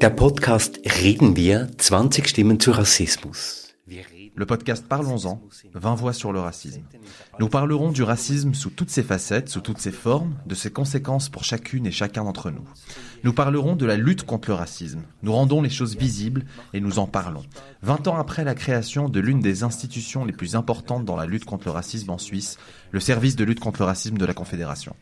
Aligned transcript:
Der 0.00 0.08
Podcast 0.08 0.80
Reden 0.86 1.36
wir 1.36 1.68
20 1.76 2.26
Stimmen 2.26 2.58
zu 2.58 2.70
Rassismus. 2.70 3.74
Le 4.34 4.46
podcast 4.46 4.86
Parlons-en, 4.88 5.42
20 5.74 5.94
voix 5.96 6.14
sur 6.14 6.32
le 6.32 6.40
racisme. 6.40 6.84
Nous 7.38 7.50
parlerons 7.50 7.92
du 7.92 8.02
racisme 8.02 8.54
sous 8.54 8.70
toutes 8.70 8.88
ses 8.88 9.02
facettes, 9.02 9.50
sous 9.50 9.60
toutes 9.60 9.80
ses 9.80 9.92
formes, 9.92 10.36
de 10.46 10.54
ses 10.54 10.70
conséquences 10.70 11.28
pour 11.28 11.44
chacune 11.44 11.84
et 11.84 11.92
chacun 11.92 12.24
d'entre 12.24 12.50
nous. 12.50 12.66
Nous 13.24 13.34
parlerons 13.34 13.76
de 13.76 13.84
la 13.84 13.98
lutte 13.98 14.22
contre 14.22 14.48
le 14.48 14.54
racisme. 14.54 15.02
Nous 15.22 15.34
rendons 15.34 15.60
les 15.60 15.68
choses 15.68 15.98
visibles 15.98 16.46
et 16.72 16.80
nous 16.80 16.98
en 16.98 17.06
parlons. 17.06 17.44
20 17.82 18.08
ans 18.08 18.16
après 18.16 18.44
la 18.44 18.54
création 18.54 19.10
de 19.10 19.20
l'une 19.20 19.40
des 19.40 19.64
institutions 19.64 20.24
les 20.24 20.32
plus 20.32 20.56
importantes 20.56 21.04
dans 21.04 21.16
la 21.16 21.26
lutte 21.26 21.44
contre 21.44 21.66
le 21.66 21.72
racisme 21.72 22.08
en 22.08 22.18
Suisse, 22.18 22.56
le 22.90 23.00
service 23.00 23.36
de 23.36 23.44
lutte 23.44 23.60
contre 23.60 23.82
le 23.82 23.86
racisme 23.86 24.16
de 24.16 24.24
la 24.24 24.32
Confédération. 24.32 24.96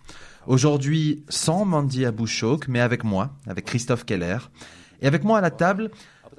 Aujourd'hui, 0.48 1.22
sans 1.28 1.64
Mandy 1.64 2.04
Abouchouk, 2.04 2.66
mais 2.66 2.80
avec 2.80 3.04
moi, 3.04 3.30
avec 3.46 3.66
Christophe 3.66 4.04
Keller. 4.04 4.38
Et 5.00 5.06
avec 5.06 5.22
moi 5.22 5.38
à 5.38 5.40
la 5.40 5.50
table, 5.50 5.90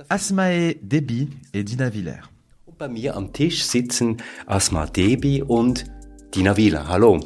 Asmae 0.09 0.75
Debi 0.81 1.29
et 1.53 1.63
Dina 1.63 1.89
Viller. 1.89 2.29
Bei 2.77 2.89
mir 2.89 3.15
am 3.15 3.31
Tisch 3.31 3.63
sitzen 3.63 4.17
Asma 4.47 4.85
Debi 4.85 5.41
und 5.41 5.85
Dina 6.33 6.55
Wieler. 6.57 6.87
Hallo. 6.87 7.19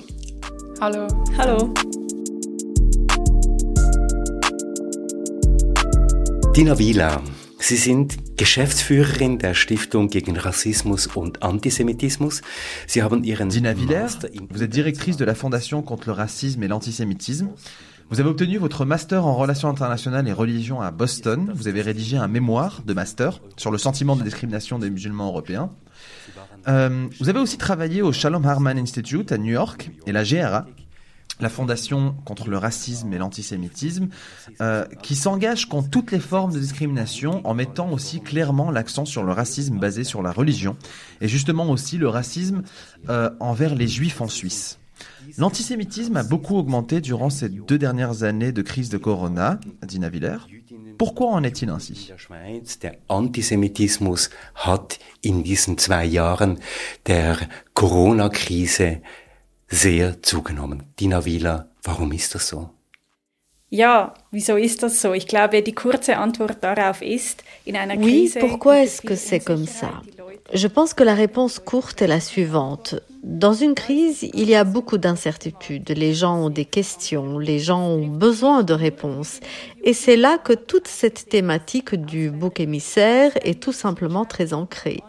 Hallo. 0.79 1.07
Hallo. 1.37 1.73
Dina 6.55 6.77
Wieler, 6.77 7.21
Sie 7.63 7.77
sind 7.77 8.37
Geschäftsführerin 8.37 9.39
der 9.39 9.53
Stiftung 9.53 10.09
gegen 10.09 10.35
Rassismus 10.35 11.07
und 11.07 11.43
Antisemitismus. 11.43 12.41
Sie 12.87 13.01
haben 13.01 13.23
Ihren 13.23 13.47
Dina 13.47 13.71
in 13.71 14.49
vous 14.49 14.61
êtes 14.61 14.69
directrice 14.69 15.15
de 15.15 15.23
la 15.23 15.33
Fondation 15.33 15.81
contre 15.81 16.09
le 16.09 16.13
racisme 16.13 16.61
et 16.63 16.67
l'antisémitisme. 16.67 17.47
Vous 18.13 18.19
avez 18.19 18.29
obtenu 18.29 18.59
votre 18.59 18.85
master 18.85 19.25
en 19.25 19.33
relations 19.33 19.69
internationales 19.69 20.27
et 20.27 20.33
religions 20.33 20.81
à 20.81 20.91
Boston. 20.91 21.51
Vous 21.55 21.67
avez 21.67 21.81
rédigé 21.81 22.15
un 22.15 22.27
mémoire 22.27 22.83
de 22.85 22.93
master 22.93 23.41
sur 23.57 23.71
le 23.71 23.79
sentiment 23.79 24.15
de 24.15 24.21
discrimination 24.21 24.77
des 24.77 24.91
musulmans 24.91 25.29
européens. 25.29 25.71
Euh, 26.67 27.07
vous 27.19 27.29
avez 27.29 27.39
aussi 27.39 27.57
travaillé 27.57 28.03
au 28.03 28.11
Shalom 28.11 28.45
Harman 28.45 28.77
Institute 28.77 29.31
à 29.31 29.39
New 29.39 29.51
York 29.51 29.89
et 30.05 30.11
la 30.11 30.23
GRA, 30.23 30.67
la 31.39 31.49
Fondation 31.49 32.13
contre 32.23 32.51
le 32.51 32.59
racisme 32.59 33.11
et 33.13 33.17
l'antisémitisme, 33.17 34.09
euh, 34.61 34.85
qui 35.01 35.15
s'engage 35.15 35.67
contre 35.67 35.89
toutes 35.89 36.11
les 36.11 36.19
formes 36.19 36.53
de 36.53 36.59
discrimination 36.59 37.41
en 37.47 37.55
mettant 37.55 37.89
aussi 37.89 38.21
clairement 38.21 38.69
l'accent 38.69 39.05
sur 39.05 39.23
le 39.23 39.31
racisme 39.31 39.79
basé 39.79 40.03
sur 40.03 40.21
la 40.21 40.31
religion 40.31 40.77
et 41.19 41.27
justement 41.27 41.67
aussi 41.67 41.97
le 41.97 42.09
racisme 42.09 42.61
euh, 43.09 43.31
envers 43.39 43.73
les 43.73 43.87
juifs 43.87 44.21
en 44.21 44.27
Suisse. 44.27 44.77
L'antisémitisme 45.37 46.17
a 46.17 46.23
beaucoup 46.23 46.55
augmenté 46.57 47.01
durant 47.01 47.29
ces 47.29 47.49
deux 47.49 47.77
dernières 47.77 48.23
années 48.23 48.51
de 48.51 48.61
crise 48.61 48.89
de 48.89 48.97
Corona, 48.97 49.59
Dina 49.81 50.09
Viller. 50.09 50.37
Pourquoi 50.97 51.31
en 51.31 51.43
est-il 51.43 51.69
ainsi? 51.69 52.11
Der 52.81 52.93
Antisemitismus 53.07 54.29
hat 54.55 54.99
in 55.23 55.41
diesen 55.43 55.77
zwei 55.77 56.05
Jahren 56.05 56.59
der 57.07 57.37
Corona-Krise 57.73 59.01
sehr 59.67 60.21
zugenommen. 60.21 60.83
Dina 60.99 61.25
Wieler, 61.25 61.69
warum 61.83 62.11
ist 62.11 62.35
das 62.35 62.47
so? 62.47 62.69
Ja, 63.69 64.13
wieso 64.29 64.55
ist 64.55 64.83
das 64.83 65.01
so? 65.01 65.13
Ich 65.13 65.25
glaube, 65.25 65.63
die 65.63 65.73
kurze 65.73 66.17
Antwort 66.17 66.63
darauf 66.63 67.01
ist, 67.01 67.43
in 67.65 67.75
einer 67.75 67.97
Oui, 67.97 68.29
Krise... 68.29 68.39
pourquoi 68.39 68.75
gibt 68.75 68.85
est-ce 68.85 69.01
es 69.01 69.07
que 69.07 69.15
c'est 69.15 69.39
comme 69.43 69.65
ça? 69.65 70.03
Je 70.53 70.67
pense 70.67 70.93
que 70.93 71.03
la 71.03 71.15
réponse 71.15 71.57
courte 71.57 72.03
est 72.03 72.07
la 72.07 72.19
suivante. 72.19 72.93
Dans 73.23 73.53
une 73.53 73.73
crise, 73.73 74.21
il 74.35 74.47
y 74.47 74.53
a 74.53 74.63
beaucoup 74.63 74.99
d'incertitudes. 74.99 75.89
Les 75.97 76.13
gens 76.13 76.37
ont 76.37 76.51
des 76.51 76.65
questions, 76.65 77.39
les 77.39 77.57
gens 77.57 77.81
ont 77.81 78.05
besoin 78.05 78.61
de 78.61 78.73
réponses. 78.73 79.39
Et 79.83 79.93
c'est 79.93 80.15
là 80.15 80.37
que 80.37 80.53
toute 80.53 80.87
cette 80.87 81.27
thématique 81.27 81.95
du 81.95 82.29
bouc 82.29 82.59
émissaire 82.59 83.31
est 83.41 83.63
tout 83.63 83.71
simplement 83.71 84.25
très 84.25 84.53
ancrée. 84.53 85.01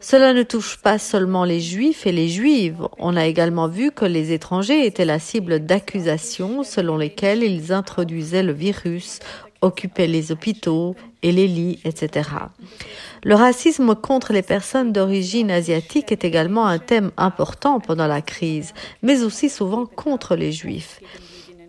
Cela 0.00 0.32
ne 0.32 0.42
touche 0.42 0.78
pas 0.78 0.98
seulement 0.98 1.44
les 1.44 1.60
juifs 1.60 2.06
et 2.06 2.12
les 2.12 2.28
juives. 2.28 2.88
On 2.96 3.14
a 3.14 3.26
également 3.26 3.68
vu 3.68 3.90
que 3.90 4.06
les 4.06 4.32
étrangers 4.32 4.86
étaient 4.86 5.04
la 5.04 5.18
cible 5.18 5.66
d'accusations 5.66 6.62
selon 6.62 6.96
lesquelles 6.96 7.42
ils 7.42 7.74
introduisaient 7.74 8.42
le 8.42 8.54
virus, 8.54 9.18
occupaient 9.62 10.06
les 10.06 10.32
hôpitaux 10.32 10.94
et 11.22 11.32
les 11.32 11.48
lits, 11.48 11.80
etc. 11.84 12.28
Le 13.24 13.34
racisme 13.34 13.94
contre 13.94 14.32
les 14.32 14.42
personnes 14.42 14.92
d'origine 14.92 15.50
asiatique 15.50 16.12
est 16.12 16.24
également 16.24 16.66
un 16.66 16.78
thème 16.78 17.12
important 17.16 17.80
pendant 17.80 18.06
la 18.06 18.20
crise, 18.20 18.74
mais 19.02 19.22
aussi 19.22 19.48
souvent 19.48 19.86
contre 19.86 20.36
les 20.36 20.52
juifs. 20.52 21.00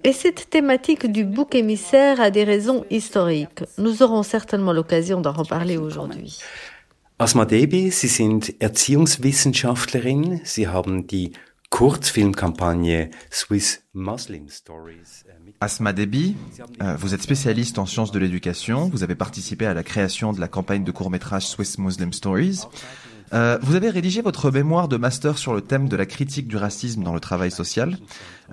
Et 0.03 0.11
cette 0.11 0.49
thématique 0.49 1.09
du 1.09 1.23
bouc 1.23 1.55
émissaire 1.55 2.19
a 2.19 2.29
des 2.29 2.43
raisons 2.43 2.85
historiques. 2.89 3.63
Nous 3.77 4.03
aurons 4.03 4.23
certainement 4.23 4.73
l'occasion 4.73 5.21
d'en 5.21 5.31
reparler 5.31 5.77
aujourd'hui. 5.77 6.39
Asma 7.19 7.45
Debi, 7.45 7.89
Sie 7.89 8.09
sind 8.09 8.53
Erziehungswissenschaftlerin. 8.59 10.41
Sie 10.43 10.67
haben 10.67 11.07
die 11.07 11.31
Kurzfilmkampagne 11.69 13.11
Swiss 13.31 13.83
Muslim 13.93 14.49
Stories 14.49 15.23
Asma 15.63 15.93
Debi, 15.93 16.35
euh, 16.81 16.97
vous 16.97 17.13
êtes 17.13 17.21
spécialiste 17.21 17.79
en 17.79 17.85
sciences 17.85 18.11
de 18.11 18.19
l'éducation. 18.19 18.89
Vous 18.89 19.01
avez 19.01 19.15
participé 19.15 19.65
à 19.65 19.73
la 19.73 19.81
création 19.81 20.33
de 20.33 20.41
la 20.41 20.49
campagne 20.49 20.83
de 20.83 20.91
court-métrage 20.91 21.47
Swiss 21.47 21.77
Muslim 21.77 22.11
Stories. 22.11 22.63
Euh, 23.31 23.57
vous 23.61 23.75
avez 23.75 23.89
rédigé 23.89 24.21
votre 24.21 24.51
mémoire 24.51 24.89
de 24.89 24.97
master 24.97 25.37
sur 25.37 25.53
le 25.53 25.61
thème 25.61 25.87
de 25.87 25.95
la 25.95 26.05
critique 26.05 26.49
du 26.49 26.57
racisme 26.57 27.01
dans 27.03 27.13
le 27.13 27.21
travail 27.21 27.49
social. 27.49 27.97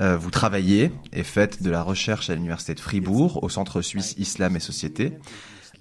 Euh, 0.01 0.17
vous 0.17 0.31
travaillez 0.31 0.93
et 1.13 1.25
faites 1.25 1.65
de 1.65 1.71
la 1.71 1.83
recherche 1.83 2.31
à 2.31 2.37
l'université 2.37 2.75
de 2.75 2.81
Fribourg, 2.81 3.43
au 3.43 3.49
Centre 3.49 3.83
suisse 3.83 4.15
Islam 4.17 4.55
et 4.55 4.61
Société. 4.61 5.19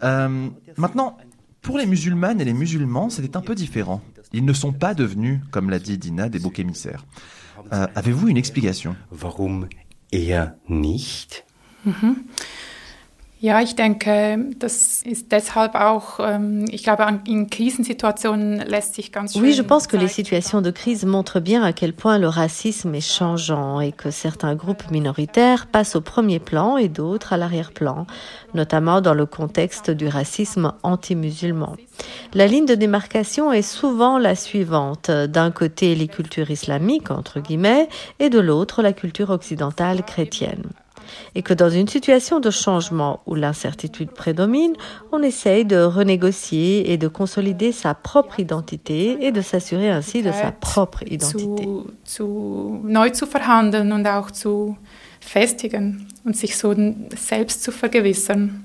Maintenant, 0.02 1.16
pour 1.62 1.78
les 1.78 1.86
musulmanes 1.86 2.42
et 2.42 2.46
les 2.46 2.54
musulmans, 2.54 3.12
c'était 3.12 3.38
un 3.38 3.42
peu 3.42 3.54
différent. 3.54 4.02
Ils 4.34 4.46
ne 4.46 4.54
sont 4.54 4.74
pas 4.74 4.96
devenus, 4.96 5.42
comme 5.52 5.70
l'a 5.70 5.78
dit 5.78 6.00
Dina, 6.00 6.28
des 6.28 6.40
boucs 6.40 6.58
émissaires. 6.58 7.06
Avez-vous 7.70 8.30
une 8.30 8.38
explication? 8.38 8.96
Eher 10.12 10.58
nicht? 10.68 11.44
Ja, 13.42 13.62
ich 13.62 13.76
denke, 13.76 14.38
das 14.60 15.02
ist 15.02 15.32
deshalb 15.32 15.74
auch, 15.76 16.20
ich 16.70 16.84
glaube, 16.84 17.06
an- 17.06 17.22
in 17.26 17.50
Krisensituationen 17.50 18.60
lässt 18.68 18.96
sich 18.96 19.14
ganz 19.14 19.32
schön 19.32 19.42
Oui, 19.42 19.54
je 19.54 19.62
pense 19.64 19.88
que 19.88 19.96
les 19.96 20.10
situations 20.14 20.62
de 20.62 20.72
crise 20.72 21.06
montrent 21.06 21.40
bien 21.40 21.64
à 21.64 21.72
quel 21.72 21.94
point 21.94 22.18
le 22.18 22.28
racisme 22.28 22.94
est 22.96 23.00
changeant 23.18 23.80
et 23.80 23.94
que 23.94 24.12
certains 24.12 24.56
groupes 24.56 24.92
minoritaires 24.92 25.68
passent 25.68 25.96
au 25.96 26.02
premier 26.02 26.40
plan 26.40 26.76
et 26.76 26.90
d'autres 26.90 27.32
à 27.32 27.38
l'arrière-plan, 27.38 28.08
notamment 28.54 29.00
dans 29.00 29.14
le 29.14 29.26
contexte 29.26 29.90
du 29.90 30.08
racisme 30.10 30.74
anti-musulman. 30.84 31.78
La 32.34 32.46
ligne 32.46 32.66
de 32.66 32.76
démarcation 32.76 33.54
est 33.54 33.62
souvent 33.62 34.18
la 34.18 34.36
suivante. 34.36 35.12
D'un 35.12 35.52
côté, 35.52 35.96
les 35.96 36.10
cultures 36.10 36.52
islamiques, 36.52 37.10
entre 37.10 37.40
guillemets, 37.40 37.88
et 38.20 38.30
de 38.30 38.40
l'autre, 38.40 38.82
la 38.82 38.92
culture 38.92 39.30
occidentale 39.30 40.04
chrétienne. 40.04 40.64
Et 41.36 41.42
que 41.42 41.54
dans 41.54 41.70
une 41.70 41.88
situation 41.88 42.40
de 42.40 42.52
changement 42.52 43.22
où 43.26 43.36
l'incertitude 43.36 44.12
prédomine, 44.12 44.74
on 45.12 45.22
essaye 45.22 45.66
de 45.66 45.82
renégocier 45.82 46.92
et 46.92 46.98
de 46.98 47.08
consolider 47.08 47.72
sa 47.72 47.94
propre 47.94 48.40
identité 48.40 49.18
et 49.22 49.32
de 49.32 49.42
s'assurer 49.42 49.90
ainsi 49.90 50.22
de 50.22 50.32
sa 50.32 50.52
propre 50.52 51.04
identité. 51.04 51.64
zu, 51.64 51.88
zu 52.04 52.82
neu 52.84 53.10
zu 53.12 53.26
verhandeln 53.26 53.92
und 53.92 54.08
auch 54.08 54.32
zu 54.32 54.78
festigen 55.20 56.08
und 56.26 56.36
sich 56.36 56.58
so 56.58 56.74
selbst 57.16 57.64
zu 57.64 57.72
vergewissern. 57.72 58.64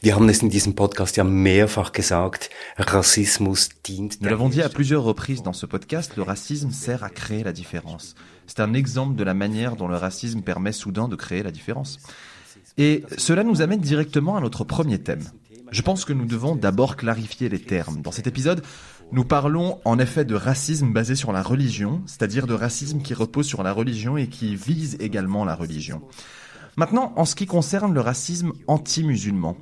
Wir 0.00 0.14
haben 0.14 0.28
es 0.30 0.40
in 0.40 0.48
diesem 0.48 0.74
Podcast 0.74 1.16
ja 1.16 1.24
mehrfach 1.24 1.92
gesagt, 1.92 2.48
Rassismus 2.78 3.68
dient 3.86 4.20
Nous 4.20 4.30
l'avons 4.30 4.48
dit 4.48 4.62
à 4.62 4.70
plusieurs 4.70 5.02
reprises 5.02 5.42
dans 5.42 5.52
ce 5.52 5.66
podcast, 5.66 6.16
le 6.16 6.22
racisme 6.22 6.70
sert 6.70 7.04
à 7.04 7.10
créer 7.10 7.44
la 7.44 7.52
différence. 7.52 8.14
C'est 8.50 8.58
un 8.58 8.74
exemple 8.74 9.14
de 9.14 9.22
la 9.22 9.32
manière 9.32 9.76
dont 9.76 9.86
le 9.86 9.94
racisme 9.94 10.42
permet 10.42 10.72
soudain 10.72 11.06
de 11.06 11.14
créer 11.14 11.44
la 11.44 11.52
différence. 11.52 12.00
Et 12.78 13.04
cela 13.16 13.44
nous 13.44 13.62
amène 13.62 13.78
directement 13.78 14.36
à 14.36 14.40
notre 14.40 14.64
premier 14.64 14.98
thème. 14.98 15.22
Je 15.70 15.82
pense 15.82 16.04
que 16.04 16.12
nous 16.12 16.24
devons 16.24 16.56
d'abord 16.56 16.96
clarifier 16.96 17.48
les 17.48 17.60
termes. 17.60 18.02
Dans 18.02 18.10
cet 18.10 18.26
épisode, 18.26 18.64
nous 19.12 19.24
parlons 19.24 19.78
en 19.84 20.00
effet 20.00 20.24
de 20.24 20.34
racisme 20.34 20.92
basé 20.92 21.14
sur 21.14 21.30
la 21.30 21.44
religion, 21.44 22.02
c'est-à-dire 22.06 22.48
de 22.48 22.54
racisme 22.54 23.02
qui 23.02 23.14
repose 23.14 23.46
sur 23.46 23.62
la 23.62 23.72
religion 23.72 24.16
et 24.16 24.26
qui 24.26 24.56
vise 24.56 24.96
également 24.98 25.44
la 25.44 25.54
religion. 25.54 26.02
Maintenant, 26.76 27.12
en 27.14 27.26
ce 27.26 27.36
qui 27.36 27.46
concerne 27.46 27.94
le 27.94 28.00
racisme 28.00 28.50
anti-musulman, 28.66 29.56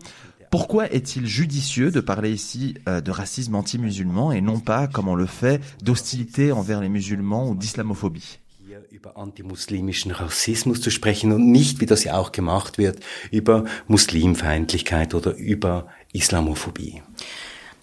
pourquoi 0.51 0.91
est-il 0.91 1.27
judicieux 1.27 1.91
de 1.91 2.01
parler 2.01 2.33
ici 2.33 2.79
euh, 2.89 3.03
de 3.03 3.11
racisme 3.11 3.55
anti-musulman 3.55 4.33
et 4.33 4.41
non 4.41 4.61
pas, 4.61 4.87
comme 4.87 5.09
on 5.09 5.15
le 5.15 5.27
fait, 5.27 5.61
d'hostilité 5.83 6.53
envers 6.53 6.81
les 6.81 6.89
musulmans 6.89 7.51
ou 7.51 7.55
d'islamophobie? 7.55 8.39
Über 8.91 9.17
antimuslimischen 9.17 10.13
Rassismus 10.13 10.81
zu 10.81 10.91
sprechen 10.91 11.33
und 11.33 11.51
nicht, 11.51 11.81
wie 11.81 11.87
das 11.87 12.05
ja 12.05 12.17
auch 12.17 12.33
gemacht 12.33 12.79
wird, 12.79 13.01
über 13.31 13.65
Muslimfeindlichkeit 13.87 15.15
oder 15.15 15.35
über 15.37 15.89
Islamophobie. 16.13 17.03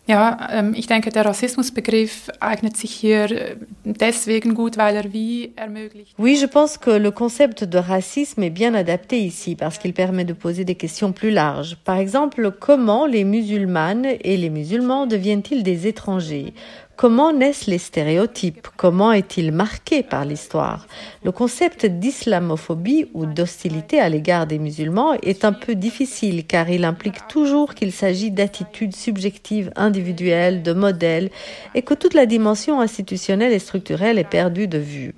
Ja, 0.07 0.49
ähm, 0.51 0.75
ich 0.75 0.85
denke, 0.85 1.09
der 1.09 1.25
Rassismusbegriff 1.25 2.29
eignet 2.39 2.77
sich 2.77 2.91
hier 2.91 3.31
äh, 3.31 3.55
deswegen 3.83 4.53
gut, 4.53 4.77
weil 4.77 4.95
er 4.95 5.13
wie 5.13 5.51
ermöglicht. 5.55 6.13
Oui, 6.19 6.37
je 6.39 6.45
pense 6.45 6.77
que 6.79 6.91
le 6.91 7.11
concept 7.11 7.63
de 7.63 7.79
racisme 7.79 8.43
est 8.43 8.53
bien 8.53 8.75
adapté 8.75 9.17
ici 9.17 9.55
parce 9.55 9.79
qu'il 9.79 9.93
permet 9.93 10.23
de 10.23 10.33
poser 10.33 10.63
des 10.63 10.75
questions 10.75 11.11
plus 11.11 11.31
larges. 11.31 11.77
Par 11.83 11.97
exemple, 11.97 12.51
comment 12.59 13.07
les 13.07 13.23
musulmanes 13.23 14.05
et 14.05 14.37
les 14.37 14.51
musulmans 14.51 15.07
deviennent-ils 15.07 15.63
des 15.63 15.87
étrangers 15.87 16.53
Comment 16.97 17.33
naissent 17.33 17.67
les 17.67 17.77
stéréotypes? 17.77 18.69
Comment 18.77 19.11
est-il 19.11 19.51
marqué 19.51 20.01
par 20.01 20.23
l'histoire? 20.23 20.87
Le 21.25 21.33
concept 21.33 21.85
d'islamophobie 21.85 23.09
ou 23.13 23.25
d'hostilité 23.25 23.99
à 23.99 24.07
l'égard 24.07 24.47
des 24.47 24.59
musulmans 24.59 25.13
est 25.21 25.43
un 25.43 25.51
peu 25.51 25.75
difficile 25.75 26.45
car 26.45 26.69
il 26.69 26.85
implique 26.85 27.27
toujours 27.27 27.75
qu'il 27.75 27.91
s'agit 27.91 28.31
d'attitudes 28.31 28.95
subjectives 28.95 29.71
individuelles, 29.75 30.63
de 30.63 30.71
modèles 30.71 31.31
et 31.73 31.81
que 31.81 31.93
toute 31.93 32.13
la 32.13 32.25
dimension 32.25 32.79
institutionnelle 32.79 33.51
et 33.51 33.59
structurelle 33.59 34.17
est 34.17 34.23
perdue 34.23 34.69
de 34.69 34.77
vue. 34.77 35.13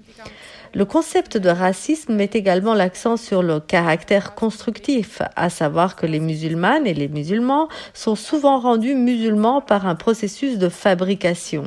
Le 0.78 0.86
concept 0.86 1.38
de 1.38 1.50
racisme 1.50 2.14
met 2.14 2.30
également 2.34 2.76
l'accent 2.76 3.18
sur 3.18 3.42
le 3.42 3.60
caractère 3.60 4.36
constructif, 4.36 5.24
à 5.36 5.50
savoir 5.50 5.96
que 5.96 6.06
les 6.06 6.20
musulmanes 6.20 6.86
et 6.86 6.94
les 6.94 7.08
musulmans 7.08 7.68
sont 7.96 8.14
souvent 8.14 8.60
rendus 8.60 8.94
musulmans 8.94 9.60
par 9.60 9.88
un 9.88 9.96
processus 9.96 10.60
de 10.60 10.70
fabrication. 10.70 11.64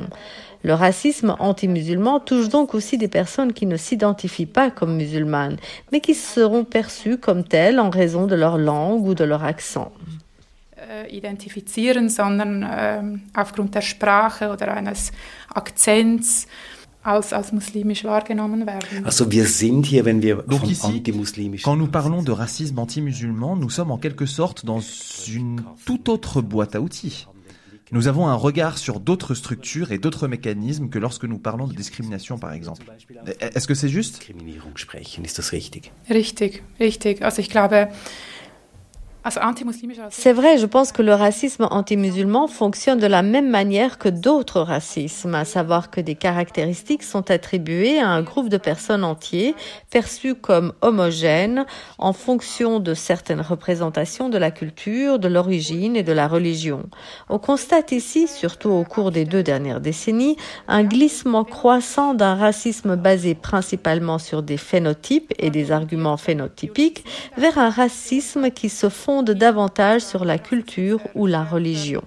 Le 0.63 0.73
racisme 0.75 1.35
anti-musulman 1.39 2.21
touche 2.21 2.47
donc 2.47 2.73
aussi 2.73 2.97
des 2.97 3.09
personnes 3.09 3.51
qui 3.51 3.65
ne 3.65 3.75
s'identifient 3.75 4.45
pas 4.45 4.71
comme 4.71 4.95
musulmanes, 4.95 5.57
mais 5.91 5.99
qui 5.99 6.13
seront 6.13 6.63
perçues 6.63 7.17
comme 7.17 7.43
telles 7.43 7.81
en 7.81 7.89
raison 7.89 8.27
de 8.27 8.35
leur 8.35 8.57
langue 8.57 9.05
ou 9.05 9.13
de 9.13 9.25
leur 9.25 9.43
accent. 9.43 9.91
Äh, 10.77 11.13
identifizieren, 11.13 12.09
sondern 12.09 12.63
ähm, 12.63 13.21
aufgrund 13.35 13.75
der 13.75 13.81
Sprache 13.81 14.49
oder 14.49 14.73
eines 14.73 15.11
Akzents 15.53 16.47
als, 17.03 17.33
als 17.33 17.51
muslimisch 17.51 18.03
wahrgenommen 18.03 18.65
werden. 18.65 19.05
Also 19.05 19.31
wir 19.31 19.45
sind 19.45 19.85
hier, 19.85 20.05
wenn 20.05 20.21
wir 20.21 20.43
Donc 20.43 20.61
vom 20.61 20.69
ici, 20.69 21.03
Quand 21.63 21.77
nous 21.77 21.89
parlons 21.89 22.23
de 22.23 22.31
racisme 22.31 22.79
anti-musulman, 22.79 23.55
nous 23.55 23.69
sommes 23.69 23.91
en 23.91 23.97
quelque 23.97 24.25
sorte 24.25 24.65
dans 24.65 24.81
une 25.27 25.63
toute 25.85 26.09
autre 26.09 26.41
boîte 26.41 26.75
à 26.75 26.81
outils. 26.81 27.27
Nous 27.93 28.07
avons 28.07 28.27
un 28.27 28.35
regard 28.35 28.77
sur 28.77 29.01
d'autres 29.01 29.35
structures 29.35 29.91
et 29.91 29.97
d'autres 29.97 30.29
mécanismes 30.29 30.87
que 30.89 30.97
lorsque 30.97 31.25
nous 31.25 31.39
parlons 31.39 31.67
de 31.67 31.73
discrimination, 31.73 32.37
par 32.39 32.53
exemple. 32.53 32.85
Est-ce 33.41 33.67
que 33.67 33.75
c'est 33.75 33.89
juste? 33.89 34.21
Richtig? 35.49 35.91
Richtig, 36.09 36.63
richtig. 36.79 37.21
Also 37.21 37.41
ich 37.41 37.49
glaube, 37.49 37.89
C'est 40.09 40.33
vrai, 40.33 40.57
je 40.57 40.65
pense 40.65 40.91
que 40.91 41.03
le 41.03 41.13
racisme 41.13 41.67
anti-musulman 41.69 42.47
fonctionne 42.47 42.97
de 42.97 43.05
la 43.05 43.21
même 43.21 43.49
manière 43.49 43.99
que 43.99 44.09
d'autres 44.09 44.61
racismes, 44.61 45.35
à 45.35 45.45
savoir 45.45 45.91
que 45.91 46.01
des 46.01 46.15
caractéristiques 46.15 47.03
sont 47.03 47.29
attribuées 47.29 47.99
à 47.99 48.07
un 48.07 48.23
groupe 48.23 48.49
de 48.49 48.57
personnes 48.57 49.03
entiers, 49.03 49.53
perçues 49.91 50.33
comme 50.33 50.73
homogènes 50.81 51.67
en 51.99 52.13
fonction 52.13 52.79
de 52.79 52.95
certaines 52.95 53.41
représentations 53.41 54.27
de 54.27 54.39
la 54.39 54.49
culture, 54.49 55.19
de 55.19 55.27
l'origine 55.27 55.95
et 55.95 56.03
de 56.03 56.13
la 56.13 56.27
religion. 56.27 56.89
On 57.29 57.37
constate 57.37 57.91
ici, 57.91 58.27
surtout 58.27 58.69
au 58.69 58.83
cours 58.83 59.11
des 59.11 59.25
deux 59.25 59.43
dernières 59.43 59.81
décennies, 59.81 60.35
un 60.67 60.83
glissement 60.83 61.43
croissant 61.43 62.15
d'un 62.15 62.33
racisme 62.33 62.95
basé 62.95 63.35
principalement 63.35 64.17
sur 64.17 64.41
des 64.41 64.57
phénotypes 64.57 65.31
et 65.37 65.51
des 65.51 65.71
arguments 65.71 66.17
phénotypiques 66.17 67.05
vers 67.37 67.59
un 67.59 67.69
racisme 67.69 68.49
qui 68.49 68.69
se 68.69 68.89
fonde 68.89 69.10
davantage 69.21 70.01
sur 70.01 70.25
la 70.25 70.39
culture 70.39 70.99
ou 71.15 71.27
la 71.27 71.43
religion. 71.43 72.01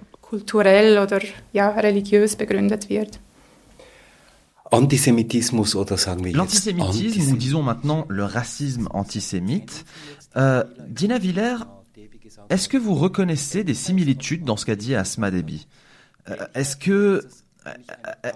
L'antisémitisme, 4.71 5.57
ou 7.33 7.37
disons 7.37 7.63
maintenant 7.63 8.05
le 8.09 8.23
racisme 8.23 8.87
antisémite. 8.91 9.85
Euh, 10.35 10.63
Dina 10.87 11.17
Viller, 11.17 11.55
est-ce 12.49 12.67
que 12.67 12.77
vous 12.77 12.95
reconnaissez 12.95 13.63
des 13.63 13.73
similitudes 13.73 14.43
dans 14.43 14.57
ce 14.57 14.65
qu'a 14.65 14.75
dit 14.75 14.95
Asma 14.95 15.31
Debi 15.31 15.67
Euh, 16.27 16.35
Est-ce 16.55 16.75
que 16.75 17.23
euh, 17.67 17.71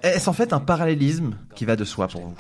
est-ce 0.03 0.29
en 0.29 0.33
fait 0.33 0.53
un 0.53 0.59
parallélisme 0.59 1.35
qui 1.55 1.65
va 1.65 1.75
de 1.75 1.85
soi 1.85 2.07
pour 2.07 2.21
vous? 2.21 2.35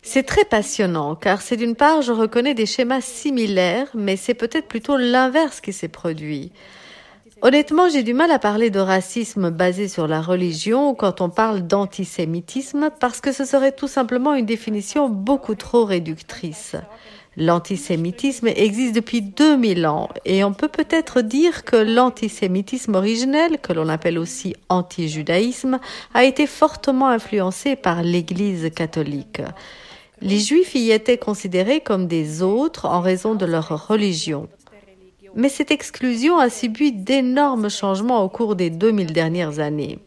C'est 0.00 0.22
très 0.22 0.46
passionnant, 0.46 1.14
car 1.14 1.42
c'est 1.42 1.58
d'une 1.58 1.74
part, 1.74 2.00
je 2.00 2.12
reconnais 2.12 2.54
des 2.54 2.64
schémas 2.64 3.02
similaires, 3.02 3.88
mais 3.94 4.16
c'est 4.16 4.32
peut-être 4.32 4.66
plutôt 4.66 4.96
l'inverse 4.96 5.60
qui 5.60 5.74
s'est 5.74 5.88
produit. 5.88 6.52
Honnêtement, 7.42 7.90
j'ai 7.90 8.02
du 8.02 8.14
mal 8.14 8.30
à 8.30 8.38
parler 8.38 8.70
de 8.70 8.78
racisme 8.78 9.50
basé 9.50 9.88
sur 9.88 10.08
la 10.08 10.22
religion 10.22 10.94
quand 10.94 11.20
on 11.20 11.28
parle 11.28 11.66
d'antisémitisme, 11.66 12.88
parce 12.98 13.20
que 13.20 13.32
ce 13.32 13.44
serait 13.44 13.72
tout 13.72 13.88
simplement 13.88 14.32
une 14.32 14.46
définition 14.46 15.10
beaucoup 15.10 15.54
trop 15.54 15.84
réductrice. 15.84 16.76
L'antisémitisme 17.36 18.48
existe 18.48 18.94
depuis 18.94 19.20
2000 19.20 19.86
ans 19.86 20.08
et 20.24 20.44
on 20.44 20.52
peut 20.52 20.68
peut-être 20.68 21.20
dire 21.20 21.64
que 21.64 21.76
l'antisémitisme 21.76 22.94
originel, 22.94 23.58
que 23.58 23.72
l'on 23.72 23.88
appelle 23.88 24.18
aussi 24.18 24.54
anti-judaïsme, 24.68 25.80
a 26.14 26.24
été 26.24 26.46
fortement 26.46 27.08
influencé 27.08 27.74
par 27.74 28.02
l'Église 28.02 28.70
catholique. 28.74 29.42
Les 30.20 30.38
Juifs 30.38 30.76
y 30.76 30.92
étaient 30.92 31.18
considérés 31.18 31.80
comme 31.80 32.06
des 32.06 32.42
autres 32.42 32.86
en 32.86 33.00
raison 33.00 33.34
de 33.34 33.46
leur 33.46 33.88
religion. 33.88 34.48
Mais 35.34 35.48
cette 35.48 35.72
exclusion 35.72 36.38
a 36.38 36.48
subi 36.48 36.92
d'énormes 36.92 37.68
changements 37.68 38.22
au 38.22 38.28
cours 38.28 38.54
des 38.54 38.70
2000 38.70 39.12
dernières 39.12 39.58
années. 39.58 39.98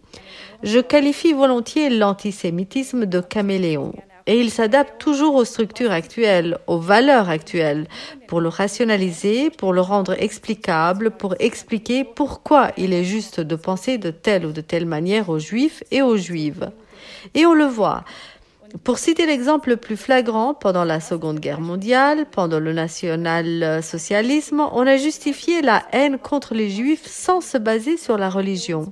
Je 0.64 0.80
qualifie 0.80 1.34
volontiers 1.34 1.90
l'antisémitisme 1.90 3.06
de 3.06 3.20
caméléon. 3.20 3.94
Et 4.28 4.40
il 4.42 4.52
s'adapte 4.52 5.00
toujours 5.00 5.36
aux 5.36 5.46
structures 5.46 5.92
actuelles, 5.92 6.58
aux 6.68 6.80
valeurs 6.80 7.30
actuelles, 7.30 7.88
pour 8.28 8.42
le 8.42 8.50
rationaliser, 8.50 9.50
pour 9.50 9.72
le 9.72 9.80
rendre 9.80 10.22
explicable, 10.22 11.12
pour 11.12 11.36
expliquer 11.40 12.04
pourquoi 12.04 12.72
il 12.76 12.92
est 12.92 13.06
juste 13.06 13.40
de 13.40 13.56
penser 13.56 13.98
de 13.98 14.12
telle 14.12 14.46
ou 14.46 14.52
de 14.52 14.60
telle 14.60 14.86
manière 14.86 15.30
aux 15.30 15.40
juifs 15.40 15.82
et 15.92 16.02
aux 16.02 16.18
juives. 16.18 16.72
Et 17.36 17.46
on 17.46 17.54
le 17.54 17.66
voit. 17.66 18.04
Pour 18.84 19.00
citer 19.00 19.26
l'exemple 19.26 19.70
le 19.70 19.78
plus 19.78 19.96
flagrant, 19.96 20.54
pendant 20.54 20.84
la 20.84 21.00
Seconde 21.00 21.40
Guerre 21.40 21.62
mondiale, 21.62 22.26
pendant 22.30 22.60
le 22.60 22.74
national-socialisme, 22.74 24.62
on 24.74 24.86
a 24.86 24.98
justifié 24.98 25.62
la 25.62 25.84
haine 25.94 26.18
contre 26.18 26.54
les 26.54 26.70
juifs 26.70 27.08
sans 27.08 27.40
se 27.40 27.58
baser 27.58 27.96
sur 27.96 28.18
la 28.18 28.30
religion. 28.30 28.92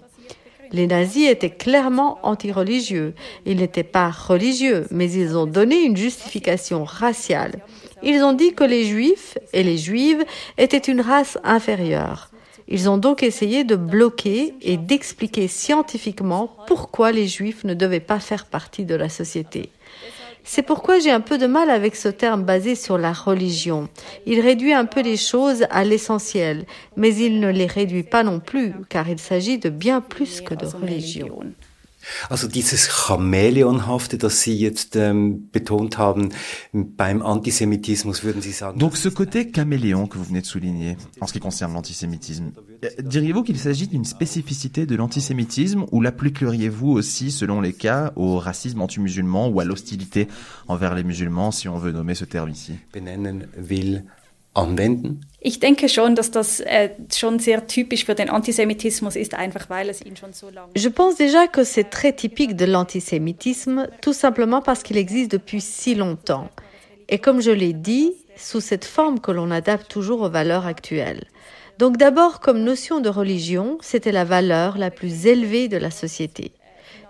Les 0.75 0.87
nazis 0.87 1.29
étaient 1.29 1.51
clairement 1.51 2.19
anti-religieux. 2.21 3.13
Ils 3.45 3.55
n'étaient 3.55 3.85
pas 3.85 4.09
religieux, 4.09 4.85
mais 4.91 5.09
ils 5.09 5.37
ont 5.37 5.45
donné 5.45 5.81
une 5.83 5.95
justification 5.95 6.83
raciale. 6.83 7.61
Ils 8.03 8.21
ont 8.23 8.33
dit 8.33 8.53
que 8.53 8.65
les 8.65 8.83
juifs 8.83 9.37
et 9.53 9.63
les 9.63 9.77
juives 9.77 10.25
étaient 10.57 10.77
une 10.77 10.99
race 10.99 11.37
inférieure. 11.45 12.29
Ils 12.67 12.89
ont 12.89 12.97
donc 12.97 13.23
essayé 13.23 13.63
de 13.63 13.77
bloquer 13.77 14.53
et 14.61 14.75
d'expliquer 14.75 15.47
scientifiquement 15.47 16.51
pourquoi 16.67 17.13
les 17.13 17.25
juifs 17.25 17.63
ne 17.63 17.73
devaient 17.73 18.01
pas 18.01 18.19
faire 18.19 18.45
partie 18.45 18.83
de 18.83 18.95
la 18.95 19.07
société. 19.07 19.69
C'est 20.47 20.61
pourquoi 20.61 20.99
j'ai 20.99 21.09
un 21.09 21.21
peu 21.21 21.39
de 21.39 21.47
mal 21.47 21.71
avec 21.71 21.95
ce 21.95 22.07
terme 22.07 22.43
basé 22.43 22.75
sur 22.75 22.99
la 22.99 23.13
religion. 23.13 23.89
Il 24.27 24.39
réduit 24.41 24.73
un 24.73 24.85
peu 24.85 25.01
les 25.01 25.17
choses 25.17 25.65
à 25.71 25.83
l'essentiel, 25.83 26.65
mais 26.95 27.13
il 27.15 27.39
ne 27.39 27.49
les 27.49 27.65
réduit 27.65 28.03
pas 28.03 28.21
non 28.21 28.39
plus, 28.39 28.73
car 28.87 29.09
il 29.09 29.17
s'agit 29.17 29.57
de 29.57 29.69
bien 29.69 30.01
plus 30.01 30.41
que 30.41 30.53
de 30.53 30.67
religion. 30.67 31.39
Religion. 32.05 32.29
Also 32.29 32.47
dieses 32.47 32.87
Chamäleonhafte, 32.87 34.17
das 34.17 34.41
Sie 34.41 34.57
jetzt 34.57 34.95
ähm, 34.95 35.49
betont 35.51 35.97
haben, 35.97 36.29
beim 36.73 37.21
Antisemitismus, 37.21 38.23
würden 38.23 38.41
Sie 38.41 38.51
sagen, 38.51 38.79
Donc 38.79 38.97
ce 38.97 39.09
côté 39.09 39.51
caméléon 39.51 40.07
que 40.07 40.17
vous 40.17 40.25
venez 40.25 40.41
de 40.41 40.45
souligner 40.45 40.97
en 41.21 41.27
ce 41.27 41.33
qui 41.33 41.39
concerne 41.39 41.73
l'antisémitisme, 41.73 42.51
euh, 42.83 42.89
diriez-vous 43.01 43.43
qu'il 43.43 43.59
s'agit 43.59 43.87
d'une 43.87 44.05
spécificité 44.05 44.85
de 44.85 44.95
l'antisémitisme 44.95 45.85
ou 45.91 46.01
l'appliqueriez-vous 46.01 46.91
aussi, 46.91 47.31
selon 47.31 47.61
les 47.61 47.73
cas, 47.73 48.13
au 48.15 48.37
racisme 48.37 48.81
anti-musulman 48.81 49.47
ou 49.49 49.59
à 49.59 49.65
l'hostilité 49.65 50.27
envers 50.67 50.95
les 50.95 51.03
musulmans, 51.03 51.51
si 51.51 51.67
on 51.67 51.77
veut 51.77 51.91
nommer 51.91 52.15
ce 52.15 52.25
terme 52.25 52.49
ici? 52.49 52.73
Benennen 52.93 53.47
will, 53.57 54.03
anwenden? 54.55 55.21
Ich 55.39 55.59
denke 55.59 55.89
schon, 55.89 56.15
dass 56.15 56.31
das 56.31 56.59
äh, 56.59 56.89
schon 57.13 57.37
sehr 57.37 57.67
typisch 57.67 58.05
für 58.05 58.15
den 58.15 58.31
Antisemitismus 58.31 59.15
ist, 59.15 59.35
einfach 59.35 59.69
weil 59.69 59.89
es 59.89 60.03
ihn 60.03 60.15
schon 60.17 60.33
so 60.33 60.49
lange 60.49 60.71
Je 60.75 60.89
pense 60.89 61.17
déjà 61.17 61.47
que 61.47 61.63
c'est 61.63 61.89
très 61.91 62.13
typique 62.13 62.55
de 62.55 62.65
l'antisémitisme, 62.65 63.87
tout 64.01 64.13
simplement 64.13 64.61
parce 64.63 64.81
qu'il 64.81 64.97
existe 64.97 65.31
depuis 65.31 65.61
si 65.61 65.93
longtemps. 65.93 66.49
Et 67.09 67.19
comme 67.19 67.41
je 67.41 67.51
l'ai 67.51 67.73
dit, 67.73 68.13
sous 68.35 68.59
cette 68.59 68.85
forme 68.85 69.19
que 69.19 69.31
l'on 69.31 69.51
adapte 69.51 69.87
toujours 69.87 70.21
aux 70.21 70.29
valeurs 70.29 70.65
actuelles. 70.65 71.25
Donc 71.77 71.97
d'abord, 71.97 72.39
comme 72.39 72.63
notion 72.63 72.99
de 73.01 73.09
religion, 73.09 73.77
c'était 73.81 74.11
la 74.11 74.23
valeur 74.23 74.77
la 74.77 74.91
plus 74.91 75.27
élevée 75.27 75.67
de 75.67 75.77
la 75.77 75.91
société. 75.91 76.53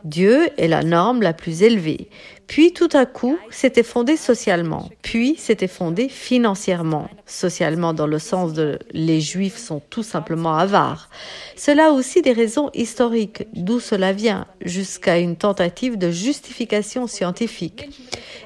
Dieu 0.05 0.49
est 0.57 0.67
la 0.67 0.83
norme 0.83 1.23
la 1.23 1.33
plus 1.33 1.63
élevée. 1.63 2.09
Puis 2.45 2.73
tout 2.73 2.89
à 2.93 3.07
coup, 3.07 3.39
c'était 3.49 3.81
fondé 3.81 4.17
socialement. 4.17 4.87
Puis 5.01 5.33
c'était 5.39 5.67
fondé 5.67 6.09
financièrement. 6.09 7.09
Socialement 7.25 7.91
dans 7.91 8.05
le 8.05 8.19
sens 8.19 8.53
de 8.53 8.77
les 8.91 9.19
juifs 9.19 9.57
sont 9.57 9.81
tout 9.89 10.03
simplement 10.03 10.55
avares. 10.55 11.09
Cela 11.55 11.87
a 11.87 11.89
aussi 11.89 12.21
des 12.21 12.33
raisons 12.33 12.69
historiques, 12.75 13.47
d'où 13.53 13.79
cela 13.79 14.13
vient, 14.13 14.45
jusqu'à 14.61 15.17
une 15.17 15.37
tentative 15.37 15.97
de 15.97 16.11
justification 16.11 17.07
scientifique. 17.07 17.89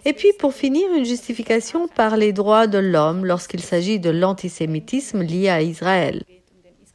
Et 0.05 0.13
puis 0.13 0.31
pour 0.39 0.53
finir, 0.53 0.87
une 0.95 1.03
justification 1.03 1.89
par 1.89 2.15
les 2.15 2.31
droits 2.31 2.67
de 2.67 2.77
l'homme 2.77 3.25
lorsqu'il 3.25 3.59
s'agit 3.59 3.99
de 3.99 4.11
l'antisémitisme 4.11 5.23
lié 5.23 5.49
à 5.49 5.61
Israël. 5.61 6.23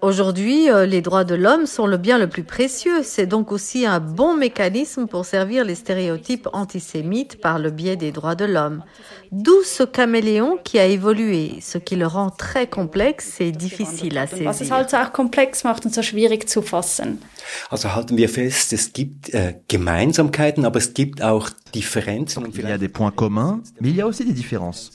Aujourd'hui, 0.05 0.71
euh, 0.71 0.85
les 0.85 1.01
droits 1.01 1.25
de 1.25 1.35
l'homme 1.35 1.65
sont 1.65 1.87
le 1.87 1.97
bien 1.97 2.19
le 2.19 2.29
plus 2.29 2.45
précieux. 2.45 3.03
C'est 3.03 3.25
donc 3.25 3.51
aussi 3.53 3.87
un 3.87 4.01
bon 4.01 4.37
mécanisme 4.37 5.07
pour 5.07 5.25
servir 5.25 5.65
les 5.65 5.75
stéréotypes 5.75 6.47
antisémites 6.53 7.41
par 7.41 7.59
le 7.59 7.71
biais 7.71 7.97
des 7.97 8.13
droits 8.13 8.35
de 8.35 8.45
l'homme. 8.45 8.85
D'où 9.33 9.63
ce 9.65 9.83
caméléon 9.83 10.59
qui 10.63 10.79
a 10.79 10.85
évolué, 10.85 11.59
ce 11.63 11.79
qui 11.79 11.97
le 11.97 12.07
rend 12.07 12.29
très 12.29 12.67
complexe 12.67 13.41
et 13.41 13.51
difficile 13.51 14.19
à 14.19 14.27
saisir. 14.27 14.45
Was 14.45 14.61
es 14.61 14.71
halt 14.71 14.91
so 14.91 14.99
auch 14.99 15.11
komplex 15.11 15.65
macht 15.65 15.87
und 15.87 15.95
so 15.95 16.03
schwierig 16.03 16.51
zu 16.51 16.61
fassen. 16.61 17.19
Also 17.71 17.95
halten 17.95 18.19
wir 18.19 18.29
fest, 18.29 18.75
es 18.75 18.93
gibt 18.93 19.33
äh, 19.33 19.55
Gemeinsamkeiten, 19.69 20.67
aber 20.67 20.81
es 20.81 20.93
gibt 20.93 21.23
auch 21.23 21.49
Differenzen. 21.75 22.45
Und 22.45 22.55
Il 22.55 22.69
y 22.69 22.73
a 22.73 22.77
des 22.77 22.93
points 22.93 23.17
communs, 23.17 23.63
mais 23.81 23.89
il 23.89 23.97
y 23.97 24.03
a 24.03 24.07
aussi 24.07 24.27
des 24.27 24.35
différences. 24.35 24.91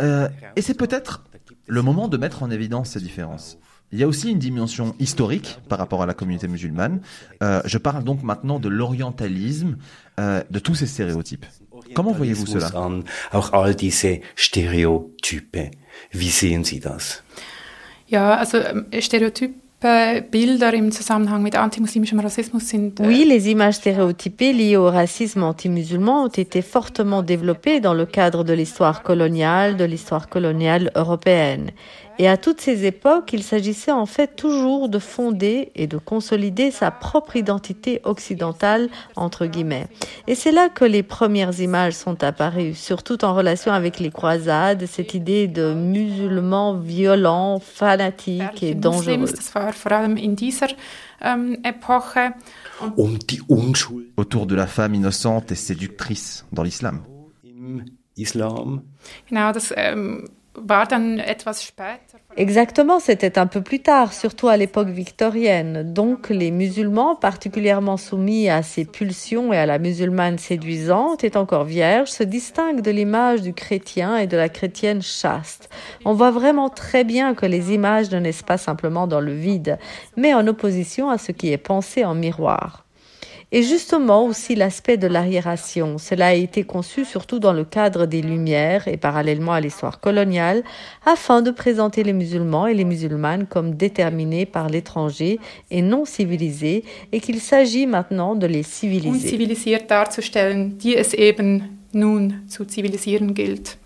Euh, 0.00 0.30
et 0.56 0.62
c'est 0.62 0.78
peut-être 0.78 1.24
le 1.66 1.82
moment 1.82 2.08
de 2.08 2.16
mettre 2.16 2.42
en 2.42 2.50
évidence 2.50 2.92
ces 2.92 3.00
différences. 3.00 3.58
Il 3.90 3.98
y 3.98 4.02
a 4.02 4.06
aussi 4.06 4.30
une 4.30 4.38
dimension 4.38 4.94
historique 4.98 5.58
par 5.68 5.78
rapport 5.78 6.02
à 6.02 6.06
la 6.06 6.12
communauté 6.14 6.46
musulmane. 6.46 7.00
Euh, 7.42 7.62
je 7.64 7.78
parle 7.78 8.04
donc 8.04 8.22
maintenant 8.22 8.58
de 8.58 8.68
l'orientalisme, 8.68 9.78
euh, 10.20 10.42
de 10.50 10.58
tous 10.58 10.74
ces 10.74 10.86
stéréotypes. 10.86 11.46
Comment 11.94 12.12
voyez-vous 12.12 12.46
cela? 12.46 12.70
auch 13.32 13.52
all 13.52 13.74
diese 13.74 14.20
Stereotype. 14.36 15.70
Wie 16.12 16.28
sehen 16.30 16.64
Sie 16.64 16.80
das? 16.80 17.22
Ja, 18.08 18.34
also 18.34 18.58
ähm, 18.58 18.86
Stereotype, 19.00 19.54
Bilder 19.80 20.74
im 20.74 20.90
Zusammenhang 20.90 21.42
mit 21.42 21.56
antimuslimischem 21.56 22.18
Rassismus 22.18 22.68
sind. 22.68 22.98
äh, 23.00 23.06
Oui, 23.06 23.24
les 23.24 23.48
images 23.48 23.76
stéréotypées 23.76 24.52
liées 24.52 24.76
au 24.76 24.90
racisme 24.90 25.44
anti-musulman 25.44 26.24
ont 26.24 26.28
été 26.28 26.62
fortement 26.62 27.22
développées 27.22 27.80
dans 27.80 27.94
le 27.94 28.04
cadre 28.04 28.42
de 28.44 28.52
l'histoire 28.54 29.02
coloniale, 29.02 29.76
de 29.76 29.84
l'histoire 29.84 30.28
coloniale 30.28 30.90
européenne. 30.96 31.70
Et 32.18 32.28
à 32.28 32.36
toutes 32.36 32.60
ces 32.60 32.84
époques, 32.84 33.32
il 33.32 33.42
s'agissait 33.42 33.92
en 33.92 34.06
fait 34.06 34.34
toujours 34.36 34.88
de 34.88 34.98
fonder 34.98 35.70
et 35.74 35.86
de 35.86 35.98
consolider 35.98 36.70
sa 36.70 36.90
propre 36.90 37.36
identité 37.36 38.00
occidentale, 38.04 38.88
entre 39.16 39.46
guillemets. 39.46 39.86
Et 40.26 40.34
c'est 40.34 40.52
là 40.52 40.68
que 40.68 40.84
les 40.84 41.02
premières 41.02 41.60
images 41.60 41.94
sont 41.94 42.24
apparues, 42.24 42.74
surtout 42.74 43.24
en 43.24 43.34
relation 43.34 43.72
avec 43.72 44.00
les 44.00 44.10
croisades, 44.10 44.86
cette 44.86 45.14
idée 45.14 45.46
de 45.46 45.74
musulmans 45.74 46.74
violents, 46.74 47.60
fanatiques 47.60 48.62
et 48.62 48.74
Muslims, 48.74 48.80
dangereux. 48.80 49.24
ähm. 51.20 51.56
Um 52.80 53.18
Autour 54.16 54.46
de 54.46 54.54
la 54.54 54.66
femme 54.66 54.94
innocente 54.94 55.52
et 55.52 55.56
séductrice 55.56 56.44
dans 56.52 56.62
l'islam. 56.62 57.02
im 57.58 57.84
Islam. 58.16 58.82
Genau, 59.28 59.52
das 59.52 59.72
ähm, 59.76 60.28
war 60.54 60.86
dann 60.86 61.18
etwas 61.18 61.64
später. 61.64 62.07
Exactement, 62.38 63.00
c'était 63.00 63.36
un 63.36 63.48
peu 63.48 63.62
plus 63.62 63.80
tard, 63.80 64.12
surtout 64.12 64.46
à 64.46 64.56
l'époque 64.56 64.90
victorienne. 64.90 65.92
Donc 65.92 66.28
les 66.28 66.52
musulmans, 66.52 67.16
particulièrement 67.16 67.96
soumis 67.96 68.48
à 68.48 68.62
ces 68.62 68.84
pulsions 68.84 69.52
et 69.52 69.56
à 69.56 69.66
la 69.66 69.80
musulmane 69.80 70.38
séduisante, 70.38 71.24
et 71.24 71.36
encore 71.36 71.64
vierge, 71.64 72.10
se 72.10 72.22
distinguent 72.22 72.80
de 72.80 72.92
l'image 72.92 73.42
du 73.42 73.54
chrétien 73.54 74.16
et 74.18 74.28
de 74.28 74.36
la 74.36 74.48
chrétienne 74.48 75.02
chaste. 75.02 75.68
On 76.04 76.14
voit 76.14 76.30
vraiment 76.30 76.68
très 76.68 77.02
bien 77.02 77.34
que 77.34 77.44
les 77.44 77.72
images 77.72 78.12
ne 78.12 78.20
naissent 78.20 78.44
pas 78.44 78.56
simplement 78.56 79.08
dans 79.08 79.20
le 79.20 79.32
vide, 79.32 79.76
mais 80.16 80.32
en 80.32 80.46
opposition 80.46 81.10
à 81.10 81.18
ce 81.18 81.32
qui 81.32 81.50
est 81.52 81.58
pensé 81.58 82.04
en 82.04 82.14
miroir. 82.14 82.87
Et 83.50 83.62
justement 83.62 84.26
aussi 84.26 84.54
l'aspect 84.54 84.98
de 84.98 85.06
l'arriération. 85.06 85.96
Cela 85.96 86.26
a 86.28 86.34
été 86.34 86.64
conçu 86.64 87.06
surtout 87.06 87.38
dans 87.38 87.54
le 87.54 87.64
cadre 87.64 88.04
des 88.04 88.20
Lumières 88.20 88.88
et 88.88 88.98
parallèlement 88.98 89.52
à 89.52 89.60
l'histoire 89.60 90.00
coloniale, 90.00 90.62
afin 91.06 91.40
de 91.40 91.50
présenter 91.50 92.02
les 92.02 92.12
musulmans 92.12 92.66
et 92.66 92.74
les 92.74 92.84
musulmanes 92.84 93.46
comme 93.46 93.74
déterminés 93.74 94.44
par 94.44 94.68
l'étranger 94.68 95.40
et 95.70 95.80
non 95.80 96.04
civilisés, 96.04 96.84
et 97.12 97.20
qu'il 97.20 97.40
s'agit 97.40 97.86
maintenant 97.86 98.34
de 98.34 98.46
les 98.46 98.62
civiliser. 98.62 99.38
darzustellen, 99.88 100.76
die 100.78 100.96
es 100.96 101.14
eben 101.14 101.78
nun 101.92 102.42
zu 102.48 102.64
zivilisieren 102.64 103.34
gilt. 103.34 103.78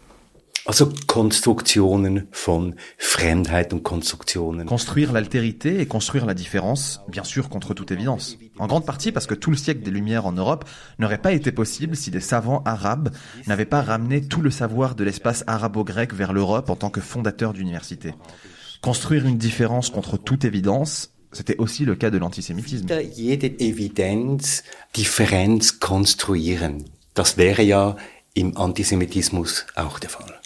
Also 0.64 0.88
Konstruktionen 1.08 2.28
von 2.30 2.76
Fremdheit 2.96 3.72
und 3.72 3.82
Konstruktionen. 3.82 4.66
Construire 4.66 5.12
l'altérité 5.12 5.80
et 5.80 5.86
construire 5.86 6.24
la 6.24 6.34
différence, 6.34 7.00
bien 7.08 7.24
sûr 7.24 7.48
contre 7.48 7.74
toute 7.74 7.90
évidence. 7.90 8.38
En 8.58 8.68
grande 8.68 8.86
partie 8.86 9.10
parce 9.10 9.26
que 9.26 9.34
tout 9.34 9.50
le 9.50 9.56
siècle 9.56 9.82
des 9.82 9.90
Lumières 9.90 10.24
en 10.24 10.32
Europe 10.32 10.64
n'aurait 11.00 11.18
pas 11.18 11.32
été 11.32 11.50
possible 11.50 11.96
si 11.96 12.12
des 12.12 12.20
savants 12.20 12.62
arabes 12.64 13.10
n'avaient 13.48 13.64
pas 13.64 13.82
ramené 13.82 14.20
tout 14.20 14.40
le 14.40 14.52
savoir 14.52 14.94
de 14.94 15.02
l'espace 15.02 15.42
arabo-grec 15.48 16.14
vers 16.14 16.32
l'Europe 16.32 16.70
en 16.70 16.76
tant 16.76 16.90
que 16.90 17.00
fondateurs 17.00 17.54
d'universités. 17.54 18.14
Construire 18.82 19.26
une 19.26 19.38
différence 19.38 19.90
contre 19.90 20.16
toute 20.16 20.44
évidence, 20.44 21.10
c'était 21.32 21.56
aussi 21.58 21.84
le 21.84 21.96
cas 21.96 22.10
de 22.10 22.18
l'antisémitisme. 22.18 22.84
Hinter 22.84 23.10
jede 23.16 23.60
Evidenz 23.60 24.62
Differenz 24.94 25.72
konstruieren. 25.72 26.84
Das 27.14 27.36
wäre 27.36 27.62
ja 27.62 27.96
im 28.34 28.56
Antisemitismus 28.56 29.66
auch 29.74 29.98
der 29.98 30.10
Fall. 30.10 30.41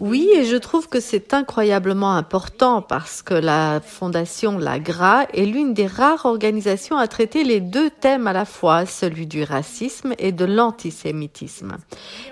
Oui, 0.00 0.28
et 0.34 0.44
je 0.44 0.56
trouve 0.56 0.88
que 0.88 0.98
c'est 0.98 1.32
incroyablement 1.32 2.14
important 2.14 2.82
parce 2.82 3.22
que 3.22 3.34
la 3.34 3.80
fondation 3.80 4.58
La 4.58 4.80
Gra 4.80 5.24
est 5.32 5.44
l'une 5.44 5.72
des 5.72 5.86
rares 5.86 6.26
organisations 6.26 6.96
à 6.96 7.06
traiter 7.06 7.44
les 7.44 7.60
deux 7.60 7.90
thèmes 7.90 8.26
à 8.26 8.32
la 8.32 8.44
fois, 8.44 8.86
celui 8.86 9.28
du 9.28 9.44
racisme 9.44 10.14
et 10.18 10.32
de 10.32 10.44
l'antisémitisme. 10.44 11.76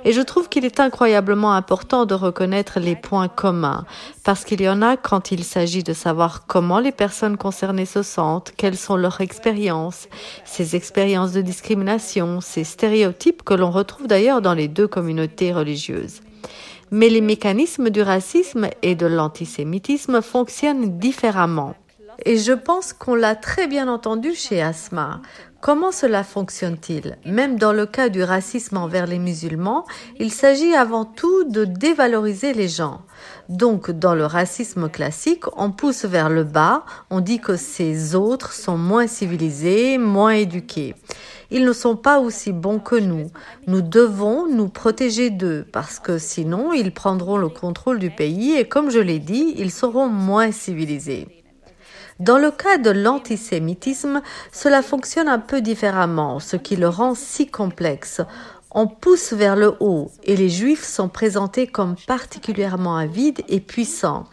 Et 0.04 0.12
je 0.12 0.20
trouve 0.22 0.48
qu'il 0.48 0.64
est 0.64 0.80
incroyablement 0.80 1.52
important 1.52 2.04
de 2.04 2.14
reconnaître 2.14 2.80
les 2.80 2.96
points 2.96 3.28
communs 3.28 3.84
parce 4.25 4.44
qu'il 4.44 4.60
y 4.60 4.68
en 4.68 4.82
a 4.82 4.96
quand 4.96 5.30
il 5.30 5.44
s'agit 5.44 5.84
de 5.84 5.92
savoir 5.92 6.48
comment 6.48 6.80
les 6.80 6.90
personnes 6.90 7.36
concernées 7.36 7.86
se 7.86 8.02
sentent, 8.02 8.52
quelles 8.56 8.76
sont 8.76 8.96
leurs 8.96 9.20
expériences, 9.20 10.08
ces 10.44 10.75
expériences 10.75 10.95
de 10.96 11.42
discrimination, 11.42 12.40
ces 12.40 12.64
stéréotypes 12.64 13.42
que 13.42 13.52
l'on 13.52 13.70
retrouve 13.70 14.06
d'ailleurs 14.06 14.40
dans 14.40 14.54
les 14.54 14.66
deux 14.66 14.88
communautés 14.88 15.52
religieuses. 15.52 16.22
Mais 16.90 17.10
les 17.10 17.20
mécanismes 17.20 17.90
du 17.90 18.00
racisme 18.00 18.68
et 18.80 18.94
de 18.94 19.06
l'antisémitisme 19.06 20.22
fonctionnent 20.22 20.98
différemment. 20.98 21.74
Et 22.24 22.38
je 22.38 22.52
pense 22.52 22.94
qu'on 22.94 23.14
l'a 23.14 23.34
très 23.34 23.66
bien 23.66 23.88
entendu 23.88 24.34
chez 24.34 24.62
Asma. 24.62 25.20
Comment 25.62 25.90
cela 25.90 26.22
fonctionne-t-il? 26.22 27.16
Même 27.25 27.58
dans 27.58 27.72
le 27.72 27.86
cas 27.86 28.08
du 28.08 28.22
racisme 28.22 28.76
envers 28.76 29.06
les 29.06 29.18
musulmans, 29.18 29.86
il 30.20 30.30
s'agit 30.30 30.75
avant 30.75 31.04
tout 31.06 31.44
de 31.44 31.64
dévaloriser 31.64 32.52
les 32.52 32.68
gens. 32.68 33.00
Donc, 33.48 33.90
dans 33.90 34.14
le 34.14 34.26
racisme 34.26 34.88
classique, 34.88 35.44
on 35.56 35.70
pousse 35.72 36.04
vers 36.04 36.28
le 36.28 36.44
bas, 36.44 36.84
on 37.10 37.20
dit 37.20 37.40
que 37.40 37.56
ces 37.56 38.14
autres 38.14 38.52
sont 38.52 38.76
moins 38.76 39.06
civilisés, 39.06 39.98
moins 39.98 40.32
éduqués. 40.32 40.94
Ils 41.50 41.64
ne 41.64 41.72
sont 41.72 41.96
pas 41.96 42.20
aussi 42.20 42.52
bons 42.52 42.78
que 42.78 42.96
nous. 42.96 43.30
Nous 43.66 43.80
devons 43.80 44.46
nous 44.46 44.68
protéger 44.68 45.30
d'eux 45.30 45.64
parce 45.72 45.98
que 45.98 46.18
sinon 46.18 46.72
ils 46.72 46.92
prendront 46.92 47.38
le 47.38 47.48
contrôle 47.48 47.98
du 47.98 48.10
pays 48.10 48.56
et 48.56 48.68
comme 48.68 48.90
je 48.90 49.00
l'ai 49.00 49.20
dit, 49.20 49.54
ils 49.56 49.70
seront 49.70 50.08
moins 50.08 50.52
civilisés. 50.52 51.35
Dans 52.18 52.38
le 52.38 52.50
cas 52.50 52.78
de 52.78 52.88
l'antisémitisme, 52.88 54.23
cela 54.50 54.80
fonctionne 54.80 55.28
un 55.28 55.38
peu 55.38 55.61
différemment, 55.61 56.40
ce 56.40 56.56
qui 56.56 56.76
le 56.76 56.88
rend 56.88 57.14
si 57.14 57.46
complexe. 57.46 58.23
On 58.70 58.87
pousse 58.87 59.35
vers 59.35 59.54
le 59.54 59.75
haut 59.80 60.11
et 60.25 60.35
les 60.35 60.49
juifs 60.49 60.85
sont 60.85 61.11
présentés 61.11 61.66
comme 61.66 61.94
particulièrement 62.06 62.96
avides 62.96 63.42
et 63.49 63.61
puissants. 63.61 64.25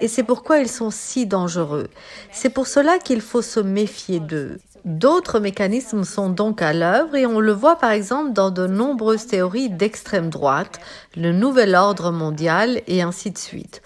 Et 0.00 0.08
c'est 0.08 0.24
pourquoi 0.24 0.58
ils 0.58 0.68
sont 0.68 0.90
si 0.90 1.26
dangereux. 1.26 1.88
C'est 2.32 2.50
pour 2.50 2.66
cela 2.66 2.98
qu'il 2.98 3.20
faut 3.20 3.42
se 3.42 3.60
méfier 3.60 4.18
d'eux. 4.18 4.58
D'autres 4.84 5.38
mécanismes 5.38 6.02
sont 6.02 6.30
donc 6.30 6.60
à 6.60 6.72
l'œuvre 6.72 7.14
et 7.14 7.26
on 7.26 7.38
le 7.38 7.52
voit 7.52 7.76
par 7.76 7.92
exemple 7.92 8.32
dans 8.32 8.50
de 8.50 8.66
nombreuses 8.66 9.26
théories 9.26 9.70
d'extrême 9.70 10.28
droite, 10.28 10.80
le 11.16 11.32
nouvel 11.32 11.76
ordre 11.76 12.10
mondial 12.10 12.80
et 12.88 13.02
ainsi 13.02 13.30
de 13.30 13.38
suite. 13.38 13.82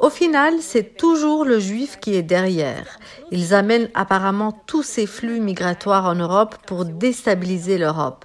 Au 0.00 0.08
final, 0.08 0.54
c'est 0.60 0.96
toujours 0.96 1.44
le 1.44 1.58
juif 1.58 1.98
qui 2.00 2.14
est 2.14 2.22
derrière. 2.22 2.98
Ils 3.30 3.52
amènent 3.52 3.90
apparemment 3.92 4.52
tous 4.66 4.82
ces 4.82 5.06
flux 5.06 5.40
migratoires 5.40 6.06
en 6.06 6.14
Europe 6.14 6.56
pour 6.66 6.86
déstabiliser 6.86 7.76
l'Europe. 7.76 8.24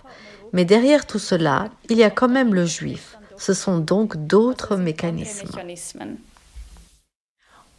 Mais 0.53 0.63
derrière 0.63 1.05
tout 1.05 1.19
cela, 1.19 1.67
il 1.89 1.97
y 1.97 2.03
a 2.03 2.09
quand 2.09 2.29
même 2.29 2.53
le 2.53 2.65
juif. 2.65 3.17
Ce 3.37 3.53
sont 3.53 3.79
donc 3.79 4.15
d'autres 4.15 4.77
mécanismes. 4.77 5.49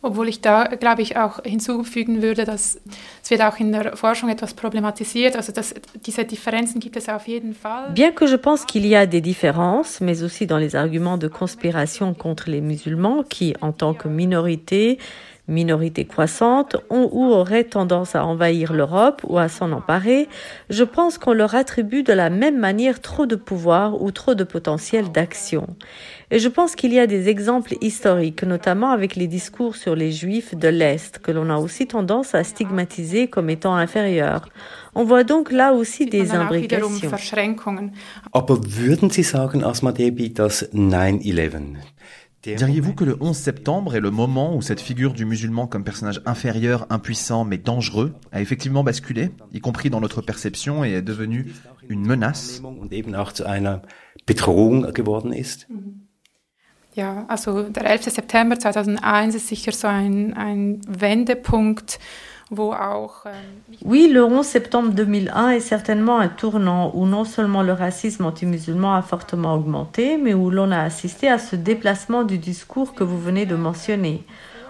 Obwohl 0.02 0.28
ich 0.28 0.40
da, 0.40 0.64
glaube 0.64 1.02
ich, 1.02 1.16
auch 1.16 1.42
hinzufügen 1.42 2.22
würde, 2.22 2.44
dass 2.44 2.78
es 3.22 3.30
wird 3.30 3.40
auch 3.42 3.58
in 3.58 3.72
der 3.72 3.96
Forschung 3.96 4.28
etwas 4.28 4.54
problematisiert. 4.54 5.36
Also 5.36 5.52
dass 5.52 5.74
diese 6.04 6.24
Differenzen 6.24 6.80
gibt 6.80 6.96
es 6.96 7.08
auf 7.08 7.26
jeden 7.26 7.54
Fall. 7.54 7.92
Bien 7.92 8.14
que 8.14 8.26
je 8.26 8.36
pense 8.36 8.66
qu'il 8.66 8.86
y 8.86 8.94
a 8.94 9.06
des 9.06 9.22
différences, 9.22 10.00
mais 10.00 10.22
aussi 10.22 10.46
dans 10.46 10.58
les 10.58 10.76
arguments 10.76 11.18
de 11.18 11.28
conspiration 11.28 12.14
contre 12.14 12.50
les 12.50 12.60
musulmans 12.60 13.24
qui, 13.28 13.54
en 13.60 13.72
tant 13.72 13.94
que 13.94 14.08
minorité, 14.08 14.98
minorités 15.48 16.04
croissantes, 16.04 16.76
ont 16.90 17.08
ou 17.12 17.24
auraient 17.26 17.64
tendance 17.64 18.14
à 18.14 18.24
envahir 18.24 18.72
l'Europe 18.72 19.22
ou 19.28 19.38
à 19.38 19.48
s'en 19.48 19.72
emparer, 19.72 20.28
je 20.70 20.84
pense 20.84 21.18
qu'on 21.18 21.32
leur 21.32 21.54
attribue 21.54 22.02
de 22.02 22.12
la 22.12 22.30
même 22.30 22.58
manière 22.58 23.00
trop 23.00 23.26
de 23.26 23.36
pouvoir 23.36 24.02
ou 24.02 24.10
trop 24.10 24.34
de 24.34 24.44
potentiel 24.44 25.10
d'action. 25.12 25.66
Et 26.32 26.40
je 26.40 26.48
pense 26.48 26.74
qu'il 26.74 26.92
y 26.92 26.98
a 26.98 27.06
des 27.06 27.28
exemples 27.28 27.74
historiques, 27.80 28.42
notamment 28.42 28.90
avec 28.90 29.14
les 29.14 29.28
discours 29.28 29.76
sur 29.76 29.94
les 29.94 30.10
juifs 30.10 30.56
de 30.56 30.66
l'Est, 30.66 31.20
que 31.20 31.30
l'on 31.30 31.50
a 31.50 31.56
aussi 31.56 31.86
tendance 31.86 32.34
à 32.34 32.42
stigmatiser 32.42 33.28
comme 33.28 33.48
étant 33.48 33.76
inférieurs. 33.76 34.48
On 34.96 35.04
voit 35.04 35.22
donc 35.22 35.52
là 35.52 35.72
aussi 35.72 36.06
des 36.06 36.32
imbrications. 36.32 37.12
Aber 38.32 38.58
würden 38.64 39.10
Sie 39.10 39.22
sagen, 39.22 39.62
Asma 39.62 39.92
Debi, 39.92 40.30
dass 40.30 40.68
9-11 40.72 41.76
Diriez-vous 42.54 42.94
que 42.94 43.04
le 43.04 43.16
11 43.20 43.36
septembre 43.36 43.96
est 43.96 44.00
le 44.00 44.10
moment 44.10 44.54
où 44.56 44.62
cette 44.62 44.80
figure 44.80 45.12
du 45.12 45.24
musulman 45.24 45.66
comme 45.66 45.84
personnage 45.84 46.20
inférieur, 46.26 46.86
impuissant 46.90 47.44
mais 47.44 47.58
dangereux 47.58 48.14
a 48.32 48.40
effectivement 48.40 48.84
basculé, 48.84 49.30
y 49.52 49.60
compris 49.60 49.90
dans 49.90 50.00
notre 50.00 50.22
perception, 50.22 50.84
et 50.84 50.92
est 50.92 51.02
devenu 51.02 51.52
une 51.88 52.06
menace 52.06 52.62
Ja, 56.96 57.26
also 57.28 57.64
der 57.64 57.84
11. 57.84 58.08
September 58.08 58.56
2001 58.56 59.34
ist 59.34 59.48
sicher 59.48 59.72
so 59.72 59.86
ein, 59.86 60.32
ein 60.32 60.80
Wendepunkt 60.88 61.98
oui, 63.84 64.08
le 64.12 64.24
11 64.24 64.46
septembre 64.46 64.90
2001 64.92 65.50
est 65.50 65.60
certainement 65.60 66.20
un 66.20 66.28
tournant 66.28 66.92
où 66.94 67.04
non 67.04 67.24
seulement 67.24 67.62
le 67.62 67.72
racisme 67.72 68.24
anti-musulman 68.24 68.94
a 68.94 69.02
fortement 69.02 69.54
augmenté, 69.54 70.16
mais 70.16 70.32
où 70.32 70.50
l'on 70.50 70.70
a 70.70 70.78
assisté 70.78 71.28
à 71.28 71.38
ce 71.38 71.56
déplacement 71.56 72.22
du 72.22 72.38
discours 72.38 72.94
que 72.94 73.02
vous 73.02 73.18
venez 73.18 73.46
de 73.46 73.56
mentionner. 73.56 74.22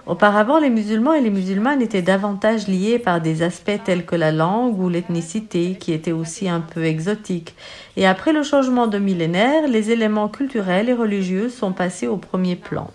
Auparavant, 0.07 0.57
les 0.57 0.71
musulmans 0.71 1.13
et 1.13 1.21
les 1.21 1.29
musulmanes 1.29 1.81
étaient 1.81 2.01
davantage 2.01 2.67
liés 2.67 2.97
par 2.97 3.21
des 3.21 3.43
aspects 3.43 3.79
tels 3.83 4.05
que 4.05 4.15
la 4.15 4.31
langue 4.31 4.79
ou 4.79 4.89
l'ethnicité, 4.89 5.75
qui 5.79 5.93
étaient 5.93 6.13
aussi 6.13 6.49
un 6.49 6.61
peu 6.61 6.85
exotiques. 6.85 7.55
Et 7.95 8.07
après 8.07 8.33
le 8.33 8.41
changement 8.41 8.87
de 8.87 8.97
millénaire, 8.97 9.67
les 9.67 9.91
éléments 9.91 10.29
culturels 10.29 10.89
et 10.89 10.93
religieux 10.93 11.49
sont 11.49 11.73
passés 11.73 12.07
au 12.07 12.17
premier 12.17 12.55
plan. 12.55 12.89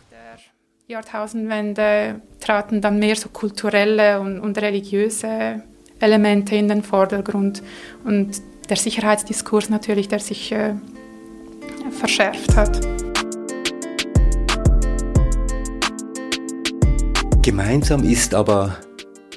Jahrtausendwende 0.93 2.21
traten 2.39 2.83
dann 2.83 2.99
mehr 2.99 3.17
so 3.17 3.31
kulturelle 3.31 4.21
und, 4.21 4.39
und 4.41 4.59
religiöse 4.59 5.63
Elemente 6.01 6.55
in 6.55 6.69
den 6.69 6.83
Vordergrund 6.83 7.63
und 8.05 8.43
der 8.69 8.77
Sicherheitsdiskurs 8.77 9.71
natürlich, 9.71 10.09
der 10.09 10.19
sich 10.19 10.53
äh, 10.53 10.75
verschärft 11.93 12.57
hat. 12.57 12.79
Gemeinsam 17.41 18.05
ist 18.05 18.35
aber 18.35 18.77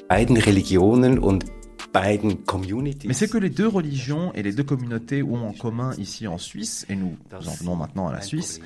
beiden 0.08 0.36
Religionen 0.36 1.18
und 1.18 1.46
beiden 1.90 2.44
communities. 2.44 3.08
Mais 3.08 3.18
c'est 3.18 3.30
que 3.30 3.38
les 3.38 3.48
deux 3.48 3.68
religions 3.68 4.30
et 4.34 4.42
les 4.42 4.52
deux 4.52 4.64
communautés 4.64 5.22
ont 5.22 5.48
en 5.48 5.54
commun 5.54 5.94
ici 5.96 6.28
en 6.28 6.36
Suisse, 6.36 6.84
et 6.90 6.96
nous 6.96 7.16
en 7.32 7.54
venons 7.54 7.76
maintenant 7.76 8.08
à 8.08 8.12
la 8.12 8.20
Suisse, 8.20 8.60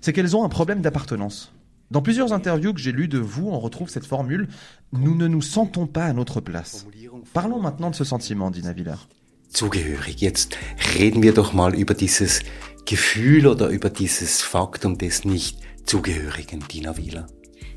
c'est 0.00 0.12
qu'elles 0.12 0.36
ont 0.36 0.44
un 0.44 0.48
problème 0.48 0.82
d'appartenance. 0.82 1.50
Dans 1.90 2.02
plusieurs 2.02 2.34
interviews 2.34 2.74
que 2.74 2.80
j'ai 2.80 2.92
lues 2.92 3.08
de 3.08 3.18
vous, 3.18 3.48
on 3.48 3.58
retrouve 3.58 3.88
cette 3.88 4.04
formule 4.04 4.48
Nous 4.92 5.14
ne 5.14 5.26
nous 5.26 5.40
sentons 5.40 5.86
pas 5.86 6.04
à 6.04 6.12
notre 6.12 6.40
place. 6.40 6.86
Parlons 7.32 7.60
maintenant 7.60 7.90
de 7.90 7.94
ce 7.94 8.04
sentiment, 8.04 8.50
Dina 8.50 8.72
Viller. 8.72 9.08
Zugehörig. 9.48 10.20
Jetzt 10.20 10.58
reden 10.98 11.22
wir 11.22 11.32
doch 11.32 11.54
mal 11.54 11.74
über 11.74 11.94
dieses 11.94 12.40
Gefühl 12.84 13.46
oder 13.46 13.68
über 13.68 13.88
dieses 13.88 14.42
Faktum 14.42 14.98
des 14.98 15.24
Nicht-Zugehörigen, 15.24 16.62
Dina 16.70 16.96
Wieler. 16.98 17.26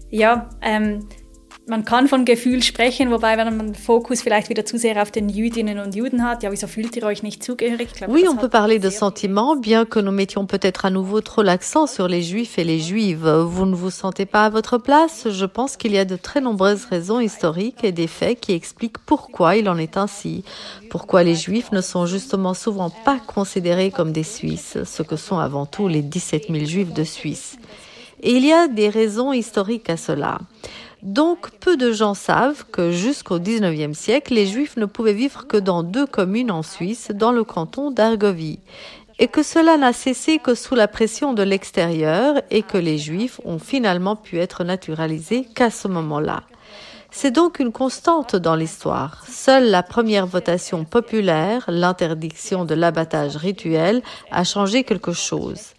Ja, 0.09 0.49
ähm, 0.61 1.07
man 1.71 1.85
kann 1.85 2.09
von 2.09 2.25
Gefühl 2.25 2.61
sprechen, 2.61 3.11
wobei 3.11 3.37
wenn 3.37 3.55
man 3.55 3.73
Fokus 3.75 4.21
vielleicht 4.21 4.49
wieder 4.49 4.65
zu 4.65 4.77
sehr 4.77 5.01
auf 5.01 5.09
den 5.09 5.29
Jüdinnen 5.29 5.79
und 5.79 5.95
Juden 5.95 6.21
hat, 6.21 6.43
ja, 6.43 6.51
wieso 6.51 6.67
fühlt 6.67 6.97
ihr 6.97 7.03
euch 7.03 7.23
nicht 7.23 7.41
zugehörig? 7.41 7.93
Glaube, 7.93 8.13
oui, 8.13 8.25
on 8.27 8.35
peut 8.35 8.49
parler 8.49 8.77
de 8.77 8.89
sentiments, 8.89 9.55
bien 9.55 9.85
que 9.85 9.99
nous 9.99 10.11
mettions 10.11 10.45
peut-être 10.45 10.83
à 10.83 10.89
nouveau 10.89 11.21
trop 11.21 11.43
l'accent 11.43 11.87
sur 11.87 12.09
les 12.09 12.23
juifs 12.23 12.59
et 12.59 12.65
les 12.65 12.79
juives. 12.79 13.25
Vous 13.25 13.65
ne 13.65 13.73
vous 13.73 13.89
sentez 13.89 14.25
pas 14.25 14.43
à 14.43 14.49
votre 14.49 14.77
place? 14.77 15.29
Je 15.29 15.45
pense 15.45 15.77
qu'il 15.77 15.93
y 15.93 15.97
a 15.97 16.03
de 16.03 16.17
très 16.17 16.41
nombreuses 16.41 16.83
raisons 16.83 17.21
historiques 17.21 17.85
et 17.85 17.93
des 17.93 18.07
faits 18.07 18.41
qui 18.41 18.51
expliquent 18.51 18.99
pourquoi 19.05 19.55
il 19.55 19.69
en 19.69 19.77
est 19.77 19.95
ainsi. 19.95 20.43
Pourquoi 20.89 21.23
les 21.23 21.35
juifs 21.35 21.71
ne 21.71 21.79
sont 21.79 22.05
justement 22.05 22.53
souvent 22.53 22.89
pas 22.89 23.19
considérés 23.25 23.91
comme 23.91 24.11
des 24.11 24.23
Suisses, 24.23 24.77
ce 24.83 25.03
que 25.03 25.15
sont 25.15 25.37
avant 25.37 25.65
tout 25.65 25.87
les 25.87 26.01
17 26.01 26.47
000 26.49 26.65
juifs 26.65 26.93
de 26.93 27.05
Suisse. 27.05 27.55
Et 28.21 28.33
il 28.33 28.45
y 28.45 28.51
a 28.51 28.67
des 28.67 28.89
raisons 28.89 29.31
historiques 29.31 29.89
à 29.89 29.95
cela. 29.95 30.37
Donc 31.03 31.49
peu 31.59 31.77
de 31.77 31.91
gens 31.91 32.13
savent 32.13 32.65
que 32.71 32.91
jusqu'au 32.91 33.39
XIXe 33.39 33.97
siècle, 33.97 34.35
les 34.35 34.45
Juifs 34.45 34.77
ne 34.77 34.85
pouvaient 34.85 35.13
vivre 35.13 35.47
que 35.47 35.57
dans 35.57 35.81
deux 35.81 36.05
communes 36.05 36.51
en 36.51 36.61
Suisse, 36.61 37.09
dans 37.11 37.31
le 37.31 37.43
canton 37.43 37.89
d'Argovie, 37.89 38.59
et 39.17 39.27
que 39.27 39.41
cela 39.41 39.77
n'a 39.77 39.93
cessé 39.93 40.37
que 40.37 40.53
sous 40.53 40.75
la 40.75 40.87
pression 40.87 41.33
de 41.33 41.41
l'extérieur 41.41 42.35
et 42.51 42.61
que 42.61 42.77
les 42.77 42.99
Juifs 42.99 43.41
ont 43.45 43.59
finalement 43.59 44.15
pu 44.15 44.37
être 44.37 44.63
naturalisés 44.63 45.47
qu'à 45.55 45.71
ce 45.71 45.87
moment-là. 45.87 46.43
C'est 47.09 47.31
donc 47.31 47.59
une 47.59 47.71
constante 47.71 48.35
dans 48.35 48.55
l'histoire. 48.55 49.25
Seule 49.27 49.69
la 49.69 49.83
première 49.83 50.27
votation 50.27 50.85
populaire, 50.85 51.65
l'interdiction 51.67 52.63
de 52.63 52.73
l'abattage 52.73 53.35
rituel, 53.35 54.01
a 54.31 54.43
changé 54.43 54.83
quelque 54.83 55.11
chose. 55.11 55.73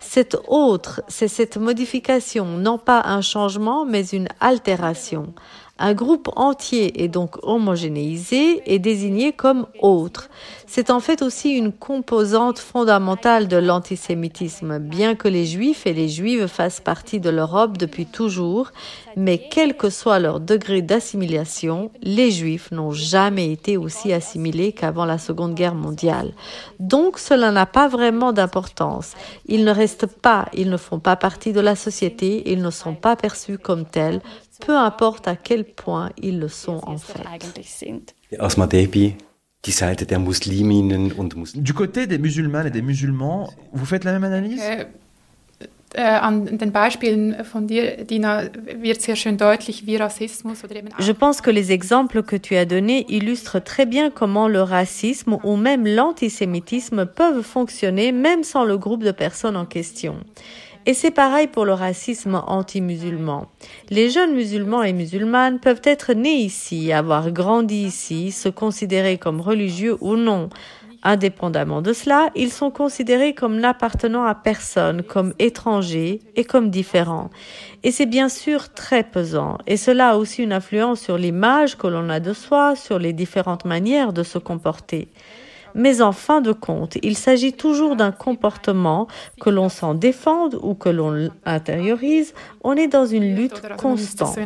Cette 0.00 0.36
autre, 0.46 1.02
c'est 1.08 1.28
cette 1.28 1.56
modification, 1.56 2.44
non 2.46 2.78
pas 2.78 3.02
un 3.04 3.20
changement, 3.20 3.84
mais 3.84 4.06
une 4.08 4.28
altération. 4.40 5.32
Un 5.80 5.94
groupe 5.94 6.28
entier 6.34 7.04
est 7.04 7.08
donc 7.08 7.36
homogénéisé 7.44 8.62
et 8.66 8.80
désigné 8.80 9.32
comme 9.32 9.66
autre. 9.80 10.28
C'est 10.66 10.90
en 10.90 10.98
fait 10.98 11.22
aussi 11.22 11.52
une 11.52 11.72
composante 11.72 12.58
fondamentale 12.58 13.46
de 13.46 13.56
l'antisémitisme, 13.56 14.80
bien 14.80 15.14
que 15.14 15.28
les 15.28 15.46
juifs 15.46 15.86
et 15.86 15.92
les 15.92 16.08
juives 16.08 16.48
fassent 16.48 16.80
partie 16.80 17.20
de 17.20 17.30
l'Europe 17.30 17.78
depuis 17.78 18.06
toujours, 18.06 18.72
mais 19.16 19.38
quel 19.38 19.76
que 19.76 19.88
soit 19.88 20.18
leur 20.18 20.40
degré 20.40 20.82
d'assimilation, 20.82 21.92
les 22.02 22.32
juifs 22.32 22.72
n'ont 22.72 22.92
jamais 22.92 23.52
été 23.52 23.76
aussi 23.76 24.12
assimilés 24.12 24.72
qu'avant 24.72 25.04
la 25.04 25.18
Seconde 25.18 25.54
Guerre 25.54 25.76
mondiale. 25.76 26.32
Donc 26.80 27.18
cela 27.18 27.52
n'a 27.52 27.66
pas 27.66 27.86
vraiment 27.86 28.32
d'importance. 28.32 29.12
Ils 29.46 29.64
ne 29.64 29.70
restent 29.70 30.06
pas, 30.06 30.48
ils 30.54 30.70
ne 30.70 30.76
font 30.76 30.98
pas 30.98 31.16
partie 31.16 31.52
de 31.52 31.60
la 31.60 31.76
société, 31.76 32.50
ils 32.50 32.62
ne 32.62 32.70
sont 32.70 32.94
pas 32.94 33.14
perçus 33.14 33.58
comme 33.58 33.84
tels, 33.84 34.20
peu 34.64 34.76
importe 34.76 35.28
à 35.28 35.36
quel 35.36 35.64
point 35.64 36.10
ils 36.16 36.38
le 36.38 36.48
sont 36.48 36.80
en 36.84 36.98
fait. 36.98 37.22
Du 41.54 41.74
côté 41.74 42.06
des 42.06 42.18
musulmanes 42.18 42.66
et 42.66 42.70
des 42.70 42.82
musulmans, 42.82 43.50
vous 43.72 43.84
faites 43.84 44.04
la 44.04 44.12
même 44.12 44.24
analyse? 44.24 44.60
Äh, 44.60 44.86
Je 50.98 51.12
pense 51.12 51.40
que 51.40 51.50
les 51.50 51.72
exemples 51.72 52.22
que 52.22 52.36
tu 52.36 52.56
as 52.56 52.64
donnés 52.66 53.06
illustrent 53.08 53.58
très 53.58 53.86
bien 53.86 54.10
comment 54.10 54.48
le 54.48 54.60
racisme 54.60 55.38
ou 55.44 55.56
même 55.56 55.86
l'antisémitisme 55.86 57.06
peuvent 57.06 57.42
fonctionner 57.42 58.12
même 58.12 58.44
sans 58.44 58.64
le 58.64 58.76
groupe 58.76 59.02
de 59.02 59.12
personnes 59.12 59.56
en 59.56 59.64
question. 59.64 60.16
Et 60.88 60.94
c'est 60.94 61.10
pareil 61.10 61.48
pour 61.48 61.66
le 61.66 61.74
racisme 61.74 62.42
anti-musulman. 62.46 63.48
Les 63.90 64.08
jeunes 64.08 64.34
musulmans 64.34 64.82
et 64.82 64.94
musulmanes 64.94 65.60
peuvent 65.60 65.82
être 65.84 66.14
nés 66.14 66.36
ici, 66.36 66.94
avoir 66.94 67.30
grandi 67.30 67.82
ici, 67.84 68.32
se 68.32 68.48
considérer 68.48 69.18
comme 69.18 69.42
religieux 69.42 69.98
ou 70.00 70.16
non. 70.16 70.48
Indépendamment 71.02 71.82
de 71.82 71.92
cela, 71.92 72.30
ils 72.34 72.50
sont 72.50 72.70
considérés 72.70 73.34
comme 73.34 73.60
n'appartenant 73.60 74.24
à 74.24 74.34
personne, 74.34 75.02
comme 75.02 75.34
étrangers 75.38 76.20
et 76.36 76.44
comme 76.44 76.70
différents. 76.70 77.28
Et 77.82 77.92
c'est 77.92 78.06
bien 78.06 78.30
sûr 78.30 78.72
très 78.72 79.02
pesant, 79.02 79.58
et 79.66 79.76
cela 79.76 80.12
a 80.12 80.16
aussi 80.16 80.42
une 80.42 80.54
influence 80.54 81.02
sur 81.02 81.18
l'image 81.18 81.76
que 81.76 81.86
l'on 81.86 82.08
a 82.08 82.18
de 82.18 82.32
soi, 82.32 82.76
sur 82.76 82.98
les 82.98 83.12
différentes 83.12 83.66
manières 83.66 84.14
de 84.14 84.22
se 84.22 84.38
comporter. 84.38 85.08
Mais 85.74 86.02
en 86.02 86.12
fin 86.12 86.40
de 86.40 86.52
compte, 86.52 86.98
il 87.02 87.16
s'agit 87.16 87.52
toujours 87.52 87.96
d'un 87.96 88.12
comportement 88.12 89.06
que 89.40 89.50
l'on 89.50 89.68
s'en 89.68 89.94
défende 89.94 90.58
ou 90.62 90.74
que 90.74 90.88
l'on 90.88 91.30
intériorise. 91.44 92.34
On 92.62 92.74
est 92.74 92.88
dans 92.88 93.06
une 93.06 93.34
lutte 93.34 93.62
constante. 93.76 94.38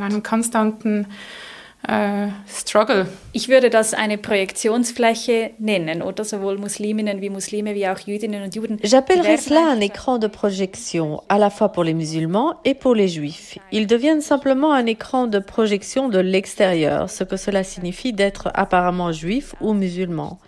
äh, 1.88 2.28
Struggle. 2.46 3.06
Ich 3.32 3.48
würde 3.48 3.70
das 3.70 3.94
eine 3.94 4.18
Projektionsfläche 4.18 5.50
nennen, 5.58 6.02
oder? 6.02 6.24
Sowohl 6.24 6.58
Musliminnen 6.58 7.20
wie 7.20 7.30
Muslime 7.30 7.74
wie 7.74 7.88
auch 7.88 7.98
Jüdinnen 7.98 8.42
und 8.42 8.54
Juden. 8.54 8.78
J'appellerais 8.82 9.38
cela 9.38 9.72
un 9.72 9.80
écran 9.80 10.18
de 10.18 10.28
projection, 10.28 11.22
à 11.28 11.38
la 11.38 11.50
fois 11.50 11.70
pour 11.70 11.84
les 11.84 11.94
musulmans 11.94 12.56
et 12.64 12.74
pour 12.74 12.94
les 12.94 13.08
juifs. 13.08 13.58
Ils 13.72 13.86
deviennent 13.86 14.20
simplement 14.20 14.72
un 14.72 14.86
écran 14.86 15.26
de 15.26 15.38
projection 15.38 16.08
de 16.08 16.18
l'extérieur, 16.18 17.10
ce 17.10 17.24
que 17.24 17.36
cela 17.36 17.64
signifie 17.64 18.12
d'être 18.12 18.50
apparemment 18.54 19.12
juif 19.12 19.54
ou 19.60 19.72
musulman. 19.72 20.38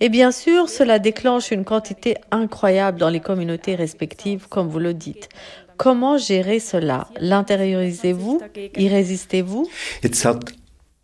Et 0.00 0.08
bien 0.08 0.32
sûr, 0.32 0.68
cela 0.68 0.98
déclenche 0.98 1.50
une 1.50 1.64
quantité 1.64 2.16
incroyable 2.30 2.98
dans 2.98 3.10
les 3.10 3.20
communautés 3.20 3.74
respectives, 3.74 4.48
comme 4.48 4.68
vous 4.68 4.78
le 4.78 4.94
dites. 4.94 5.28
Comment 5.76 6.16
gérer 6.18 6.58
cela? 6.60 7.08
L'intériorisez-vous? 7.18 8.40
Y 8.76 8.88
résistez-vous? 8.88 9.68
Jetzt 10.02 10.24
hat 10.24 10.40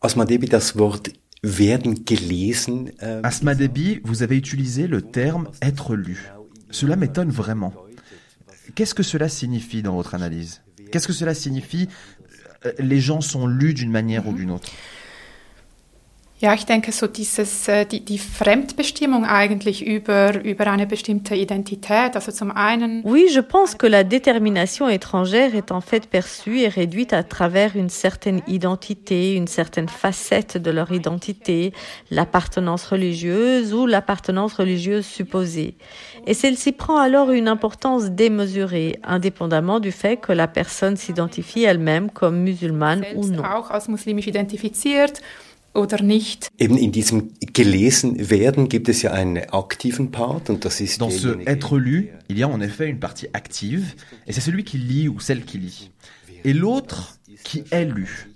Asmadebi 0.01 0.47
das 0.49 0.77
Wort 0.77 1.11
werden 1.43 2.05
gelesen. 2.05 2.93
Äh, 3.01 3.21
Asma 3.23 3.55
Debi, 3.55 4.01
vous 4.05 4.23
avez 4.23 4.37
utilisé 4.37 4.87
le 4.87 5.03
terme 5.03 5.49
être 5.63 5.95
lu. 5.95 6.31
Cela 6.71 6.97
m'étonne 6.97 7.31
vraiment. 7.31 7.73
Qu'est-ce 8.75 8.95
que 8.95 9.03
cela 9.03 9.29
signifie 9.29 9.83
dans 9.83 9.95
votre 9.95 10.15
analyse? 10.15 10.63
Qu'est-ce 10.91 11.07
que 11.07 11.13
cela 11.13 11.35
signifie? 11.35 11.89
Euh, 12.65 12.73
Les 12.79 13.01
gens 13.01 13.21
sont 13.21 13.47
lus 13.47 13.75
d'une 13.75 13.91
manière 13.91 14.27
ou 14.27 14.33
d'une 14.33 14.51
autre. 14.51 14.71
Ja, 16.39 16.53
ich 16.53 16.67
denke, 16.67 16.93
so 16.93 17.07
dieses, 17.07 17.67
die, 17.91 18.05
die 18.05 18.19
Fremdbestimmung 18.19 19.25
eigentlich 19.25 19.87
über, 19.87 20.45
über 20.45 20.67
eine 20.67 20.87
bestimmte 20.87 21.35
Identität. 21.35 22.15
Also 22.15 22.31
zum 22.31 22.51
einen. 22.51 23.01
Oui, 23.05 23.27
je 23.31 23.41
pense 23.41 23.79
que 23.79 23.87
la 23.87 24.05
détermination 24.05 24.91
étrangère 24.91 25.55
est 25.55 25.73
en 25.73 25.81
fait 25.81 26.11
perçue 26.11 26.61
et 26.61 26.69
réduite 26.69 27.15
à 27.15 27.23
travers 27.23 27.75
une 27.75 27.89
certaine 27.89 28.43
identité, 28.47 29.35
une 29.35 29.47
certaine 29.47 29.89
facette 29.89 30.59
de 30.59 30.71
leur 30.71 30.93
identité, 30.93 31.73
l'appartenance 32.11 32.85
religieuse 32.85 33.73
ou 33.73 33.87
l'appartenance 33.87 34.53
religieuse 34.53 35.07
supposée. 35.07 35.79
Et 36.27 36.35
celle-ci 36.35 36.73
prend 36.73 36.99
alors 36.99 37.31
une 37.31 37.49
importance 37.49 38.11
démesurée, 38.11 39.01
indépendamment 39.05 39.81
du 39.81 39.91
fait 39.91 40.19
que 40.19 40.33
la 40.33 40.49
personne 40.49 40.99
s'identifie 40.99 41.65
elle-même 41.65 42.11
comme 42.11 42.41
musulmane 42.41 43.07
ou 43.15 43.27
non. 43.27 43.43
auch 43.43 43.71
als 43.71 43.89
muslimisch 43.89 44.27
identifiziert 44.27 45.23
oder 45.77 46.03
nicht. 46.03 46.49
Eben 46.59 46.77
in 46.77 46.93
diesem 46.93 47.31
gelesen 47.41 48.31
werden 48.31 48.69
gibt 48.69 48.89
es 48.89 49.03
ja 49.03 49.13
einen 49.13 49.39
aktiven 49.51 50.11
Part 50.11 50.51
und 50.51 50.65
das 50.65 50.81
ist 50.81 51.01
Dans 51.01 51.11
ce 51.11 51.39
être 51.47 51.79
lu, 51.79 52.09
il 52.29 52.39
y 52.39 52.43
a 52.43 52.49
en 52.49 52.61
effet 52.61 52.89
une 52.89 52.99
partie 52.99 53.29
active, 53.33 53.95
et 54.27 54.33
c'est 54.33 54.41
celui 54.41 54.65
qui 54.65 54.79
lit 54.79 55.09
ou 55.09 55.21
celle 55.21 55.45
qui 55.45 55.59
lit. 55.59 55.91
Et 56.45 56.53
l'autre 56.53 57.19
qui 57.45 57.65
est 57.71 57.85
lu. 57.85 58.29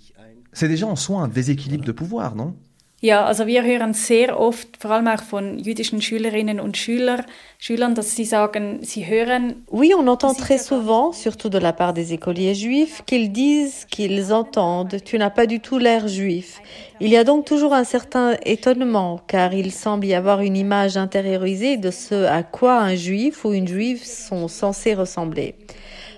C'est 0.53 0.67
déjà 0.67 0.87
en 0.87 0.95
soi 0.95 1.21
un 1.21 1.27
déséquilibre 1.27 1.85
de 1.85 1.91
pouvoir, 1.91 2.35
non 2.35 2.55
Ja, 3.03 3.25
also 3.25 3.47
wir 3.47 3.63
hören 3.63 3.95
sehr 3.95 4.39
oft, 4.39 4.77
vor 4.79 4.91
allem 4.91 5.07
auch 5.07 5.23
von 5.23 5.57
jüdischen 5.57 6.03
Schülerinnen 6.03 6.59
und 6.59 6.77
Schüler, 6.77 7.25
Schülern, 7.57 7.95
dass 7.95 8.15
sie 8.15 8.25
sagen, 8.25 8.77
sie 8.83 9.07
hören, 9.07 9.65
Oui, 9.71 9.95
on 9.95 10.07
entend 10.07 10.37
très 10.37 10.59
souvent, 10.59 11.11
surtout 11.11 11.49
de 11.49 11.57
la 11.57 11.73
part 11.73 11.93
des 11.95 12.13
écoliers 12.13 12.53
juifs, 12.53 13.01
qu'ils 13.07 13.31
disent 13.31 13.87
qu'ils 13.89 14.31
entendent 14.31 14.97
Tu 15.03 15.17
n'as 15.17 15.31
pas 15.31 15.47
du 15.47 15.59
tout 15.59 15.79
l'air 15.79 16.07
juif. 16.07 16.61
Il 16.99 17.09
y 17.09 17.17
a 17.17 17.23
donc 17.23 17.45
toujours 17.45 17.73
un 17.73 17.85
certain 17.85 18.37
étonnement, 18.45 19.19
car 19.25 19.51
il 19.55 19.71
semble 19.71 20.05
y 20.05 20.13
avoir 20.13 20.41
une 20.41 20.55
image 20.55 20.95
intériorisée 20.95 21.77
de 21.77 21.89
ce 21.89 22.25
à 22.25 22.43
quoi 22.43 22.81
un 22.81 22.93
juif 22.93 23.45
ou 23.45 23.51
une 23.51 23.67
juive 23.67 24.05
sont 24.05 24.47
censés 24.47 24.93
ressembler. 24.93 25.55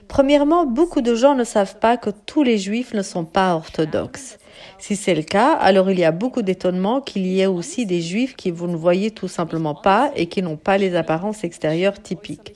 Premièrement, 0.10 0.66
beaucoup 0.66 1.00
de 1.00 1.16
gens 1.16 1.34
ne 1.34 1.46
savent 1.46 1.80
pas 1.80 1.96
que 1.96 2.10
tous 2.10 2.44
les 2.44 2.58
juifs 2.58 2.94
ne 2.94 3.04
sont 3.04 3.24
pas 3.24 3.56
orthodoxes. 3.56 4.38
Si 4.86 4.98
c'est 4.98 5.16
le 5.16 5.22
cas, 5.22 5.54
alors 5.54 5.90
il 5.92 5.98
y 5.98 6.04
a 6.04 6.12
beaucoup 6.12 6.42
d'étonnement 6.42 7.00
qu'il 7.00 7.26
y 7.26 7.40
ait 7.40 7.46
aussi 7.46 7.86
des 7.86 8.02
juifs 8.02 8.36
qui 8.36 8.52
vous 8.52 8.68
ne 8.68 8.76
voyez 8.76 9.12
tout 9.12 9.30
simplement 9.30 9.76
pas 9.76 10.12
et 10.18 10.26
qui 10.26 10.42
n'ont 10.42 10.58
pas 10.58 10.78
les 10.78 10.94
apparences 10.98 11.46
extérieures 11.46 12.02
typiques. 12.02 12.54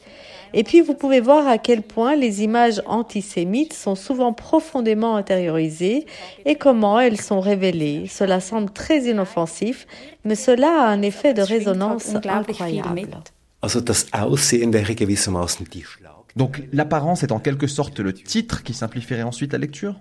Et 0.53 0.65
puis 0.65 0.81
vous 0.81 0.93
pouvez 0.93 1.21
voir 1.21 1.47
à 1.47 1.57
quel 1.57 1.83
point 1.83 2.17
les 2.17 2.43
images 2.43 2.81
antisémites 2.85 3.71
sont 3.71 3.95
souvent 3.95 4.33
profondément 4.33 5.15
intériorisées 5.15 6.05
et 6.43 6.55
comment 6.55 6.99
elles 6.99 7.21
sont 7.21 7.39
révélées. 7.39 8.07
Cela 8.09 8.41
semble 8.41 8.71
très 8.71 9.05
inoffensif, 9.05 9.87
mais 10.25 10.35
cela 10.35 10.81
a 10.81 10.87
un 10.89 11.01
effet 11.03 11.33
de 11.33 11.43
résonance 11.43 12.13
incroyable. 12.13 12.93
mit. 12.93 13.07
Also 13.61 13.79
das 13.79 14.05
Aussehen 14.11 14.73
wäre 14.73 14.95
gewissermaßen 14.95 15.65
die 15.71 15.83
Schlag. 15.83 16.11
Donc 16.35 16.61
l'apparence 16.73 17.23
est 17.23 17.31
en 17.31 17.39
quelque 17.39 17.67
sorte 17.67 18.01
le 18.01 18.11
titre 18.11 18.63
qui 18.63 18.73
simplifierait 18.73 19.23
ensuite 19.23 19.53
la 19.53 19.59
lecture? 19.59 19.95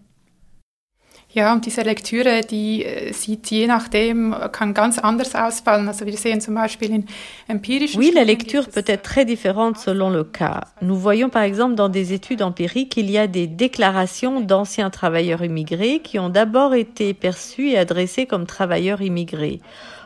Ja, 1.32 1.52
und 1.52 1.66
diese 1.66 1.82
Lektüre, 1.82 2.40
die 2.40 2.86
sieht 3.12 3.50
je 3.50 3.66
nachdem, 3.66 4.34
kann 4.52 4.72
ganz 4.72 4.98
anders 4.98 5.34
ausfallen. 5.34 5.86
Also 5.86 6.06
wir 6.06 6.16
sehen 6.16 6.40
zum 6.40 6.54
Beispiel 6.54 6.90
in 6.90 7.04
empirischen 7.46 8.00
Oui, 8.00 8.10
la 8.14 8.24
lecture 8.24 8.66
peut 8.66 8.84
être 8.86 9.02
très 9.02 9.26
différente 9.26 9.76
selon 9.76 10.08
le 10.08 10.24
cas. 10.24 10.62
Nous 10.80 10.96
voyons 10.96 11.28
par 11.28 11.42
exemple 11.42 11.74
dans 11.74 11.90
des 11.90 12.14
études 12.14 12.40
empiriques 12.40 12.92
qu'il 12.92 13.10
y 13.10 13.18
a 13.18 13.26
des 13.26 13.46
déclarations 13.48 14.40
d'anciens 14.40 14.88
travailleurs 14.88 15.44
immigrés 15.44 16.00
qui 16.00 16.18
ont 16.18 16.30
d'abord 16.30 16.74
été 16.74 17.12
perçus 17.12 17.68
et 17.68 17.76
adressés 17.76 18.24
comme 18.24 18.46
travailleurs 18.46 19.02
immigrés. 19.02 19.60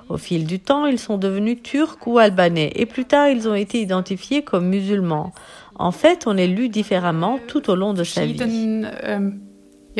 Au 0.08 0.16
fil 0.16 0.44
du 0.44 0.58
temps, 0.58 0.86
ils 0.86 0.98
sont 0.98 1.16
devenus 1.16 1.58
turcs 1.62 1.98
ou 2.06 2.18
albanais 2.18 2.72
et 2.74 2.86
plus 2.86 3.04
tard, 3.04 3.28
ils 3.28 3.48
ont 3.48 3.54
été 3.54 3.80
identifiés 3.80 4.42
comme 4.42 4.66
musulmans. 4.66 5.32
En 5.76 5.92
fait, 5.92 6.26
on 6.26 6.36
est 6.36 6.48
lu 6.48 6.68
différemment 6.68 7.38
tout 7.46 7.70
au 7.70 7.76
long 7.76 7.94
de 7.94 8.02
sa 8.02 8.26
vie. 8.26 8.36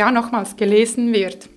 Ja, 0.00 0.10
nochmals 0.10 0.56
gelesen 0.56 1.12
wird. 1.12 1.48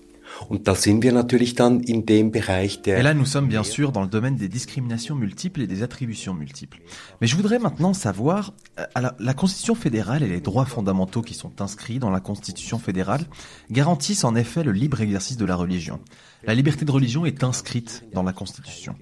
Et 2.85 3.01
là, 3.03 3.13
nous 3.13 3.25
sommes 3.25 3.47
bien 3.47 3.63
sûr 3.63 3.91
dans 3.91 4.01
le 4.01 4.07
domaine 4.07 4.35
des 4.35 4.49
discriminations 4.49 5.15
multiples 5.15 5.61
et 5.61 5.67
des 5.67 5.83
attributions 5.83 6.33
multiples. 6.33 6.81
Mais 7.21 7.27
je 7.27 7.35
voudrais 7.35 7.59
maintenant 7.59 7.93
savoir, 7.93 8.51
euh, 8.79 9.09
la 9.19 9.33
Constitution 9.35 9.75
fédérale 9.75 10.23
et 10.23 10.27
les 10.27 10.41
droits 10.41 10.65
fondamentaux 10.65 11.21
qui 11.21 11.35
sont 11.35 11.61
inscrits 11.61 11.99
dans 11.99 12.09
la 12.09 12.19
Constitution 12.19 12.79
fédérale 12.79 13.25
garantissent 13.69 14.23
en 14.23 14.35
effet 14.35 14.63
le 14.63 14.71
libre 14.71 15.01
exercice 15.01 15.37
de 15.37 15.45
la 15.45 15.55
religion. 15.55 15.99
La 16.43 16.55
liberté 16.55 16.83
de 16.83 16.91
religion 16.91 17.25
est 17.25 17.43
inscrite 17.43 18.03
dans 18.13 18.23
la 18.23 18.33
Constitution. 18.33 18.95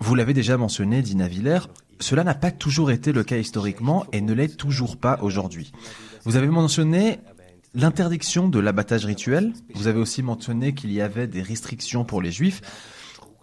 Vous 0.00 0.14
l'avez 0.14 0.34
déjà 0.34 0.58
mentionné, 0.58 1.00
Dina 1.02 1.28
Villers, 1.28 1.66
cela 1.98 2.24
n'a 2.24 2.34
pas 2.34 2.50
toujours 2.50 2.90
été 2.90 3.12
le 3.12 3.24
cas 3.24 3.38
historiquement 3.38 4.04
et 4.12 4.20
ne 4.20 4.34
l'est 4.34 4.56
toujours 4.56 4.98
pas 4.98 5.18
aujourd'hui. 5.22 5.72
Vous 6.24 6.36
avez 6.36 6.46
mentionné 6.48 7.20
l'interdiction 7.74 8.48
de 8.48 8.58
l'abattage 8.58 9.04
rituel. 9.04 9.52
Vous 9.74 9.86
avez 9.86 9.98
aussi 9.98 10.22
mentionné 10.22 10.74
qu'il 10.74 10.92
y 10.92 11.00
avait 11.00 11.26
des 11.26 11.42
restrictions 11.42 12.04
pour 12.04 12.22
les 12.22 12.30
juifs. 12.30 12.60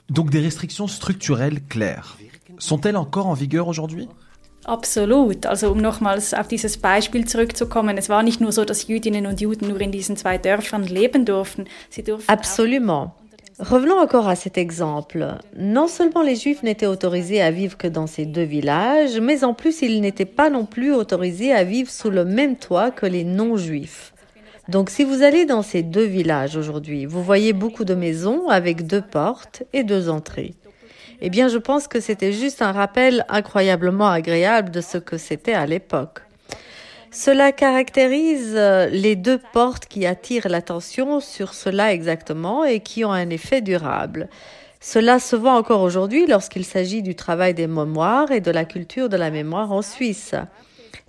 Donc 0.10 0.30
des 0.30 0.40
restrictions 0.40 0.88
structurelles 0.88 1.64
claires. 1.64 2.18
Sont-elles 2.58 2.98
encore 2.98 3.28
en 3.28 3.34
vigueur 3.34 3.68
aujourd'hui? 3.68 4.08
Absolut. 4.66 5.46
Also 5.46 5.72
um 5.72 5.80
nochmals 5.80 6.34
auf 6.34 6.48
dieses 6.48 6.78
Beispiel 6.78 7.26
zurückzukommen, 7.26 7.98
es 7.98 8.10
war 8.10 8.24
nicht 8.24 8.42
nur 8.42 8.52
so, 8.52 8.66
dass 8.66 8.88
Jüdinnen 8.88 9.28
und 9.28 9.40
Juden 9.40 9.68
nur 9.68 9.80
in 9.80 9.92
diesen 9.92 10.18
zwei 10.18 10.40
Dörfern 10.40 10.84
leben 10.84 11.26
durften. 11.26 11.66
Sie 11.90 12.04
durften 12.04 12.32
Absolument. 12.32 13.12
Revenons 13.60 14.00
encore 14.00 14.28
à 14.28 14.36
cet 14.36 14.58
exemple. 14.58 15.38
Non 15.56 15.88
seulement 15.88 16.24
les 16.24 16.36
Juifs 16.36 16.64
n'étaient 16.64 16.88
autorisés 16.88 17.42
à 17.42 17.52
vivre 17.52 17.78
que 17.78 17.88
dans 17.88 18.08
ces 18.08 18.26
deux 18.26 18.44
villages, 18.44 19.20
mais 19.22 19.44
en 19.46 19.54
plus 19.54 19.82
ils 19.82 20.02
n'étaient 20.02 20.26
pas 20.26 20.50
non 20.50 20.66
plus 20.66 20.94
autorisés 20.94 21.54
à 21.54 21.64
vivre 21.64 21.90
sous 21.90 22.10
le 22.10 22.26
même 22.26 22.58
toit 22.58 22.92
que 22.92 23.06
les 23.06 23.24
non-juifs. 23.24 24.15
Donc 24.68 24.90
si 24.90 25.04
vous 25.04 25.22
allez 25.22 25.46
dans 25.46 25.62
ces 25.62 25.84
deux 25.84 26.06
villages 26.06 26.58
aujourd'hui, 26.58 27.06
vous 27.06 27.24
voyez 27.24 27.54
beaucoup 27.54 27.86
de 27.86 27.94
maisons 27.94 28.50
avec 28.50 28.88
deux 28.88 29.02
portes 29.02 29.64
et 29.74 29.84
deux 29.84 30.10
entrées. 30.10 30.56
Eh 31.22 31.30
bien, 31.30 31.48
je 31.48 31.58
pense 31.58 31.88
que 31.88 32.00
c'était 32.00 32.34
juste 32.34 32.62
un 32.62 32.72
rappel 32.72 33.26
incroyablement 33.30 34.10
agréable 34.10 34.72
de 34.72 34.82
ce 34.82 34.98
que 34.98 35.18
c'était 35.18 35.54
à 35.54 35.66
l'époque. 35.66 36.22
Cela 37.12 37.54
caractérise 37.54 38.54
euh, 38.56 38.88
les 38.88 39.16
deux 39.16 39.40
portes 39.54 39.86
qui 39.86 40.06
attirent 40.06 40.50
l'attention 40.50 41.22
sur 41.22 41.54
cela 41.54 41.94
exactement 41.94 42.66
et 42.66 42.82
qui 42.82 43.06
ont 43.06 43.14
un 43.14 43.30
effet 43.30 43.62
durable. 43.62 44.28
Cela 44.82 45.20
se 45.20 45.38
voit 45.38 45.54
encore 45.54 45.82
aujourd'hui 45.82 46.28
lorsqu'il 46.28 46.66
s'agit 46.66 47.02
du 47.02 47.16
travail 47.16 47.54
des 47.54 47.68
mémoires 47.68 48.32
et 48.32 48.42
de 48.42 48.52
la 48.52 48.66
culture 48.66 49.08
de 49.08 49.16
la 49.16 49.32
mémoire 49.32 49.72
en 49.72 49.82
Suisse. 49.82 50.36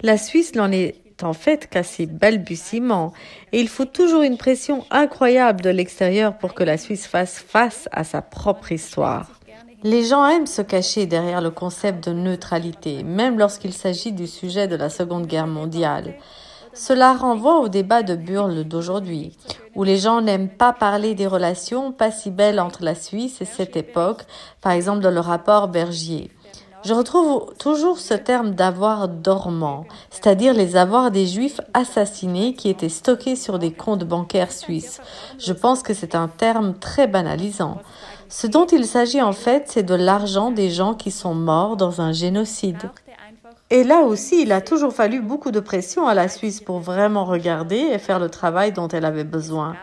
La 0.03 0.17
Suisse 0.17 0.55
n'en 0.55 0.71
est 0.71 0.95
en 1.23 1.33
fait 1.33 1.69
qu'à 1.69 1.83
ses 1.83 2.07
balbutiements 2.07 3.13
et 3.53 3.61
il 3.61 3.69
faut 3.69 3.85
toujours 3.85 4.23
une 4.23 4.37
pression 4.37 4.85
incroyable 4.91 5.61
de 5.61 5.71
l'extérieur 5.71 6.37
pour 6.37 6.55
que 6.55 6.65
la 6.65 6.79
Suisse 6.79 7.07
fasse 7.07 7.39
face 7.39 7.89
à 7.93 8.05
sa 8.05 8.23
propre 8.23 8.73
histoire. 8.73 9.31
Les 9.83 10.05
gens 10.05 10.27
aiment 10.27 10.47
se 10.47 10.63
cacher 10.63 11.07
derrière 11.07 11.41
le 11.41 11.51
concept 11.51 12.09
de 12.09 12.13
neutralité, 12.13 13.03
même 13.03 13.39
lorsqu'il 13.39 13.73
s'agit 13.73 14.13
du 14.13 14.27
sujet 14.27 14.69
de 14.69 14.77
la 14.77 14.89
Seconde 14.89 15.27
Guerre 15.27 15.47
mondiale. 15.47 16.15
Cela 16.73 17.15
renvoie 17.15 17.61
au 17.61 17.69
débat 17.69 18.03
de 18.03 18.17
Burle 18.17 18.65
d'aujourd'hui, 18.65 19.37
où 19.75 19.85
les 19.85 19.97
gens 19.97 20.21
n'aiment 20.21 20.49
pas 20.51 20.73
parler 20.73 21.15
des 21.15 21.27
relations 21.27 21.93
pas 21.93 22.11
si 22.11 22.31
belles 22.31 22.61
entre 22.61 22.85
la 22.85 22.95
Suisse 22.95 23.41
et 23.41 23.47
cette 23.47 23.77
époque, 23.77 24.25
par 24.61 24.73
exemple 24.73 25.01
dans 25.01 25.11
le 25.11 25.21
rapport 25.21 25.69
Bergier. 25.69 26.31
Je 26.87 26.95
retrouve 26.95 27.53
toujours 27.59 27.99
ce 27.99 28.15
terme 28.15 28.53
d'avoir 28.53 29.09
dormant, 29.09 29.87
c'est-à-dire 30.09 30.55
les 30.55 30.77
avoirs 30.77 31.11
des 31.11 31.27
juifs 31.27 31.61
assassinés 31.75 32.55
qui 32.55 32.69
étaient 32.69 32.89
stockés 32.89 33.35
sur 33.35 33.59
des 33.59 33.73
comptes 33.73 34.05
bancaires 34.05 34.53
suisses. 34.53 35.01
Je 35.41 35.53
pense 35.53 35.83
que 35.83 35.95
c'est 35.95 36.15
un 36.15 36.29
terme 36.29 36.75
très 36.79 37.09
banalisant. 37.09 37.79
Ce 38.29 38.47
dont 38.47 38.67
il 38.67 38.85
s'agit 38.85 39.21
en 39.21 39.33
fait, 39.33 39.65
c'est 39.67 39.83
de 39.83 39.97
l'argent 39.97 40.53
des 40.53 40.71
gens 40.71 40.95
qui 40.95 41.11
sont 41.11 41.35
morts 41.35 41.77
dans 41.77 42.01
un 42.01 42.13
génocide. 42.13 42.91
Et 43.71 43.83
là 43.83 44.03
aussi, 44.03 44.43
il 44.43 44.53
a 44.53 44.61
toujours 44.61 44.93
fallu 44.93 45.21
beaucoup 45.21 45.51
de 45.51 45.59
pression 45.59 46.07
à 46.07 46.15
la 46.15 46.29
Suisse 46.29 46.61
pour 46.61 46.79
vraiment 46.79 47.25
regarder 47.25 47.79
et 47.79 47.99
faire 47.99 48.21
le 48.21 48.29
travail 48.29 48.71
dont 48.71 48.87
elle 48.87 49.07
avait 49.07 49.25
besoin. 49.25 49.75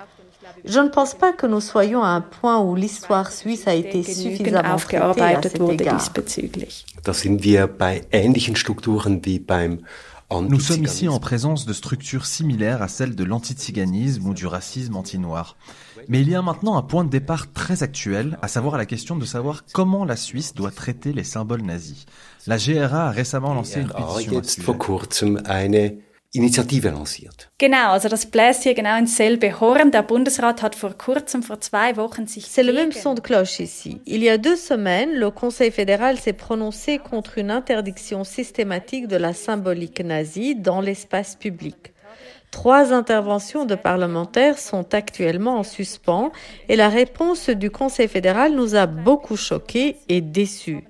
Je 0.66 0.80
ne 0.80 0.90
pense 0.90 1.14
pas 1.14 1.34
que 1.34 1.46
nous 1.46 1.62
soyons 1.62 2.04
à 2.04 2.10
un 2.10 2.22
point 2.22 2.60
où 2.60 2.76
l'histoire 2.76 3.32
suisse 3.32 3.68
a 3.68 3.74
été 3.74 4.02
suffisamment 4.04 4.78
cet 4.78 4.94
égard. 4.94 6.00
Nous 10.42 10.60
sommes 10.60 10.84
ici 10.84 11.08
en 11.08 11.20
présence 11.20 11.66
de 11.66 11.74
structures 11.74 12.26
similaires 12.26 12.82
à 12.82 12.88
celles 12.88 13.16
de 13.16 13.24
l'antiziganisme 13.24 14.28
ou 14.28 14.34
du 14.34 14.48
racisme 14.48 14.96
anti-noir. 14.96 15.58
Mais 16.08 16.22
il 16.22 16.30
y 16.30 16.36
a 16.36 16.42
maintenant 16.42 16.76
un 16.78 16.82
point 16.82 17.04
de 17.04 17.10
départ 17.10 17.52
très 17.54 17.84
actuel, 17.84 18.38
à 18.42 18.48
savoir 18.48 18.78
la 18.78 18.86
question 18.86 19.16
de 19.16 19.26
savoir 19.26 19.64
comment 19.74 20.06
la 20.06 20.16
Suisse 20.16 20.54
doit 20.54 20.72
traiter 20.72 21.14
les 21.14 21.24
symboles 21.24 21.62
nazis. 21.62 22.06
La 22.48 22.58
GRA 22.58 23.08
a 23.08 23.12
récemment 23.12 23.54
lancé 23.54 23.82
une 23.82 23.88
pétition. 23.90 24.64
Initiative 26.36 26.90
lanciert. 26.90 27.52
Genau, 27.60 27.92
also 27.92 28.10
das 28.10 28.26
bläst 28.26 28.64
hier 28.64 28.74
genau 28.74 28.98
ins 28.98 29.16
selbe 29.16 29.60
Horn. 29.60 29.92
Der 29.92 30.02
Bundesrat 30.02 30.64
hat 30.64 30.76
vor 30.76 30.98
kurzem, 30.98 31.44
vor 31.44 31.62
zwei 31.62 31.96
Wochen 31.96 32.26
sich. 32.26 32.48
C'est 32.48 32.64
le 32.64 32.74
même 32.74 32.92
son 32.92 33.14
de 33.14 33.22
cloche 33.22 33.60
ici. 33.60 34.02
Il 34.06 34.24
y 34.24 34.30
a 34.32 34.40
deux 34.40 34.56
semaines, 34.56 35.14
le 35.14 35.30
Conseil 35.30 35.70
fédéral 35.70 36.18
s'est 36.18 36.34
prononcé 36.34 36.98
contre 36.98 37.38
une 37.38 37.52
interdiction 37.52 38.24
systématique 38.24 39.08
de 39.08 39.16
la 39.16 39.34
symbolique 39.34 40.00
nazie 40.00 40.56
dans 40.56 40.82
l'espace 40.82 41.36
public. 41.36 41.94
Trois 42.50 42.92
interventions 42.94 43.66
de 43.66 43.76
parlementaires 43.76 44.58
sont 44.58 44.92
actuellement 44.96 45.60
en 45.60 45.64
suspens 45.64 46.32
et 46.68 46.76
la 46.76 46.90
réponse 46.90 47.52
du 47.52 47.70
Conseil 47.70 48.08
fédéral 48.08 48.56
nous 48.56 48.74
a 48.74 48.88
beaucoup 48.88 49.38
choqués 49.38 49.98
et 50.10 50.22
déçus. 50.22 50.84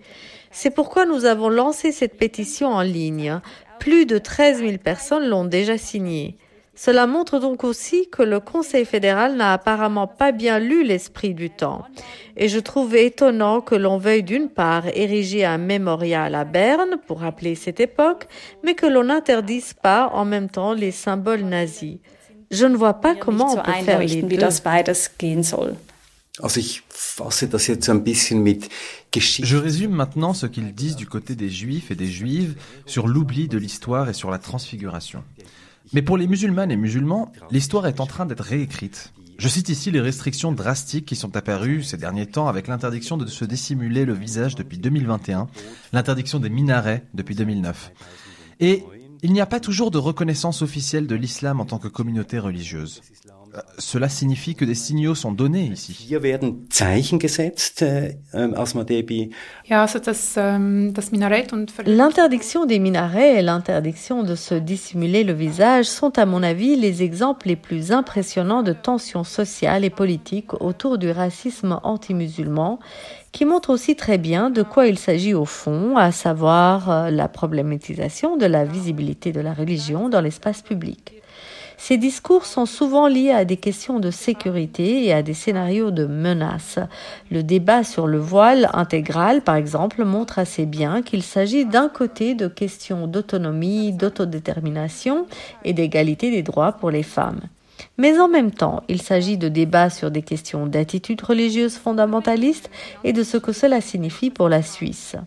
C'est 0.51 0.69
pourquoi 0.69 1.05
nous 1.05 1.25
avons 1.25 1.49
lancé 1.49 1.91
cette 1.91 2.15
pétition 2.15 2.67
en 2.69 2.81
ligne. 2.81 3.41
Plus 3.83 4.05
de 4.05 4.17
13 4.17 4.59
000 4.59 4.77
personnes 4.77 5.27
l'ont 5.27 5.43
déjà 5.43 5.77
signée. 5.77 6.37
Cela 6.73 7.05
montre 7.05 7.39
donc 7.39 7.65
aussi 7.65 8.09
que 8.09 8.23
le 8.23 8.39
Conseil 8.39 8.85
fédéral 8.85 9.35
n'a 9.35 9.51
apparemment 9.51 10.07
pas 10.07 10.31
bien 10.31 10.57
lu 10.57 10.85
l'esprit 10.85 11.33
du 11.33 11.49
temps. 11.49 11.83
Et 12.37 12.47
je 12.47 12.59
trouve 12.59 12.95
étonnant 12.95 13.59
que 13.59 13.75
l'on 13.75 13.97
veuille 13.97 14.23
d'une 14.23 14.47
part 14.47 14.87
ériger 14.87 15.43
un 15.43 15.57
mémorial 15.57 16.33
à 16.33 16.45
Berne 16.45 16.95
pour 17.07 17.19
rappeler 17.19 17.55
cette 17.55 17.81
époque, 17.81 18.27
mais 18.63 18.73
que 18.73 18.85
l'on 18.85 19.03
n'interdise 19.03 19.73
pas 19.73 20.09
en 20.13 20.23
même 20.23 20.47
temps 20.47 20.71
les 20.71 20.91
symboles 20.91 21.43
nazis. 21.43 21.97
Je 22.51 22.65
ne 22.65 22.77
vois 22.77 22.93
pas 22.93 23.15
comment 23.15 23.51
on 23.51 23.57
peut 23.57 23.71
faire 23.83 23.99
les 23.99 24.21
deux. 24.21 24.37
Je 29.43 29.55
résume 29.55 29.91
maintenant 29.91 30.33
ce 30.33 30.47
qu'ils 30.47 30.73
disent 30.73 30.95
du 30.95 31.05
côté 31.05 31.35
des 31.35 31.49
juifs 31.49 31.91
et 31.91 31.95
des 31.95 32.07
juives 32.07 32.55
sur 32.87 33.07
l'oubli 33.07 33.47
de 33.47 33.59
l'histoire 33.59 34.09
et 34.09 34.13
sur 34.13 34.31
la 34.31 34.39
transfiguration. 34.39 35.23
Mais 35.93 36.01
pour 36.01 36.17
les 36.17 36.25
musulmanes 36.25 36.71
et 36.71 36.75
musulmans, 36.75 37.31
l'histoire 37.51 37.85
est 37.85 37.99
en 37.99 38.07
train 38.07 38.25
d'être 38.25 38.43
réécrite. 38.43 39.13
Je 39.37 39.47
cite 39.47 39.69
ici 39.69 39.91
les 39.91 40.01
restrictions 40.01 40.51
drastiques 40.51 41.05
qui 41.05 41.15
sont 41.15 41.35
apparues 41.35 41.83
ces 41.83 41.97
derniers 41.97 42.27
temps 42.27 42.47
avec 42.47 42.67
l'interdiction 42.67 43.17
de 43.17 43.27
se 43.27 43.45
dissimuler 43.45 44.03
le 44.03 44.13
visage 44.13 44.55
depuis 44.55 44.79
2021, 44.79 45.47
l'interdiction 45.91 46.39
des 46.39 46.49
minarets 46.49 47.03
depuis 47.13 47.35
2009. 47.35 47.91
Et 48.59 48.83
il 49.21 49.33
n'y 49.33 49.41
a 49.41 49.45
pas 49.45 49.59
toujours 49.59 49.91
de 49.91 49.99
reconnaissance 49.99 50.63
officielle 50.63 51.05
de 51.05 51.15
l'islam 51.15 51.59
en 51.59 51.65
tant 51.65 51.77
que 51.77 51.87
communauté 51.87 52.39
religieuse. 52.39 53.01
Euh, 53.55 53.59
cela 53.77 54.09
signifie 54.09 54.55
que 54.55 54.65
des 54.65 54.75
signaux 54.75 55.13
sont 55.15 55.31
donnés 55.31 55.69
ici. 55.73 55.95
Hier 56.07 56.23
werden 56.23 56.67
Zeichen 56.71 57.19
gesetzt, 57.19 57.83
L'interdiction 61.85 62.65
des 62.65 62.79
minarets 62.79 63.35
et 63.35 63.41
l'interdiction 63.41 64.23
de 64.23 64.35
se 64.35 64.55
dissimuler 64.55 65.23
le 65.23 65.33
visage 65.33 65.85
sont 65.85 66.17
à 66.17 66.25
mon 66.25 66.41
avis 66.41 66.75
les 66.75 67.03
exemples 67.03 67.47
les 67.47 67.55
plus 67.55 67.91
impressionnants 67.91 68.63
de 68.63 68.73
tensions 68.73 69.23
sociales 69.23 69.83
et 69.83 69.91
politiques 69.91 70.53
autour 70.61 70.97
du 70.97 71.11
racisme 71.11 71.79
anti-musulman 71.83 72.79
qui 73.31 73.45
montrent 73.45 73.71
aussi 73.71 73.95
très 73.95 74.17
bien 74.17 74.49
de 74.49 74.63
quoi 74.63 74.87
il 74.87 74.97
s'agit 74.97 75.33
au 75.33 75.45
fond, 75.45 75.97
à 75.97 76.11
savoir 76.11 76.89
euh, 76.89 77.09
la 77.09 77.27
problématisation 77.27 78.37
de 78.37 78.45
la 78.45 78.63
visibilité 78.63 79.31
de 79.31 79.41
la 79.41 79.53
religion 79.53 80.09
dans 80.09 80.21
l'espace 80.21 80.61
public. 80.61 81.22
Ces 81.85 81.97
discours 81.97 82.45
sont 82.45 82.65
souvent 82.65 83.09
liés 83.09 83.31
à 83.31 83.43
des 83.43 83.57
questions 83.57 83.99
de 83.99 84.09
sécurité 84.09 85.03
et 85.03 85.11
à 85.11 85.21
des 85.21 85.33
scénarios 85.33 85.91
de 85.91 86.05
menaces. 86.05 86.79
Le 87.29 87.43
débat 87.43 87.83
sur 87.83 88.07
le 88.07 88.19
voile 88.19 88.69
intégral, 88.71 89.41
par 89.41 89.55
exemple, 89.55 90.05
montre 90.05 90.39
assez 90.39 90.65
bien 90.65 91.01
qu'il 91.01 91.23
s'agit 91.23 91.65
d'un 91.65 91.89
côté 91.89 92.35
de 92.35 92.47
questions 92.47 93.05
d'autonomie, 93.05 93.91
d'autodétermination 93.91 95.27
et 95.65 95.73
d'égalité 95.73 96.31
des 96.31 96.41
droits 96.41 96.71
pour 96.71 96.89
les 96.89 97.03
femmes. 97.03 97.41
Mais 97.97 98.17
en 98.17 98.29
même 98.29 98.51
temps, 98.51 98.83
il 98.87 99.01
s'agit 99.01 99.37
de 99.37 99.49
débats 99.49 99.89
sur 99.89 100.09
des 100.09 100.21
questions 100.21 100.67
d'attitude 100.67 101.21
religieuse 101.21 101.75
fondamentalistes 101.75 102.69
et 103.03 103.11
de 103.11 103.23
ce 103.23 103.35
que 103.35 103.51
cela 103.51 103.81
signifie 103.81 104.29
pour 104.29 104.47
la 104.47 104.63
Suisse. 104.63 105.17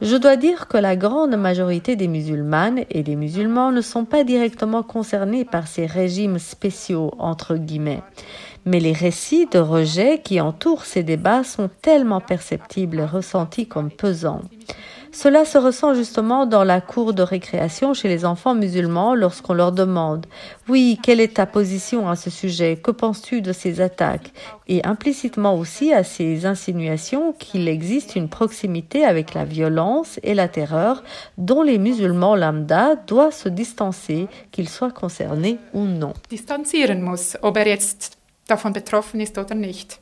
Je 0.00 0.14
dois 0.14 0.36
dire 0.36 0.68
que 0.68 0.78
la 0.78 0.94
grande 0.94 1.36
majorité 1.36 1.96
des 1.96 2.06
musulmanes 2.06 2.84
et 2.88 3.02
des 3.02 3.16
musulmans 3.16 3.72
ne 3.72 3.80
sont 3.80 4.04
pas 4.04 4.22
directement 4.22 4.84
concernés 4.84 5.44
par 5.44 5.66
ces 5.66 5.86
régimes 5.86 6.38
spéciaux, 6.38 7.12
entre 7.18 7.56
guillemets. 7.56 8.02
Mais 8.64 8.78
les 8.78 8.92
récits 8.92 9.46
de 9.46 9.58
rejet 9.58 10.20
qui 10.22 10.40
entourent 10.40 10.84
ces 10.84 11.02
débats 11.02 11.42
sont 11.42 11.68
tellement 11.82 12.20
perceptibles 12.20 13.00
et 13.00 13.04
ressentis 13.04 13.66
comme 13.66 13.90
pesants. 13.90 14.42
Cela 15.12 15.44
se 15.44 15.58
ressent 15.58 15.94
justement 15.94 16.46
dans 16.46 16.64
la 16.64 16.80
cour 16.80 17.14
de 17.14 17.22
récréation 17.22 17.94
chez 17.94 18.08
les 18.08 18.24
enfants 18.24 18.54
musulmans 18.54 19.14
lorsqu'on 19.14 19.54
leur 19.54 19.72
demande 19.72 20.26
Oui, 20.68 20.98
quelle 21.02 21.20
est 21.20 21.34
ta 21.36 21.46
position 21.46 22.08
à 22.08 22.16
ce 22.16 22.30
sujet? 22.30 22.76
Que 22.76 22.90
penses-tu 22.90 23.40
de 23.40 23.52
ces 23.52 23.80
attaques? 23.80 24.32
Et 24.66 24.84
implicitement 24.84 25.56
aussi 25.56 25.92
à 25.92 26.04
ces 26.04 26.46
insinuations 26.46 27.32
qu'il 27.32 27.68
existe 27.68 28.16
une 28.16 28.28
proximité 28.28 29.04
avec 29.04 29.34
la 29.34 29.44
violence 29.44 30.20
et 30.22 30.34
la 30.34 30.48
terreur 30.48 31.02
dont 31.38 31.62
les 31.62 31.78
musulmans 31.78 32.36
lambda 32.36 32.96
doivent 32.96 33.34
se 33.34 33.48
distancer, 33.48 34.28
qu'ils 34.52 34.68
soient 34.68 34.90
concernés 34.90 35.58
ou 35.72 35.84
non. 35.84 36.12
Distanzieren 36.30 37.02
muss, 37.02 37.36
ob 37.42 37.56
er 37.56 37.66
jetzt 37.66 38.18
davon 38.48 38.72
betroffen 38.72 39.20
ist 39.20 39.38
oder 39.38 39.54
nicht. 39.54 40.00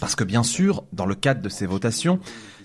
Parce 0.00 0.14
que 0.16 0.24
bien 0.24 0.42
sûr, 0.42 0.84
dans 0.92 1.06
le 1.06 1.14
cadre 1.14 1.40
de 1.40 1.48
ces 1.48 1.66
votations, 1.66 2.18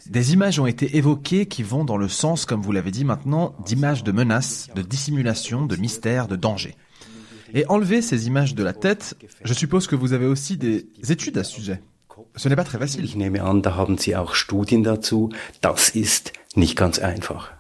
des 0.07 0.33
images 0.33 0.59
ont 0.59 0.65
été 0.65 0.97
évoquées 0.97 1.45
qui 1.45 1.63
vont 1.63 1.85
dans 1.85 1.97
le 1.97 2.07
sens, 2.07 2.45
comme 2.45 2.61
vous 2.61 2.71
l'avez 2.71 2.91
dit 2.91 3.05
maintenant, 3.05 3.55
d'images 3.65 4.03
de 4.03 4.11
menaces, 4.11 4.69
de 4.75 4.81
dissimulation, 4.81 5.65
de 5.65 5.75
mystère, 5.75 6.27
de 6.27 6.35
danger. 6.35 6.75
Et 7.53 7.65
enlever 7.67 8.01
ces 8.01 8.27
images 8.27 8.55
de 8.55 8.63
la 8.63 8.73
tête, 8.73 9.15
je 9.43 9.53
suppose 9.53 9.87
que 9.87 9.95
vous 9.95 10.13
avez 10.13 10.25
aussi 10.25 10.57
des 10.57 10.87
études 11.09 11.37
à 11.37 11.43
ce 11.43 11.53
sujet. 11.53 11.81
Ce 12.35 12.49
n'est 12.49 12.55
pas 12.55 12.63
très 12.63 12.79
facile. 12.79 13.05
Ich 13.05 13.15
nehme 13.15 13.41
an, 13.41 13.61
da 13.61 13.75
haben 13.75 13.97
Sie 13.97 14.15
auch 14.15 14.35
Studien 14.35 14.83
dazu. 14.83 15.29
Das 15.61 15.89
ist 15.89 16.33
nicht 16.55 16.77
ganz 16.77 16.99
einfach. 16.99 17.51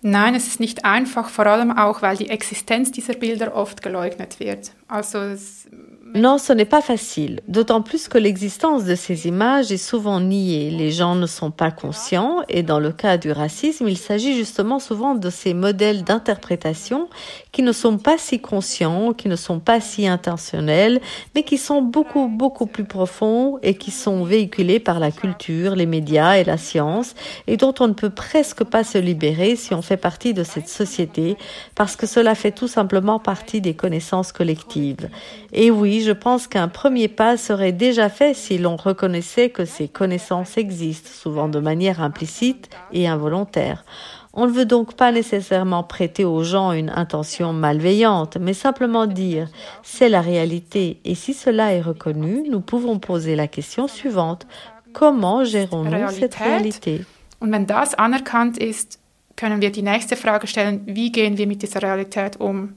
Nein, 0.00 0.36
es 0.36 0.46
ist 0.46 0.60
nicht 0.60 0.84
einfach, 0.84 1.28
vor 1.28 1.46
allem 1.46 1.76
auch, 1.76 2.02
weil 2.02 2.16
die 2.16 2.30
Existenz 2.30 2.92
dieser 2.92 3.14
Bilder 3.14 3.56
oft 3.56 3.82
geleugnet 3.82 4.38
wird. 4.38 4.72
Also 4.86 5.18
es, 5.18 5.68
Non, 6.14 6.38
ce 6.38 6.52
n'est 6.52 6.64
pas 6.64 6.80
facile, 6.80 7.40
d'autant 7.48 7.82
plus 7.82 8.08
que 8.08 8.16
l'existence 8.16 8.84
de 8.84 8.94
ces 8.94 9.26
images 9.26 9.70
est 9.70 9.76
souvent 9.76 10.20
niée. 10.20 10.70
Les 10.70 10.90
gens 10.90 11.14
ne 11.14 11.26
sont 11.26 11.50
pas 11.50 11.70
conscients 11.70 12.42
et 12.48 12.62
dans 12.62 12.80
le 12.80 12.92
cas 12.92 13.18
du 13.18 13.30
racisme, 13.30 13.88
il 13.88 13.98
s'agit 13.98 14.34
justement 14.34 14.78
souvent 14.78 15.14
de 15.14 15.28
ces 15.28 15.52
modèles 15.52 16.04
d'interprétation 16.04 17.08
qui 17.52 17.62
ne 17.62 17.72
sont 17.72 17.98
pas 17.98 18.18
si 18.18 18.40
conscients, 18.40 19.12
qui 19.12 19.28
ne 19.28 19.36
sont 19.36 19.60
pas 19.60 19.80
si 19.80 20.06
intentionnels, 20.06 21.00
mais 21.34 21.42
qui 21.42 21.58
sont 21.58 21.82
beaucoup, 21.82 22.28
beaucoup 22.28 22.66
plus 22.66 22.84
profonds 22.84 23.58
et 23.62 23.74
qui 23.74 23.90
sont 23.90 24.24
véhiculés 24.24 24.80
par 24.80 25.00
la 25.00 25.10
culture, 25.10 25.74
les 25.74 25.86
médias 25.86 26.34
et 26.34 26.44
la 26.44 26.58
science 26.58 27.14
et 27.46 27.56
dont 27.56 27.74
on 27.80 27.88
ne 27.88 27.92
peut 27.92 28.10
presque 28.10 28.64
pas 28.64 28.84
se 28.84 28.98
libérer 28.98 29.56
si 29.56 29.74
on 29.74 29.82
fait 29.82 29.96
partie 29.96 30.34
de 30.34 30.44
cette 30.44 30.68
société 30.68 31.36
parce 31.74 31.96
que 31.96 32.06
cela 32.06 32.34
fait 32.34 32.52
tout 32.52 32.68
simplement 32.68 33.18
partie 33.18 33.60
des 33.60 33.74
connaissances 33.74 34.32
collectives. 34.32 35.08
Et 35.52 35.70
oui, 35.70 36.02
je 36.02 36.12
pense 36.12 36.46
qu'un 36.46 36.68
premier 36.68 37.08
pas 37.08 37.36
serait 37.36 37.72
déjà 37.72 38.08
fait 38.08 38.34
si 38.34 38.58
l'on 38.58 38.76
reconnaissait 38.76 39.50
que 39.50 39.64
ces 39.64 39.88
connaissances 39.88 40.56
existent, 40.58 41.10
souvent 41.12 41.48
de 41.48 41.58
manière 41.58 42.02
implicite 42.02 42.68
et 42.92 43.08
involontaire. 43.08 43.84
On 44.40 44.46
ne 44.46 44.52
veut 44.52 44.66
donc 44.66 44.94
pas 44.94 45.10
nécessairement 45.10 45.82
prêter 45.82 46.24
aux 46.24 46.44
gens 46.44 46.70
une 46.70 46.90
intention 46.90 47.52
malveillante, 47.52 48.36
mais 48.40 48.54
simplement 48.54 49.06
dire 49.06 49.48
c'est 49.82 50.08
la 50.08 50.20
réalité 50.20 51.00
et 51.04 51.16
si 51.16 51.34
cela 51.34 51.72
est 51.72 51.80
reconnu, 51.80 52.48
nous 52.48 52.60
pouvons 52.60 53.00
poser 53.00 53.34
la 53.34 53.48
question 53.48 53.88
suivante. 53.88 54.46
comment 54.92 55.44
gérons-nous 55.44 56.08
cette 56.10 56.36
réalité? 56.36 57.04
Und 57.40 57.52
wenn 57.52 57.66
das 57.66 57.94
anerkannt 57.94 58.58
ist, 58.58 58.98
können 59.36 59.60
wir 59.60 59.70
die 59.70 59.82
nächste 59.82 60.16
Frage 60.16 60.46
stellen, 60.46 60.82
wie 60.86 61.12
gehen 61.12 61.36
wir 61.36 61.46
mit 61.46 61.62
dieser 61.62 61.82
Realität 61.82 62.40
um? 62.40 62.74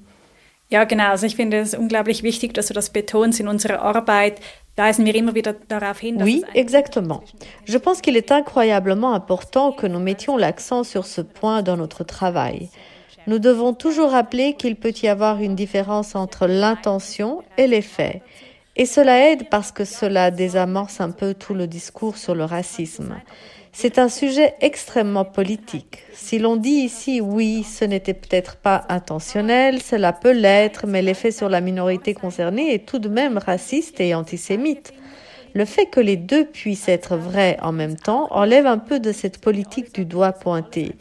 Ja, 0.71 0.85
genau. 0.85 1.09
Also 1.09 1.25
ich 1.25 1.35
finde 1.35 1.57
es 1.57 1.73
unglaublich 1.73 2.23
wichtig, 2.23 2.53
dass 2.53 2.67
du 2.67 2.73
das 2.73 2.89
betonst 2.91 3.39
in 3.39 3.47
unserer 3.47 3.81
Arbeit. 3.81 4.39
weisen 4.75 5.05
wir 5.05 5.15
immer 5.15 5.35
wieder 5.35 5.53
darauf 5.67 5.99
hin. 5.99 6.17
Dass 6.17 6.25
oui, 6.25 6.43
exactement. 6.53 7.21
Je 7.65 7.77
pense 7.77 8.01
qu'il 8.01 8.15
est 8.15 8.31
incroyablement 8.31 9.13
important 9.13 9.71
que 9.71 9.87
nous 9.87 9.99
mettions 9.99 10.37
l'accent 10.37 10.83
sur 10.83 11.05
ce 11.05 11.21
point 11.21 11.61
dans 11.61 11.77
notre 11.77 12.03
travail. 12.03 12.69
Nous 13.27 13.37
devons 13.37 13.73
toujours 13.73 14.11
rappeler 14.11 14.53
qu'il 14.53 14.75
peut 14.75 14.93
y 15.03 15.07
avoir 15.07 15.41
une 15.41 15.55
différence 15.55 16.15
entre 16.15 16.47
l'intention 16.47 17.43
et 17.57 17.67
les 17.67 17.83
faits. 17.83 18.21
Et 18.75 18.85
cela 18.85 19.29
aide 19.29 19.49
parce 19.49 19.71
que 19.71 19.85
cela 19.85 20.31
désamorce 20.31 21.01
un 21.01 21.11
peu 21.11 21.33
tout 21.35 21.53
le 21.53 21.67
discours 21.67 22.17
sur 22.17 22.33
le 22.33 22.45
racisme. 22.45 23.15
C'est 23.73 23.99
un 23.99 24.09
sujet 24.09 24.53
extrêmement 24.59 25.23
politique. 25.23 25.99
Si 26.13 26.39
l'on 26.39 26.57
dit 26.57 26.69
ici 26.69 27.21
oui, 27.21 27.63
ce 27.63 27.85
n'était 27.85 28.13
peut-être 28.13 28.57
pas 28.57 28.83
intentionnel, 28.89 29.81
cela 29.81 30.11
peut 30.11 30.33
l'être, 30.33 30.87
mais 30.87 31.01
l'effet 31.01 31.31
sur 31.31 31.47
la 31.47 31.61
minorité 31.61 32.13
concernée 32.13 32.73
est 32.73 32.85
tout 32.85 32.99
de 32.99 33.07
même 33.07 33.37
raciste 33.37 34.01
et 34.01 34.13
antisémite. 34.13 34.93
Le 35.53 35.65
fait 35.65 35.85
que 35.85 35.99
les 35.99 36.15
deux 36.15 36.45
puissent 36.45 36.87
être 36.87 37.17
vrais 37.17 37.57
en 37.61 37.71
même 37.71 37.97
temps 37.97 38.27
enlève 38.31 38.65
un 38.65 38.77
peu 38.77 38.99
de 38.99 39.11
cette 39.11 39.39
politique 39.39 39.93
du 39.93 40.05
doigt 40.05 40.31
pointé, 40.31 40.93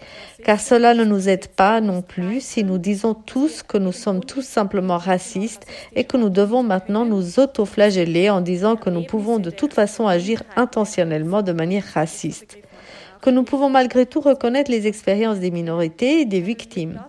car 0.44 0.58
cela 0.58 0.94
ne 0.94 1.04
nous 1.04 1.28
aide 1.28 1.46
pas 1.48 1.80
non 1.80 2.02
plus 2.02 2.40
si 2.40 2.64
nous 2.64 2.78
disons 2.78 3.14
tous 3.14 3.62
que 3.62 3.78
nous 3.78 3.92
sommes 3.92 4.24
tous 4.24 4.42
simplement 4.42 4.98
racistes 4.98 5.66
et 5.94 6.04
que 6.04 6.16
nous 6.16 6.30
devons 6.30 6.64
maintenant 6.64 7.04
nous 7.04 7.38
autoflageller 7.38 8.28
en 8.28 8.40
disant 8.40 8.74
que 8.74 8.90
nous 8.90 9.04
pouvons 9.04 9.38
de 9.38 9.50
toute 9.50 9.72
façon 9.72 10.08
agir 10.08 10.42
intentionnellement 10.56 11.42
de 11.42 11.52
manière 11.52 11.84
raciste 11.84 12.58
que 13.20 13.30
nous 13.30 13.42
pouvons 13.42 13.68
malgré 13.68 14.06
tout 14.06 14.20
reconnaître 14.20 14.70
les 14.70 14.86
expériences 14.86 15.38
des 15.38 15.50
minorités 15.50 16.20
et 16.20 16.24
des 16.24 16.40
victimes. 16.40 17.00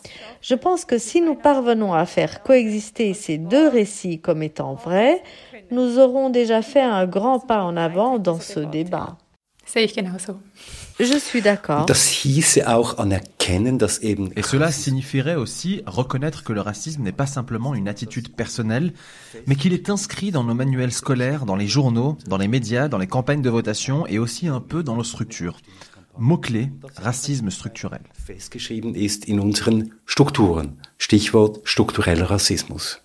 Je 0.41 0.55
pense 0.55 0.85
que 0.85 0.97
si 0.97 1.21
nous 1.21 1.35
parvenons 1.35 1.93
à 1.93 2.05
faire 2.05 2.43
coexister 2.43 3.13
ces 3.13 3.37
deux 3.37 3.67
récits 3.67 4.19
comme 4.19 4.43
étant 4.43 4.73
vrais, 4.73 5.23
nous 5.71 5.97
aurons 5.99 6.29
déjà 6.29 6.61
fait 6.61 6.81
un 6.81 7.05
grand 7.05 7.39
pas 7.39 7.63
en 7.63 7.77
avant 7.77 8.19
dans 8.19 8.39
ce 8.39 8.59
débat. 8.59 9.17
Je 10.99 11.17
suis 11.17 11.41
d'accord. 11.41 11.85
Et 14.35 14.41
cela 14.41 14.71
signifierait 14.71 15.35
aussi 15.35 15.81
reconnaître 15.85 16.43
que 16.43 16.53
le 16.53 16.61
racisme 16.61 17.03
n'est 17.03 17.11
pas 17.11 17.25
simplement 17.25 17.73
une 17.73 17.87
attitude 17.87 18.35
personnelle, 18.35 18.93
mais 19.47 19.55
qu'il 19.55 19.73
est 19.73 19.89
inscrit 19.89 20.31
dans 20.31 20.43
nos 20.43 20.53
manuels 20.53 20.91
scolaires, 20.91 21.45
dans 21.45 21.55
les 21.55 21.67
journaux, 21.67 22.17
dans 22.27 22.37
les 22.37 22.47
médias, 22.49 22.87
dans 22.87 22.97
les 22.97 23.07
campagnes 23.07 23.41
de 23.41 23.49
votation 23.49 24.05
et 24.07 24.19
aussi 24.19 24.47
un 24.47 24.59
peu 24.59 24.83
dans 24.83 24.95
nos 24.95 25.03
structures. 25.03 25.57
Mot-clé, 26.17 26.69
racisme 26.97 27.49
structurel. 27.49 28.01
Festgeschrieben 28.13 28.95
ist 28.95 29.29
in 29.29 29.39
unseren 29.39 29.91
Strukturen. 30.05 30.75
Stichwort 30.97 31.61
struktureller 31.65 32.25
Rassismus. 32.25 32.99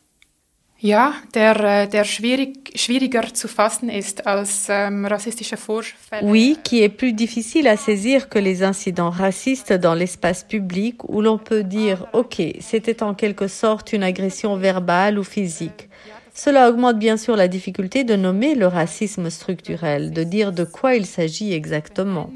Ja, 0.79 1.15
der, 1.33 1.87
der 1.87 2.05
schwierig, 2.05 2.73
schwieriger 2.75 3.33
zu 3.33 3.49
fassen 3.49 3.89
ist 3.89 4.27
als 4.27 4.67
ähm, 4.69 5.07
rassistische 5.07 5.57
Vorfälle. 5.57 6.23
Oui, 6.23 6.59
qui 6.63 6.83
est 6.83 6.91
plus 6.91 7.15
difficile 7.15 7.67
à 7.67 7.79
saisir 7.79 8.29
que 8.29 8.39
les 8.39 8.63
incidents 8.63 9.09
racistes 9.09 9.73
dans 9.73 9.95
l'espace 9.95 10.45
public 10.45 11.03
où 11.09 11.23
l'on 11.23 11.39
peut 11.39 11.65
dire 11.65 12.07
OK, 12.13 12.43
c'était 12.61 13.03
en 13.03 13.15
quelque 13.15 13.49
sorte 13.49 13.95
une 13.95 14.03
agression 14.03 14.57
verbale 14.57 15.19
ou 15.19 15.25
physique. 15.25 15.89
Cela 16.35 16.69
augmente 16.69 16.99
bien 16.99 17.17
sûr 17.17 17.37
la 17.37 17.49
difficulté 17.49 18.05
de 18.05 18.15
nommer 18.15 18.55
le 18.55 18.67
racisme 18.67 19.31
structurel, 19.31 20.13
de 20.13 20.25
dire 20.25 20.53
de 20.53 20.65
quoi 20.65 20.95
il 20.95 21.07
s'agit 21.07 21.55
exactement. 21.55 22.31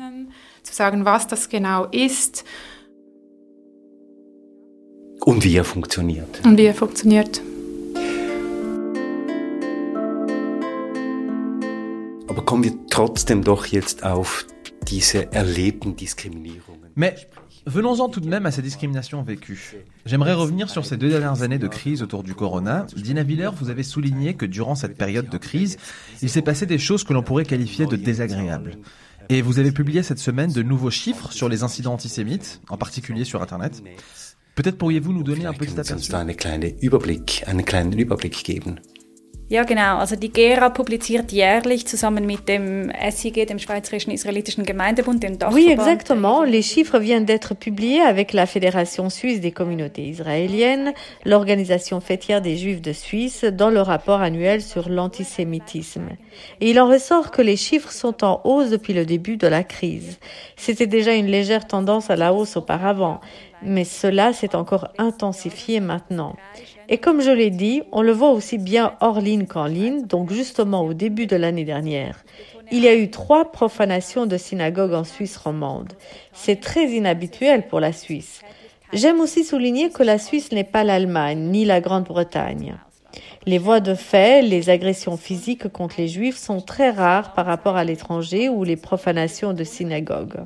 Zu 0.62 0.72
sagen, 0.72 1.04
was 1.04 1.26
das 1.26 1.50
genau 1.50 1.88
ist. 1.92 2.46
Und 5.26 5.44
wie 5.44 5.56
er 5.56 5.64
funktioniert. 5.64 6.40
Und 6.46 6.56
wie 6.56 6.64
er 6.64 6.74
funktioniert. 6.74 7.42
Aber 12.40 12.46
kommen 12.46 12.64
wir 12.64 12.72
trotzdem 12.88 13.44
doch 13.44 13.66
jetzt 13.66 14.02
auf 14.02 14.46
diese 14.88 15.30
erlebten 15.30 15.94
Diskriminierungen. 15.94 16.88
Mais 16.94 17.14
venons-en 17.66 18.08
tout 18.08 18.20
de 18.20 18.30
même 18.30 18.46
à 18.46 18.50
ces 18.50 18.62
discriminations 18.62 19.22
vécues. 19.22 19.76
J'aimerais 20.06 20.32
revenir 20.32 20.70
sur 20.70 20.86
ces 20.86 20.96
deux 20.96 21.10
dernières 21.10 21.42
années 21.42 21.58
de 21.58 21.66
crise 21.66 22.02
autour 22.02 22.22
du 22.22 22.34
corona. 22.34 22.86
Dina 22.96 23.24
Viller, 23.24 23.50
vous 23.54 23.68
avez 23.68 23.82
souligné 23.82 24.32
que 24.32 24.46
durant 24.46 24.74
cette 24.74 24.96
période 24.96 25.28
de 25.28 25.36
crise, 25.36 25.76
il 26.22 26.30
s'est 26.30 26.40
passé 26.40 26.64
des 26.64 26.78
choses 26.78 27.04
que 27.04 27.12
l'on 27.12 27.22
pourrait 27.22 27.44
qualifier 27.44 27.84
de 27.84 27.96
désagréables. 27.96 28.78
Et 29.28 29.42
vous 29.42 29.58
avez 29.58 29.70
publié 29.70 30.02
cette 30.02 30.18
semaine 30.18 30.50
de 30.50 30.62
nouveaux 30.62 30.90
chiffres 30.90 31.32
sur 31.32 31.50
les 31.50 31.62
incidents 31.62 31.92
antisémites, 31.92 32.62
en 32.70 32.78
particulier 32.78 33.24
sur 33.24 33.42
Internet. 33.42 33.82
Peut-être 34.54 34.78
pourriez-vous 34.78 35.12
nous 35.12 35.24
donner 35.24 35.44
un 35.44 35.52
petit 35.52 35.78
aperçu. 35.78 36.10
Ja, 39.50 39.64
genau. 39.64 39.98
Also 39.98 40.14
die 40.14 40.32
GERA 40.32 40.70
publiziert 40.70 41.32
jährlich 41.32 41.84
zusammen 41.84 42.24
mit 42.24 42.48
dem 42.48 42.88
dem 42.88 43.58
Schweizerischen 43.58 44.64
Gemeindebund. 44.64 45.26
Oui, 45.50 45.66
exactement. 45.72 46.44
Les 46.44 46.62
chiffres 46.62 47.00
viennent 47.00 47.24
d'être 47.24 47.56
publiés 47.56 48.00
avec 48.00 48.32
la 48.32 48.46
Fédération 48.46 49.10
suisse 49.10 49.40
des 49.40 49.50
communautés 49.50 50.04
israéliennes, 50.04 50.92
l'organisation 51.24 52.00
fêtière 52.00 52.40
des 52.40 52.56
Juifs 52.56 52.80
de 52.80 52.92
Suisse, 52.92 53.42
dans 53.42 53.70
le 53.70 53.80
rapport 53.80 54.20
annuel 54.20 54.62
sur 54.62 54.88
l'antisémitisme. 54.88 56.10
Et 56.60 56.70
il 56.70 56.78
en 56.78 56.86
ressort 56.86 57.32
que 57.32 57.42
les 57.42 57.56
chiffres 57.56 57.90
sont 57.90 58.22
en 58.22 58.40
hausse 58.44 58.70
depuis 58.70 58.92
le 58.92 59.04
début 59.04 59.36
de 59.36 59.48
la 59.48 59.64
crise. 59.64 60.20
C'était 60.54 60.86
déjà 60.86 61.14
une 61.14 61.26
légère 61.26 61.66
tendance 61.66 62.08
à 62.08 62.14
la 62.14 62.32
hausse 62.32 62.56
auparavant, 62.56 63.20
mais 63.62 63.84
cela 63.84 64.32
s'est 64.32 64.54
encore 64.54 64.92
intensifié 64.96 65.80
maintenant. 65.80 66.36
Et 66.92 66.98
comme 66.98 67.22
je 67.22 67.30
l'ai 67.30 67.50
dit, 67.50 67.82
on 67.92 68.02
le 68.02 68.10
voit 68.10 68.32
aussi 68.32 68.58
bien 68.58 68.94
hors 69.00 69.20
ligne 69.20 69.46
qu'en 69.46 69.66
ligne, 69.66 70.06
donc 70.06 70.32
justement 70.32 70.84
au 70.84 70.92
début 70.92 71.28
de 71.28 71.36
l'année 71.36 71.64
dernière. 71.64 72.24
Il 72.72 72.82
y 72.82 72.88
a 72.88 72.96
eu 72.96 73.10
trois 73.10 73.52
profanations 73.52 74.26
de 74.26 74.36
synagogues 74.36 74.94
en 74.94 75.04
Suisse 75.04 75.36
romande. 75.36 75.92
C'est 76.32 76.60
très 76.60 76.90
inhabituel 76.90 77.68
pour 77.68 77.78
la 77.78 77.92
Suisse. 77.92 78.40
J'aime 78.92 79.20
aussi 79.20 79.44
souligner 79.44 79.90
que 79.90 80.02
la 80.02 80.18
Suisse 80.18 80.50
n'est 80.50 80.64
pas 80.64 80.82
l'Allemagne 80.82 81.38
ni 81.38 81.64
la 81.64 81.80
Grande-Bretagne. 81.80 82.74
Les 83.46 83.58
voies 83.58 83.80
de 83.80 83.94
fait, 83.94 84.42
les 84.42 84.68
agressions 84.68 85.16
physiques 85.16 85.68
contre 85.68 85.94
les 85.98 86.08
juifs 86.08 86.36
sont 86.36 86.60
très 86.60 86.90
rares 86.90 87.34
par 87.34 87.46
rapport 87.46 87.76
à 87.76 87.84
l'étranger 87.84 88.48
ou 88.48 88.64
les 88.64 88.76
profanations 88.76 89.52
de 89.52 89.62
synagogues. 89.62 90.40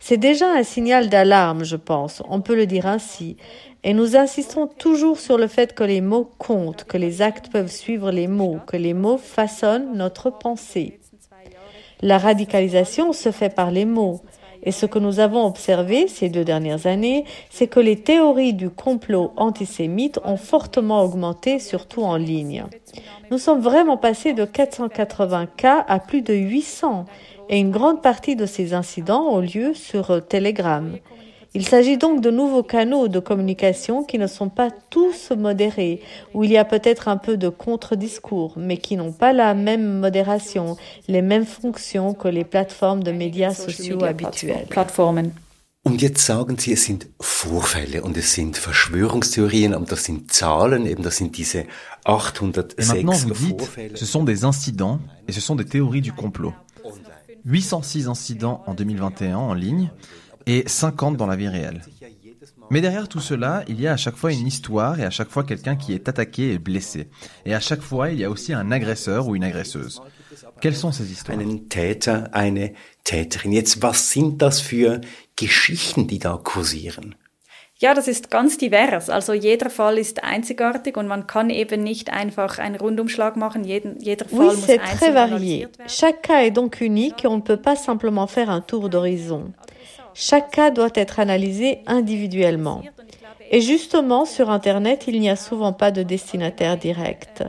C'est 0.00 0.16
déjà 0.16 0.50
un 0.52 0.62
signal 0.62 1.08
d'alarme, 1.08 1.64
je 1.64 1.76
pense, 1.76 2.22
on 2.28 2.40
peut 2.40 2.54
le 2.54 2.66
dire 2.66 2.86
ainsi, 2.86 3.36
et 3.84 3.94
nous 3.94 4.16
insistons 4.16 4.66
toujours 4.66 5.18
sur 5.18 5.38
le 5.38 5.46
fait 5.46 5.74
que 5.74 5.84
les 5.84 6.00
mots 6.00 6.30
comptent, 6.38 6.84
que 6.84 6.96
les 6.96 7.22
actes 7.22 7.50
peuvent 7.50 7.70
suivre 7.70 8.10
les 8.10 8.26
mots, 8.26 8.58
que 8.66 8.76
les 8.76 8.94
mots 8.94 9.18
façonnent 9.18 9.96
notre 9.96 10.30
pensée. 10.30 10.98
La 12.02 12.18
radicalisation 12.18 13.12
se 13.12 13.30
fait 13.30 13.54
par 13.54 13.70
les 13.70 13.84
mots. 13.84 14.20
Et 14.62 14.72
ce 14.72 14.84
que 14.84 14.98
nous 14.98 15.20
avons 15.20 15.46
observé 15.46 16.08
ces 16.08 16.28
deux 16.28 16.44
dernières 16.44 16.86
années, 16.86 17.24
c'est 17.50 17.68
que 17.68 17.78
les 17.78 17.96
théories 17.96 18.54
du 18.54 18.68
complot 18.68 19.32
antisémite 19.36 20.18
ont 20.24 20.36
fortement 20.36 21.02
augmenté, 21.02 21.60
surtout 21.60 22.02
en 22.02 22.16
ligne. 22.16 22.64
Nous 23.30 23.38
sommes 23.38 23.60
vraiment 23.60 23.96
passés 23.96 24.32
de 24.32 24.44
480 24.44 25.46
cas 25.56 25.84
à 25.86 26.00
plus 26.00 26.22
de 26.22 26.34
800, 26.34 27.04
et 27.48 27.58
une 27.58 27.70
grande 27.70 28.02
partie 28.02 28.36
de 28.36 28.46
ces 28.46 28.74
incidents 28.74 29.24
ont 29.30 29.40
lieu 29.40 29.74
sur 29.74 30.26
Telegram. 30.26 30.96
Il 31.54 31.66
s'agit 31.66 31.96
donc 31.96 32.20
de 32.20 32.30
nouveaux 32.30 32.62
canaux 32.62 33.08
de 33.08 33.18
communication 33.18 34.04
qui 34.04 34.18
ne 34.18 34.26
sont 34.26 34.50
pas 34.50 34.68
tous 34.90 35.30
modérés, 35.30 36.02
où 36.34 36.44
il 36.44 36.50
y 36.50 36.58
a 36.58 36.66
peut-être 36.66 37.08
un 37.08 37.16
peu 37.16 37.38
de 37.38 37.48
contre-discours, 37.48 38.52
mais 38.58 38.76
qui 38.76 38.96
n'ont 38.96 39.12
pas 39.12 39.32
la 39.32 39.54
même 39.54 39.98
modération, 40.00 40.76
les 41.08 41.22
mêmes 41.22 41.46
fonctions 41.46 42.12
que 42.12 42.28
les 42.28 42.44
plateformes 42.44 43.02
de 43.02 43.10
médias 43.10 43.54
sociaux 43.54 44.04
habituelles. 44.04 44.68
Und 45.86 46.02
jetzt 46.02 46.26
sagen 46.26 46.58
Sie, 46.58 46.72
es 46.72 46.84
sind 46.84 47.06
Vorfälle 47.20 48.02
und 48.02 48.16
es 48.16 48.34
sind 48.34 48.56
Verschwörungstheorien 48.56 49.72
und 49.72 49.92
das 49.92 50.02
sind 50.02 50.32
Zahlen, 50.32 50.84
eben 50.84 51.04
das 51.04 51.16
sind 51.16 51.38
diese 51.38 51.64
806 52.04 52.74
et 52.76 52.88
maintenant 52.88 53.12
vous 53.12 53.32
dites, 53.32 53.70
ce 53.94 54.04
sont 54.04 54.24
des 54.24 54.42
incidents 54.42 54.98
et 55.28 55.32
ce 55.32 55.40
sont 55.40 55.54
des 55.54 55.64
théories 55.64 56.02
du 56.02 56.12
complot. 56.12 56.52
806 57.46 58.08
incidents 58.08 58.62
en 58.66 58.74
2021 58.74 59.36
en 59.36 59.54
ligne, 59.54 59.90
et 60.46 60.64
50 60.66 61.16
dans 61.16 61.26
la 61.26 61.36
vie 61.36 61.48
réelle. 61.48 61.82
Mais 62.70 62.80
derrière 62.80 63.08
tout 63.08 63.20
cela, 63.20 63.64
il 63.68 63.80
y 63.80 63.86
a 63.86 63.92
à 63.92 63.96
chaque 63.96 64.16
fois 64.16 64.32
une 64.32 64.46
histoire 64.46 64.98
et 64.98 65.04
à 65.04 65.10
chaque 65.10 65.30
fois 65.30 65.44
quelqu'un 65.44 65.76
qui 65.76 65.92
est 65.92 66.08
attaqué 66.08 66.52
et 66.52 66.58
blessé. 66.58 67.08
Et 67.44 67.54
à 67.54 67.60
chaque 67.60 67.80
fois, 67.80 68.10
il 68.10 68.18
y 68.18 68.24
a 68.24 68.30
aussi 68.30 68.52
un 68.52 68.70
agresseur 68.72 69.28
ou 69.28 69.36
une 69.36 69.44
agresseuse. 69.44 70.02
Quelles 70.60 70.76
sont 70.76 70.92
ces 70.92 71.10
histoires? 71.10 71.38
Ja, 77.78 77.92
das 77.92 78.08
ist 78.08 78.30
ganz 78.30 78.56
divers. 78.56 79.10
Also 79.10 79.34
jeder 79.34 79.68
Fall 79.68 79.98
ist 79.98 80.24
einzigartig 80.24 80.96
und 80.96 81.06
man 81.06 81.26
kann 81.26 81.50
eben 81.50 81.82
nicht 81.82 82.10
einfach 82.10 82.58
einen 82.58 82.76
Rundumschlag 82.76 83.36
machen. 83.36 83.64
Jeden, 83.64 84.00
jeder 84.00 84.24
Fall 84.24 84.38
oui, 84.38 84.46
muss 84.46 84.64
c'est 84.66 84.78
très 84.78 85.12
varié. 85.12 85.64
analysiert 85.66 85.78
werden. 85.78 85.88
Chaque 85.90 86.22
cas 86.22 86.42
est 86.42 86.52
donc 86.52 86.80
unique 86.80 87.24
et 87.24 87.28
on 87.28 87.36
ne 87.36 87.42
peut 87.42 87.58
pas 87.58 87.76
simplement 87.76 88.26
faire 88.26 88.48
un 88.48 88.62
tour 88.62 88.88
d'horizon. 88.88 89.52
Chaque 90.14 90.52
cas 90.52 90.70
doit 90.70 90.92
être 90.94 91.20
analysé 91.20 91.80
individuellement. 91.86 92.82
Et 93.50 93.60
justement, 93.60 94.24
sur 94.24 94.48
Internet, 94.48 95.04
il 95.06 95.20
n'y 95.20 95.28
a 95.28 95.36
souvent 95.36 95.74
pas 95.74 95.90
de 95.90 96.02
destinataire 96.02 96.78
direct. 96.78 97.44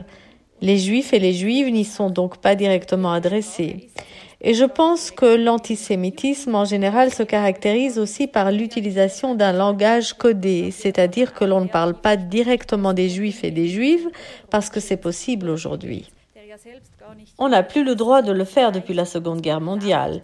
Les 0.60 0.76
juifs 0.76 1.14
et 1.14 1.18
les 1.18 1.32
juives 1.32 1.70
n'y 1.70 1.86
sont 1.86 2.10
donc 2.10 2.36
pas 2.36 2.54
directement 2.54 3.12
adressés. 3.12 3.88
Et 4.40 4.54
je 4.54 4.64
pense 4.64 5.10
que 5.10 5.26
l'antisémitisme 5.26 6.54
en 6.54 6.64
général 6.64 7.12
se 7.12 7.24
caractérise 7.24 7.98
aussi 7.98 8.28
par 8.28 8.52
l'utilisation 8.52 9.34
d'un 9.34 9.52
langage 9.52 10.12
codé, 10.12 10.70
c'est-à-dire 10.70 11.34
que 11.34 11.44
l'on 11.44 11.62
ne 11.62 11.66
parle 11.66 11.94
pas 11.94 12.16
directement 12.16 12.92
des 12.92 13.08
juifs 13.08 13.42
et 13.42 13.50
des 13.50 13.66
juives 13.66 14.08
parce 14.48 14.70
que 14.70 14.78
c'est 14.78 14.96
possible 14.96 15.50
aujourd'hui. 15.50 16.08
On 17.38 17.48
n'a 17.48 17.64
plus 17.64 17.82
le 17.82 17.96
droit 17.96 18.22
de 18.22 18.30
le 18.30 18.44
faire 18.44 18.70
depuis 18.70 18.94
la 18.94 19.04
Seconde 19.04 19.40
Guerre 19.40 19.60
mondiale. 19.60 20.22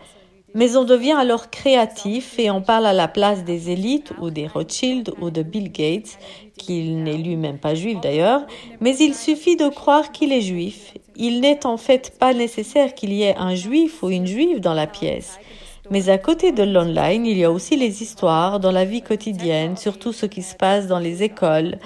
Mais 0.54 0.76
on 0.76 0.84
devient 0.84 1.16
alors 1.18 1.50
créatif 1.50 2.38
et 2.38 2.48
on 2.52 2.62
parle 2.62 2.86
à 2.86 2.92
la 2.92 3.08
place 3.08 3.42
des 3.42 3.70
élites 3.70 4.12
ou 4.20 4.30
des 4.30 4.46
Rothschild 4.46 5.12
ou 5.20 5.30
de 5.30 5.42
Bill 5.42 5.72
Gates, 5.72 6.16
qui 6.57 6.90
n'est 6.90 7.16
lui-même 7.16 7.59
pas 7.59 7.74
juif 7.74 8.00
d'ailleurs, 8.00 8.46
mais 8.80 8.96
il 8.98 9.14
suffit 9.14 9.57
de 9.57 9.68
croire 9.68 10.12
qu'il 10.12 10.32
est 10.32 10.40
juif. 10.40 10.94
Il 11.16 11.40
n'est 11.40 11.66
en 11.66 11.76
fait 11.76 12.16
pas 12.18 12.34
nécessaire 12.34 12.94
qu'il 12.94 13.12
y 13.12 13.22
ait 13.22 13.36
un 13.36 13.55
juif 13.55 14.02
ou 14.02 14.11
une 14.11 14.26
juive 14.26 14.61
dans 14.61 14.74
la 14.74 14.86
pièce. 14.86 15.38
Mais 15.90 16.09
à 16.09 16.16
côté 16.16 16.52
de 16.52 16.62
l'online, 16.62 17.26
il 17.26 17.36
y 17.36 17.44
a 17.44 17.50
aussi 17.50 17.76
les 17.76 18.02
histoires 18.02 18.59
dans 18.59 18.72
la 18.72 18.86
vie 18.86 19.02
quotidienne, 19.02 19.76
surtout 19.76 20.12
ce 20.12 20.24
qui 20.24 20.42
se 20.42 20.55
passe 20.55 20.86
dans 20.86 20.98
les 20.98 21.22
écoles. 21.22 21.78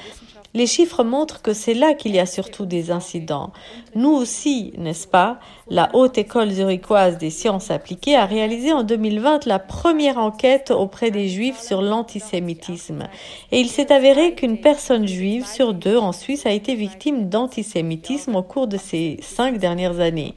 Les 0.54 0.66
chiffres 0.66 1.04
montrent 1.04 1.42
que 1.42 1.52
c'est 1.52 1.74
là 1.74 1.92
qu'il 1.92 2.14
y 2.14 2.18
a 2.18 2.26
surtout 2.26 2.64
des 2.64 2.90
incidents. 2.90 3.52
Nous 3.94 4.10
aussi, 4.10 4.72
n'est-ce 4.78 5.06
pas? 5.06 5.38
La 5.68 5.90
Haute 5.92 6.16
École 6.16 6.50
zurichoise 6.50 7.18
des 7.18 7.30
sciences 7.30 7.70
appliquées 7.70 8.16
a 8.16 8.24
réalisé 8.24 8.72
en 8.72 8.82
2020 8.82 9.44
la 9.44 9.58
première 9.58 10.16
enquête 10.16 10.70
auprès 10.70 11.10
des 11.10 11.28
juifs 11.28 11.60
sur 11.60 11.82
l'antisémitisme. 11.82 13.08
Et 13.52 13.60
il 13.60 13.68
s'est 13.68 13.92
avéré 13.92 14.34
qu'une 14.34 14.60
personne 14.60 15.06
juive 15.06 15.46
sur 15.46 15.74
deux 15.74 15.98
en 15.98 16.12
Suisse 16.12 16.46
a 16.46 16.52
été 16.52 16.74
victime 16.74 17.28
d'antisémitisme 17.28 18.34
au 18.34 18.42
cours 18.42 18.68
de 18.68 18.78
ces 18.78 19.18
cinq 19.22 19.58
dernières 19.58 20.00
années. 20.00 20.34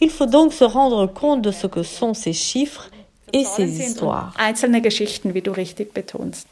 Il 0.00 0.08
faut 0.10 0.26
donc 0.26 0.54
se 0.54 0.64
rendre 0.64 1.06
compte 1.06 1.42
de 1.42 1.50
ce 1.50 1.66
que 1.66 1.82
sont 1.82 2.14
ces 2.14 2.32
chiffres 2.32 2.90
et 3.32 3.44
ces 3.44 3.80
histoires. 3.80 4.32
Einzelne 4.38 4.82
Geschichten, 4.82 5.32
wie 5.32 5.42
du 5.42 5.50
richtig 5.50 5.92
betonst. 5.94 6.48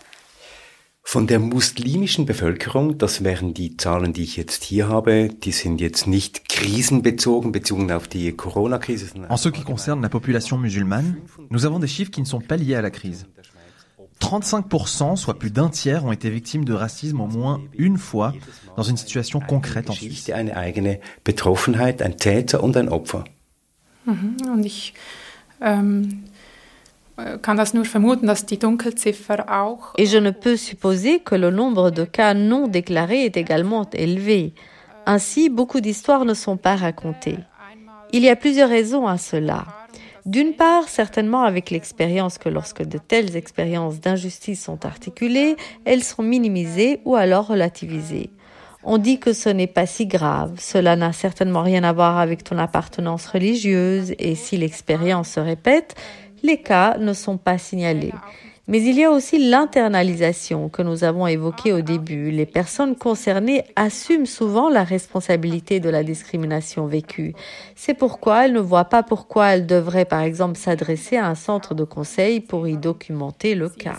Von 1.10 1.26
der 1.26 1.38
muslimischen 1.38 2.26
Bevölkerung, 2.26 2.98
das 2.98 3.24
wären 3.24 3.54
die 3.54 3.78
Zahlen, 3.78 4.12
die 4.12 4.24
ich 4.24 4.36
jetzt 4.36 4.62
hier 4.62 4.88
habe, 4.88 5.30
die 5.30 5.52
sind 5.52 5.80
jetzt 5.80 6.06
nicht 6.06 6.50
krisenbezogen, 6.50 7.50
bezogen 7.50 7.90
auf 7.92 8.08
die 8.08 8.30
Corona-Krise. 8.32 9.06
En 9.30 9.38
ce 9.38 9.48
qui 9.50 9.62
concerne 9.62 10.02
la 10.02 10.10
population 10.10 10.58
musulmane, 10.58 11.16
nous 11.48 11.64
avons 11.64 11.78
des 11.78 11.88
chiffres 11.88 12.10
qui 12.10 12.20
ne 12.20 12.26
sont 12.26 12.42
pas 12.42 12.58
liés 12.58 12.74
à 12.74 12.82
la 12.82 12.90
crise. 12.90 13.26
35%, 14.20 15.16
soit 15.16 15.38
plus 15.38 15.50
d'un 15.50 15.70
tiers, 15.70 16.04
ont 16.04 16.12
été 16.12 16.28
victimes 16.28 16.66
de 16.66 16.74
racisme 16.74 17.22
au 17.22 17.26
moins 17.26 17.62
une 17.78 17.96
fois 17.96 18.34
dans 18.76 18.82
une 18.82 18.98
situation 18.98 19.40
concrète 19.40 19.88
en 19.88 19.94
Suisse. 19.94 20.10
Geschichte, 20.10 20.34
eine 20.34 20.58
eigene 20.58 21.00
Betroffenheit, 21.24 22.02
ein 22.02 22.18
Täter 22.18 22.62
und 22.62 22.76
ein 22.76 22.90
Opfer. 22.90 23.24
Und 24.04 24.62
ich 24.62 24.92
ähm, 25.62 26.24
Et 29.98 30.06
je 30.06 30.18
ne 30.18 30.30
peux 30.30 30.56
supposer 30.56 31.18
que 31.18 31.34
le 31.34 31.50
nombre 31.50 31.90
de 31.90 32.04
cas 32.04 32.34
non 32.34 32.68
déclarés 32.68 33.24
est 33.24 33.36
également 33.36 33.88
élevé. 33.92 34.54
Ainsi, 35.04 35.48
beaucoup 35.48 35.80
d'histoires 35.80 36.24
ne 36.24 36.34
sont 36.34 36.56
pas 36.56 36.76
racontées. 36.76 37.38
Il 38.12 38.22
y 38.22 38.28
a 38.28 38.36
plusieurs 38.36 38.68
raisons 38.68 39.06
à 39.06 39.18
cela. 39.18 39.64
D'une 40.26 40.52
part, 40.52 40.88
certainement 40.88 41.42
avec 41.42 41.70
l'expérience 41.70 42.38
que 42.38 42.48
lorsque 42.48 42.82
de 42.82 42.98
telles 42.98 43.34
expériences 43.36 44.00
d'injustice 44.00 44.62
sont 44.62 44.84
articulées, 44.86 45.56
elles 45.84 46.04
sont 46.04 46.22
minimisées 46.22 47.00
ou 47.04 47.16
alors 47.16 47.48
relativisées. 47.48 48.30
On 48.84 48.98
dit 48.98 49.18
que 49.18 49.32
ce 49.32 49.48
n'est 49.48 49.66
pas 49.66 49.86
si 49.86 50.06
grave, 50.06 50.54
cela 50.58 50.94
n'a 50.94 51.12
certainement 51.12 51.62
rien 51.62 51.82
à 51.82 51.92
voir 51.92 52.18
avec 52.18 52.44
ton 52.44 52.58
appartenance 52.58 53.26
religieuse 53.26 54.14
et 54.18 54.34
si 54.34 54.56
l'expérience 54.56 55.30
se 55.30 55.40
répète, 55.40 55.96
les 56.42 56.58
cas 56.58 56.96
ne 56.98 57.12
sont 57.12 57.36
pas 57.36 57.58
signalés. 57.58 58.12
Mais 58.68 58.82
il 58.82 58.98
y 58.98 59.04
a 59.04 59.10
aussi 59.10 59.38
l'internalisation 59.48 60.68
que 60.68 60.82
nous 60.82 61.02
avons 61.02 61.26
évoquée 61.26 61.72
au 61.72 61.80
début. 61.80 62.30
Les 62.30 62.44
personnes 62.44 62.96
concernées 62.96 63.64
assument 63.76 64.26
souvent 64.26 64.68
la 64.68 64.84
responsabilité 64.84 65.80
de 65.80 65.88
la 65.88 66.04
discrimination 66.04 66.86
vécue. 66.86 67.34
C'est 67.74 67.94
pourquoi 67.94 68.44
elles 68.44 68.52
ne 68.52 68.60
voient 68.60 68.84
pas 68.84 69.02
pourquoi 69.02 69.46
elles 69.54 69.66
devraient 69.66 70.04
par 70.04 70.20
exemple 70.20 70.58
s'adresser 70.58 71.16
à 71.16 71.28
un 71.28 71.34
centre 71.34 71.74
de 71.74 71.84
conseil 71.84 72.40
pour 72.40 72.68
y 72.68 72.76
documenter 72.76 73.54
le 73.54 73.70
cas. 73.70 73.96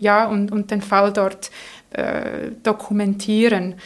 ja, 0.00 0.26
und, 0.26 0.50
und 0.50 0.70
den 0.70 0.80
Fall 0.80 1.12
dort 1.12 1.50
äh, 1.92 2.50
dokumentieren. 2.62 3.76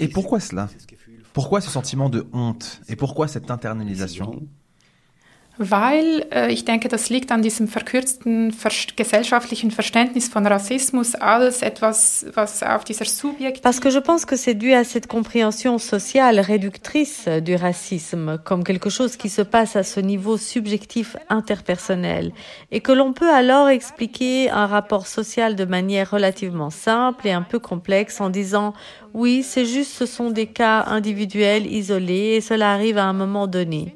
Et 0.00 0.08
pourquoi 0.08 0.40
cela? 0.40 0.68
Pourquoi 1.32 1.60
ce 1.60 1.70
sentiment 1.70 2.08
de 2.08 2.26
honte? 2.32 2.80
Et 2.88 2.96
pourquoi 2.96 3.28
cette 3.28 3.50
internalisation? 3.50 4.42
Weil 5.56 6.26
äh, 6.32 6.52
ich 6.52 6.64
denke, 6.64 6.88
das 6.88 7.10
liegt 7.10 7.30
an 7.30 7.40
diesem 7.40 7.68
verkürzten 7.68 8.52
ver 8.52 8.72
gesellschaftlichen 8.96 9.70
Verständnis 9.70 10.28
von 10.28 10.46
Rassismus 10.46 11.14
als 11.14 11.62
etwas, 11.62 12.26
was 12.34 12.62
auf 12.64 12.82
dieser 12.82 13.04
Parce 13.62 13.80
que 13.80 13.90
je 13.90 14.00
pense 14.00 14.26
que 14.26 14.36
c'est 14.36 14.54
dû 14.54 14.72
à 14.72 14.82
cette 14.82 15.06
compréhension 15.06 15.78
sociale 15.78 16.40
réductrice 16.40 17.28
du 17.28 17.54
racisme 17.54 18.38
comme 18.44 18.64
quelque 18.64 18.90
chose 18.90 19.16
qui 19.16 19.28
se 19.28 19.42
passe 19.42 19.76
à 19.76 19.84
ce 19.84 20.00
niveau 20.00 20.36
subjectif 20.38 21.16
interpersonnel 21.28 22.32
et 22.72 22.80
que 22.80 22.90
l'on 22.90 23.12
peut 23.12 23.30
alors 23.30 23.68
expliquer 23.68 24.50
un 24.50 24.66
rapport 24.66 25.06
social 25.06 25.54
de 25.54 25.64
manière 25.64 26.10
relativement 26.10 26.70
simple 26.70 27.28
et 27.28 27.32
un 27.32 27.42
peu 27.42 27.60
complexe 27.60 28.20
en 28.20 28.28
disant 28.28 28.74
oui, 29.12 29.44
c'est 29.44 29.66
juste 29.66 29.92
ce 29.92 30.06
sont 30.06 30.30
des 30.30 30.46
cas 30.46 30.84
individuels 30.88 31.72
isolés 31.72 32.34
et 32.36 32.40
cela 32.40 32.72
arrive 32.72 32.98
à 32.98 33.04
un 33.04 33.12
moment 33.12 33.46
donné. 33.46 33.94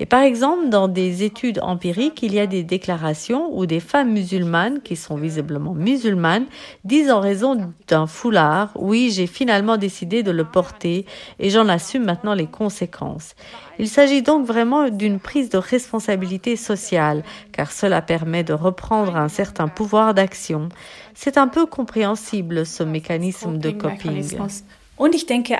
Et 0.00 0.06
par 0.06 0.22
exemple, 0.22 0.68
dans 0.68 0.86
des 0.86 1.24
études 1.24 1.58
empiriques, 1.60 2.22
il 2.22 2.32
y 2.32 2.38
a 2.38 2.46
des 2.46 2.62
déclarations 2.62 3.50
où 3.56 3.66
des 3.66 3.80
femmes 3.80 4.12
musulmanes, 4.12 4.80
qui 4.80 4.94
sont 4.94 5.16
visiblement 5.16 5.74
musulmanes, 5.74 6.46
disent 6.84 7.10
en 7.10 7.20
raison 7.20 7.72
d'un 7.88 8.06
foulard, 8.06 8.70
oui, 8.76 9.10
j'ai 9.12 9.26
finalement 9.26 9.76
décidé 9.76 10.22
de 10.22 10.30
le 10.30 10.44
porter 10.44 11.04
et 11.40 11.50
j'en 11.50 11.68
assume 11.68 12.04
maintenant 12.04 12.34
les 12.34 12.46
conséquences. 12.46 13.34
Il 13.80 13.88
s'agit 13.88 14.22
donc 14.22 14.46
vraiment 14.46 14.88
d'une 14.88 15.18
prise 15.18 15.50
de 15.50 15.58
responsabilité 15.58 16.56
sociale, 16.56 17.24
car 17.52 17.72
cela 17.72 18.00
permet 18.00 18.44
de 18.44 18.52
reprendre 18.52 19.16
un 19.16 19.28
certain 19.28 19.68
pouvoir 19.68 20.14
d'action. 20.14 20.68
C'est 21.14 21.38
un 21.38 21.48
peu 21.48 21.66
compréhensible, 21.66 22.64
ce 22.64 22.84
mécanisme 22.84 23.58
de 23.58 23.70
coping. 23.70 23.98
Coping-Mechanismus. 23.98 24.64
Und 24.98 25.14
ich 25.14 25.26
denke 25.26 25.54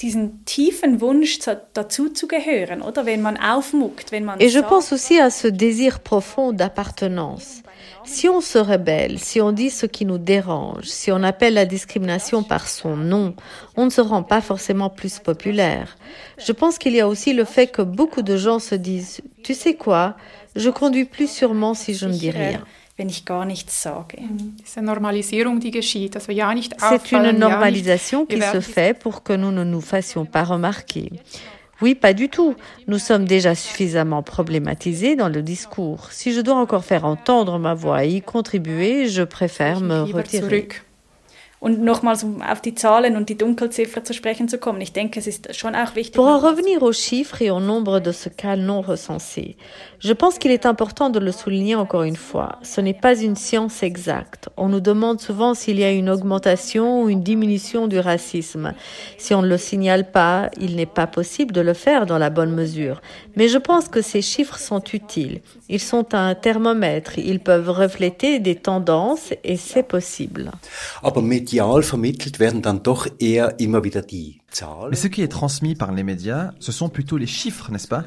diesen 0.00 0.44
tiefen 0.44 1.00
Wunsch 1.00 1.38
zu, 1.38 1.60
dazu 1.72 2.08
zu 2.08 2.26
gehören, 2.26 2.82
oder? 2.82 3.06
Wenn 3.06 3.22
man 3.22 3.36
aufmuckt, 3.36 4.12
wenn 4.12 4.24
man 4.24 4.40
Et 4.40 4.48
je 4.48 4.60
pense 4.60 4.92
aussi 4.92 5.18
à 5.18 5.30
ce 5.30 5.48
désir 5.48 6.00
profond 6.00 6.52
d'appartenance. 6.52 7.62
Si 8.06 8.28
on 8.28 8.42
se 8.42 8.58
rebelle, 8.58 9.18
si 9.18 9.40
on 9.40 9.52
dit 9.52 9.70
ce 9.70 9.86
qui 9.86 10.04
nous 10.04 10.18
dérange, 10.18 10.84
si 10.84 11.10
on 11.10 11.22
appelle 11.22 11.54
la 11.54 11.64
discrimination 11.64 12.42
par 12.42 12.68
son 12.68 12.96
nom, 12.96 13.34
on 13.76 13.86
ne 13.86 13.90
se 13.90 14.02
rend 14.02 14.22
pas 14.22 14.42
forcément 14.42 14.90
plus 14.90 15.18
populaire. 15.20 15.96
Je 16.36 16.52
pense 16.52 16.76
qu'il 16.76 16.94
y 16.94 17.00
a 17.00 17.08
aussi 17.08 17.32
le 17.32 17.44
fait 17.44 17.68
que 17.68 17.80
beaucoup 17.80 18.20
de 18.20 18.36
gens 18.36 18.58
se 18.58 18.74
disent, 18.74 19.22
tu 19.42 19.54
sais 19.54 19.74
quoi, 19.74 20.16
je 20.54 20.68
conduis 20.68 21.06
plus 21.06 21.30
sûrement 21.30 21.72
si 21.72 21.94
je 21.94 22.06
ne 22.06 22.12
dis 22.12 22.30
rien. 22.30 22.64
Wenn 22.96 23.08
ich 23.08 23.24
gar 23.24 23.44
nichts 23.44 23.82
sage. 23.82 24.18
Diese 24.64 24.80
Normalisierung, 24.80 25.58
die 25.60 25.70
geschieht, 25.70 26.14
dass 26.14 26.28
wir 26.28 26.34
ja 26.34 26.54
nicht 26.54 26.74
C'est 26.78 27.12
une 27.12 27.32
normalisation 27.38 28.24
qui 28.26 28.40
se 28.40 28.60
fait 28.60 28.96
pour 28.96 29.22
que 29.22 29.32
nous 29.32 29.50
ne 29.50 29.64
nous 29.64 29.80
fassions 29.80 30.26
pas 30.26 30.44
remarquer. 30.44 31.10
Oui, 31.80 31.96
pas 31.96 32.12
du 32.12 32.28
tout. 32.28 32.54
Nous 32.86 32.98
sommes 32.98 33.24
déjà 33.24 33.54
suffisamment 33.56 34.22
problématisés 34.22 35.16
dans 35.16 35.28
le 35.28 35.42
discours. 35.42 36.08
Si 36.12 36.32
je 36.32 36.40
dois 36.40 36.54
encore 36.54 36.84
faire 36.84 37.04
entendre 37.04 37.58
ma 37.58 37.74
voix 37.74 38.04
et 38.04 38.10
y 38.10 38.22
contribuer, 38.22 39.08
je 39.08 39.22
préfère 39.22 39.80
me 39.80 40.02
retirer. 40.02 40.68
Zurück. 41.64 41.78
Und 41.78 41.82
nochmals, 41.82 42.24
um 42.24 42.42
auf 42.42 42.60
die 42.60 42.74
Zahlen 42.74 43.16
und 43.16 43.28
die 43.28 43.38
Dunkelziffer 43.38 44.04
zu 44.04 44.12
sprechen 44.12 44.48
zu 44.48 44.58
kommen, 44.58 44.80
ich 44.80 44.92
denke, 44.92 45.18
es 45.18 45.26
ist 45.26 45.54
schon 45.56 45.74
auch 45.74 45.94
wichtig. 45.94 46.14
Pour 46.14 46.28
en 46.28 46.38
revenir 46.38 46.82
aux 46.82 46.92
chiffres 46.92 47.40
et 47.40 47.50
au 47.50 47.60
nombre 47.60 48.00
de 48.00 48.12
ce 48.12 48.28
cas 48.28 48.56
non 48.56 48.82
recensés, 48.82 49.56
je 49.98 50.12
pense 50.12 50.38
qu'il 50.38 50.50
est 50.50 50.66
important 50.66 51.08
de 51.08 51.18
le 51.18 51.32
souligner 51.32 51.74
encore 51.74 52.02
une 52.02 52.16
fois. 52.16 52.58
Ce 52.62 52.80
n'est 52.82 53.00
pas 53.00 53.16
une 53.16 53.36
science 53.36 53.82
exacte. 53.82 54.50
On 54.56 54.68
nous 54.68 54.80
demande 54.80 55.20
souvent 55.20 55.54
s'il 55.54 55.78
y 55.78 55.84
a 55.84 55.90
une 55.90 56.10
augmentation 56.10 57.02
ou 57.02 57.08
une 57.08 57.22
diminution 57.22 57.86
du 57.86 57.98
racisme. 57.98 58.74
Si 59.16 59.34
on 59.34 59.40
ne 59.40 59.48
le 59.48 59.56
signale 59.56 60.10
pas, 60.10 60.50
il 60.60 60.76
n'est 60.76 60.84
pas 60.84 61.06
possible 61.06 61.52
de 61.52 61.62
le 61.62 61.72
faire 61.72 62.04
dans 62.04 62.18
la 62.18 62.28
bonne 62.28 62.52
mesure. 62.52 63.00
Mais 63.36 63.48
je 63.48 63.56
pense 63.58 63.88
que 63.88 64.02
ces 64.02 64.20
chiffres 64.20 64.58
sont 64.58 64.82
utiles. 64.92 65.40
Ils 65.70 65.80
sont 65.80 66.14
un 66.14 66.34
thermomètre. 66.34 67.18
Ils 67.18 67.40
peuvent 67.40 67.70
refléter 67.70 68.38
des 68.38 68.56
tendances 68.56 69.32
et 69.42 69.56
c'est 69.56 69.82
possible. 69.82 70.52
Aber 71.02 71.22
medial 71.54 71.82
vermittelt 71.82 72.40
werden 72.40 72.62
dann 72.62 72.82
doch 72.82 73.06
eher 73.18 73.60
immer 73.60 73.84
wieder 73.84 74.02
die 74.02 74.40
Zahlen. 74.50 74.90
Mais 74.90 75.00
ce 75.00 75.08
qui 75.08 75.22
est 75.22 75.28
transmis 75.28 75.74
par 75.74 75.92
les 75.92 76.02
médias, 76.02 76.52
ce 76.58 76.72
sont 76.72 76.88
plutôt 76.88 77.16
les 77.16 77.26
chiffres, 77.28 77.70
n'est-ce 77.70 77.88
pas? 77.88 78.04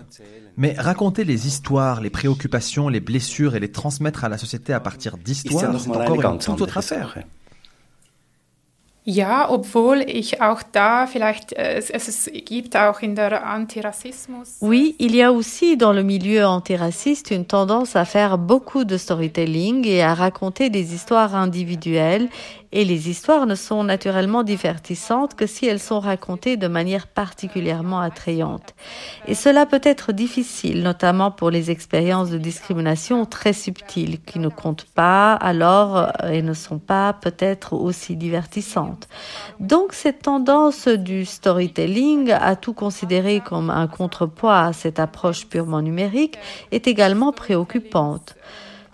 Mais 0.57 0.73
raconter 0.77 1.23
les 1.23 1.47
histoires, 1.47 2.01
les 2.01 2.09
préoccupations, 2.09 2.89
les 2.89 2.99
blessures 2.99 3.55
et 3.55 3.59
les 3.59 3.71
transmettre 3.71 4.23
à 4.23 4.29
la 4.29 4.37
société 4.37 4.73
à 4.73 4.79
partir 4.79 5.17
d'histoires, 5.17 5.79
c'est 5.79 5.89
encore 5.89 6.15
une 6.15 6.21
ganz 6.21 6.45
toute 6.45 6.61
autre 6.61 6.77
affaire. 6.77 7.13
Sache. 7.13 7.25
Ja, 9.09 9.49
obwohl 9.49 10.03
ich 10.05 10.41
auch 10.41 10.61
da 10.73 11.07
vielleicht, 11.07 11.53
äh, 11.53 11.77
es, 11.77 11.89
es 11.89 12.29
gibt 12.43 12.75
auch 12.75 12.99
in 12.99 13.15
der 13.15 13.47
Antirassismus. 13.47 14.57
Oui, 14.59 14.95
il 14.99 15.15
y 15.15 15.23
a 15.23 15.31
aussi 15.31 15.77
dans 15.77 15.93
le 15.93 16.03
milieu 16.03 16.45
antiraciste 16.45 17.31
une 17.31 17.45
tendance 17.45 17.95
à 17.95 18.03
faire 18.03 18.37
beaucoup 18.37 18.83
de 18.83 18.97
storytelling 18.97 19.87
et 19.87 20.03
à 20.03 20.13
raconter 20.13 20.69
des 20.69 20.93
histoires 20.93 21.35
individuelles. 21.35 22.27
Et 22.71 22.83
les 22.83 23.09
histoires 23.09 23.45
ne 23.45 23.55
sont 23.55 23.83
naturellement 23.83 24.43
divertissantes 24.43 25.35
que 25.35 25.47
si 25.47 25.65
elles 25.65 25.79
sont 25.79 25.99
racontées 25.99 26.57
de 26.57 26.67
manière 26.67 27.07
particulièrement 27.07 27.99
attrayante. 27.99 28.75
Et 29.27 29.35
cela 29.35 29.65
peut 29.65 29.81
être 29.83 30.11
difficile, 30.11 30.83
notamment 30.83 31.31
pour 31.31 31.49
les 31.49 31.71
expériences 31.71 32.29
de 32.29 32.37
discrimination 32.37 33.25
très 33.25 33.53
subtiles 33.53 34.21
qui 34.21 34.39
ne 34.39 34.49
comptent 34.49 34.87
pas 34.95 35.33
alors 35.33 35.97
euh, 35.97 36.29
et 36.29 36.41
ne 36.41 36.53
sont 36.53 36.79
pas 36.79 37.13
peut-être 37.13 37.73
aussi 37.73 38.15
divertissantes. 38.15 39.07
Donc 39.59 39.93
cette 39.93 40.23
tendance 40.23 40.87
du 40.87 41.25
storytelling 41.25 42.31
à 42.31 42.55
tout 42.55 42.73
considérer 42.73 43.39
comme 43.39 43.69
un 43.69 43.87
contrepoids 43.87 44.59
à 44.59 44.73
cette 44.73 44.99
approche 44.99 45.47
purement 45.47 45.81
numérique 45.81 46.37
est 46.71 46.87
également 46.87 47.31
préoccupante. 47.31 48.35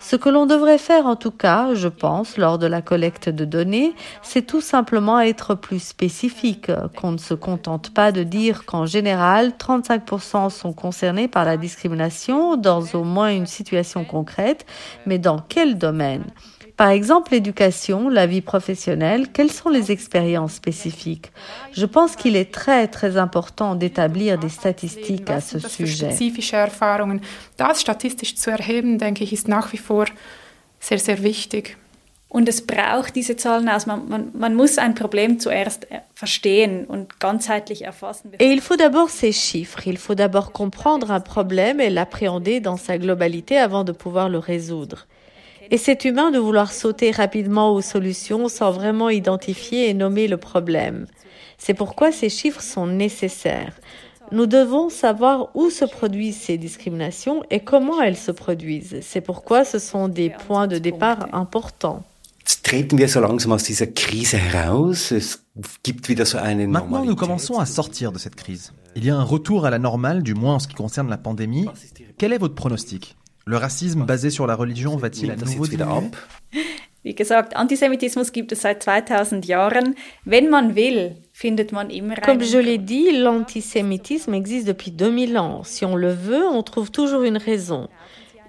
Ce 0.06 0.16
que 0.16 0.28
l'on 0.28 0.44
devrait 0.44 0.76
faire 0.76 1.06
en 1.06 1.16
tout 1.16 1.30
cas, 1.30 1.72
je 1.72 1.88
pense, 1.88 2.36
lors 2.36 2.58
de 2.58 2.66
la 2.66 2.82
collecte 2.82 3.30
de 3.30 3.46
données, 3.46 3.94
c'est 4.20 4.46
tout 4.46 4.60
simplement 4.60 5.18
être 5.18 5.54
plus 5.54 5.82
spécifique, 5.82 6.70
qu'on 6.94 7.12
ne 7.12 7.16
se 7.16 7.32
contente 7.32 7.88
pas 7.88 8.12
de 8.12 8.22
dire 8.22 8.66
qu'en 8.66 8.84
général, 8.84 9.54
35% 9.58 10.50
sont 10.50 10.74
concernés 10.74 11.26
par 11.26 11.46
la 11.46 11.56
discrimination 11.56 12.58
dans 12.58 12.82
au 12.92 13.02
moins 13.02 13.30
une 13.30 13.46
situation 13.46 14.04
concrète, 14.04 14.66
mais 15.06 15.18
dans 15.18 15.38
quel 15.38 15.78
domaine? 15.78 16.24
Par 16.76 16.88
exemple, 16.88 17.32
l'éducation, 17.32 18.08
la 18.08 18.26
vie 18.26 18.40
professionnelle, 18.40 19.28
quelles 19.32 19.52
sont 19.52 19.68
les 19.68 19.92
expériences 19.92 20.54
spécifiques? 20.54 21.30
Je 21.72 21.86
pense 21.86 22.16
qu'il 22.16 22.34
est 22.34 22.52
très 22.52 22.88
très 22.88 23.16
important 23.16 23.76
d'établir 23.76 24.38
des 24.38 24.48
statistiques 24.48 25.30
à 25.30 25.40
ce 25.40 25.60
sujet. 25.60 26.10
spezifische 26.10 26.56
Erfahrungen? 26.56 27.20
Das 27.56 27.80
statistisch 27.80 28.34
zu 28.34 28.50
erheben, 28.50 28.98
denke 28.98 29.22
ich, 29.22 29.32
ist 29.32 29.46
nach 29.46 29.72
wie 29.72 29.78
vor 29.78 30.06
sehr, 30.80 30.98
sehr 30.98 31.22
wichtig. 31.22 31.76
Und 32.28 32.48
es 32.48 32.66
braucht 32.66 33.14
diese 33.14 33.36
Zahlen 33.36 33.68
aus. 33.68 33.86
Man, 33.86 34.08
man, 34.08 34.30
man 34.34 34.56
muss 34.56 34.76
ein 34.76 34.96
Problem 34.96 35.38
zuerst 35.38 35.88
äh, 35.92 36.00
verstehen 36.14 36.84
und 36.86 37.20
ganzheitlich 37.20 37.82
erfassen. 37.82 38.32
Et 38.40 38.52
il 38.52 38.60
faut 38.60 38.74
d'abord 38.76 39.08
ces 39.08 39.32
chiffres, 39.32 39.86
il 39.86 39.98
faut 39.98 40.16
d'abord 40.16 40.50
comprendre 40.50 41.12
un 41.12 41.20
problème 41.20 41.78
et 41.78 41.90
l'appréhender 41.90 42.58
dans 42.58 42.76
sa 42.76 42.98
globalité 42.98 43.56
avant 43.58 43.84
de 43.84 43.92
pouvoir 43.92 44.28
le 44.28 44.38
résoudre. 44.38 45.06
Et 45.70 45.78
c'est 45.78 46.04
humain 46.04 46.30
de 46.30 46.38
vouloir 46.38 46.72
sauter 46.72 47.10
rapidement 47.10 47.72
aux 47.72 47.80
solutions 47.80 48.48
sans 48.48 48.70
vraiment 48.70 49.10
identifier 49.10 49.88
et 49.88 49.94
nommer 49.94 50.28
le 50.28 50.36
problème. 50.36 51.06
C'est 51.58 51.74
pourquoi 51.74 52.12
ces 52.12 52.28
chiffres 52.28 52.62
sont 52.62 52.86
nécessaires. 52.86 53.74
Nous 54.32 54.46
devons 54.46 54.88
savoir 54.88 55.48
où 55.54 55.70
se 55.70 55.84
produisent 55.84 56.40
ces 56.40 56.58
discriminations 56.58 57.42
et 57.50 57.60
comment 57.60 58.00
elles 58.00 58.16
se 58.16 58.30
produisent. 58.30 58.98
C'est 59.02 59.20
pourquoi 59.20 59.64
ce 59.64 59.78
sont 59.78 60.08
des 60.08 60.30
points 60.30 60.66
de 60.66 60.78
départ 60.78 61.28
importants. 61.32 62.02
Maintenant, 66.66 67.04
nous 67.04 67.16
commençons 67.16 67.58
à 67.58 67.66
sortir 67.66 68.12
de 68.12 68.18
cette 68.18 68.34
crise. 68.34 68.72
Il 68.96 69.04
y 69.04 69.10
a 69.10 69.16
un 69.16 69.22
retour 69.22 69.66
à 69.66 69.70
la 69.70 69.78
normale, 69.78 70.22
du 70.22 70.34
moins 70.34 70.56
en 70.56 70.58
ce 70.58 70.68
qui 70.68 70.74
concerne 70.74 71.08
la 71.08 71.18
pandémie. 71.18 71.66
Quel 72.18 72.32
est 72.32 72.38
votre 72.38 72.54
pronostic? 72.54 73.16
Le 73.46 73.56
racisme 73.56 74.04
basé 74.04 74.30
sur 74.30 74.46
la 74.46 74.54
religion 74.54 74.96
va-t-il 74.96 75.30
à 75.30 75.36
nouveau 75.36 75.64
jetzt 75.64 75.72
wieder 75.72 75.86
diminuer 75.86 76.06
ab? 76.08 76.16
Wie 77.02 77.14
gesagt, 77.14 77.54
Antisemitismus 77.54 78.32
gibt 78.32 78.52
es 78.52 78.62
seit 78.62 78.82
2000 78.82 79.44
Jahren. 79.44 79.94
Wenn 80.24 80.48
man 80.48 80.74
will, 80.74 81.16
findet 81.32 81.70
man 81.70 81.90
immer 81.90 82.14
Comme 82.16 82.42
je 82.42 82.56
l'ai 82.56 82.78
dit, 82.78 83.10
l'antisémitisme 83.12 84.32
existe 84.32 84.66
depuis 84.66 84.90
2000 84.90 85.36
ans. 85.36 85.62
Si 85.64 85.84
on 85.84 85.96
le 85.96 86.14
veut, 86.14 86.48
on 86.48 86.62
trouve 86.62 86.90
toujours 86.90 87.22
une 87.22 87.36
raison. 87.36 87.88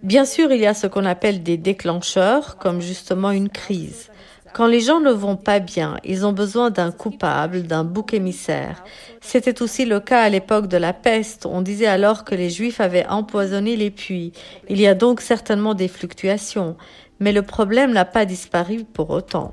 Bien 0.02 0.24
sûr, 0.24 0.54
il 0.54 0.62
y 0.62 0.68
a 0.68 0.74
ce 0.74 0.88
qu'on 0.88 1.04
appelle 1.04 1.44
des 1.44 1.58
déclencheurs, 1.58 2.58
comme 2.58 2.80
justement 2.80 3.32
une 3.32 3.50
crise. 3.50 4.10
Quand 4.56 4.68
les 4.68 4.80
gens 4.80 5.02
ne 5.02 5.12
vont 5.12 5.36
pas 5.36 5.60
bien, 5.60 5.98
ils 6.06 6.26
ont 6.26 6.32
besoin 6.32 6.70
d'un 6.70 6.90
coupable, 6.90 7.64
d'un 7.64 7.84
bouc 7.84 8.14
émissaire. 8.14 8.86
C'était 9.20 9.62
aussi 9.62 9.84
le 9.84 10.00
cas 10.00 10.22
à 10.22 10.30
l'époque 10.30 10.68
de 10.68 10.78
la 10.78 10.94
peste. 10.94 11.46
On 11.46 11.62
disait 11.62 11.88
alors 11.88 12.24
que 12.24 12.36
les 12.36 12.50
Juifs 12.50 12.80
avaient 12.80 13.06
empoisonné 13.06 13.76
les 13.76 13.92
puits. 13.92 14.32
Il 14.70 14.80
y 14.80 14.88
a 14.88 14.94
donc 14.94 15.20
certainement 15.20 15.74
des 15.74 15.90
fluctuations. 15.90 16.78
Mais 17.20 17.34
le 17.34 17.42
problème 17.42 17.92
n'a 17.92 18.06
pas 18.06 18.24
disparu 18.24 18.86
pour 18.86 19.10
autant. 19.10 19.52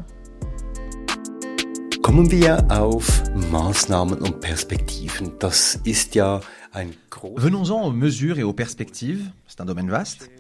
Kommen 2.03 2.31
wir 2.31 2.65
auf 2.71 3.25
Maßnahmen 3.51 4.21
und 4.21 4.41
Perspektiven. 4.41 5.33
Das 5.41 5.81
ist 5.85 6.15
ja 6.15 6.43
ein 6.73 6.95
großes 7.11 7.43
Venons-en 7.43 7.89
aux 7.89 7.91
mesures 7.91 8.39
et 8.39 8.45
aux 8.45 8.53
perspectives. 8.53 9.25
C'est 9.49 9.61
un 9.61 9.65
domaine 9.65 9.91
vaste. 9.91 10.31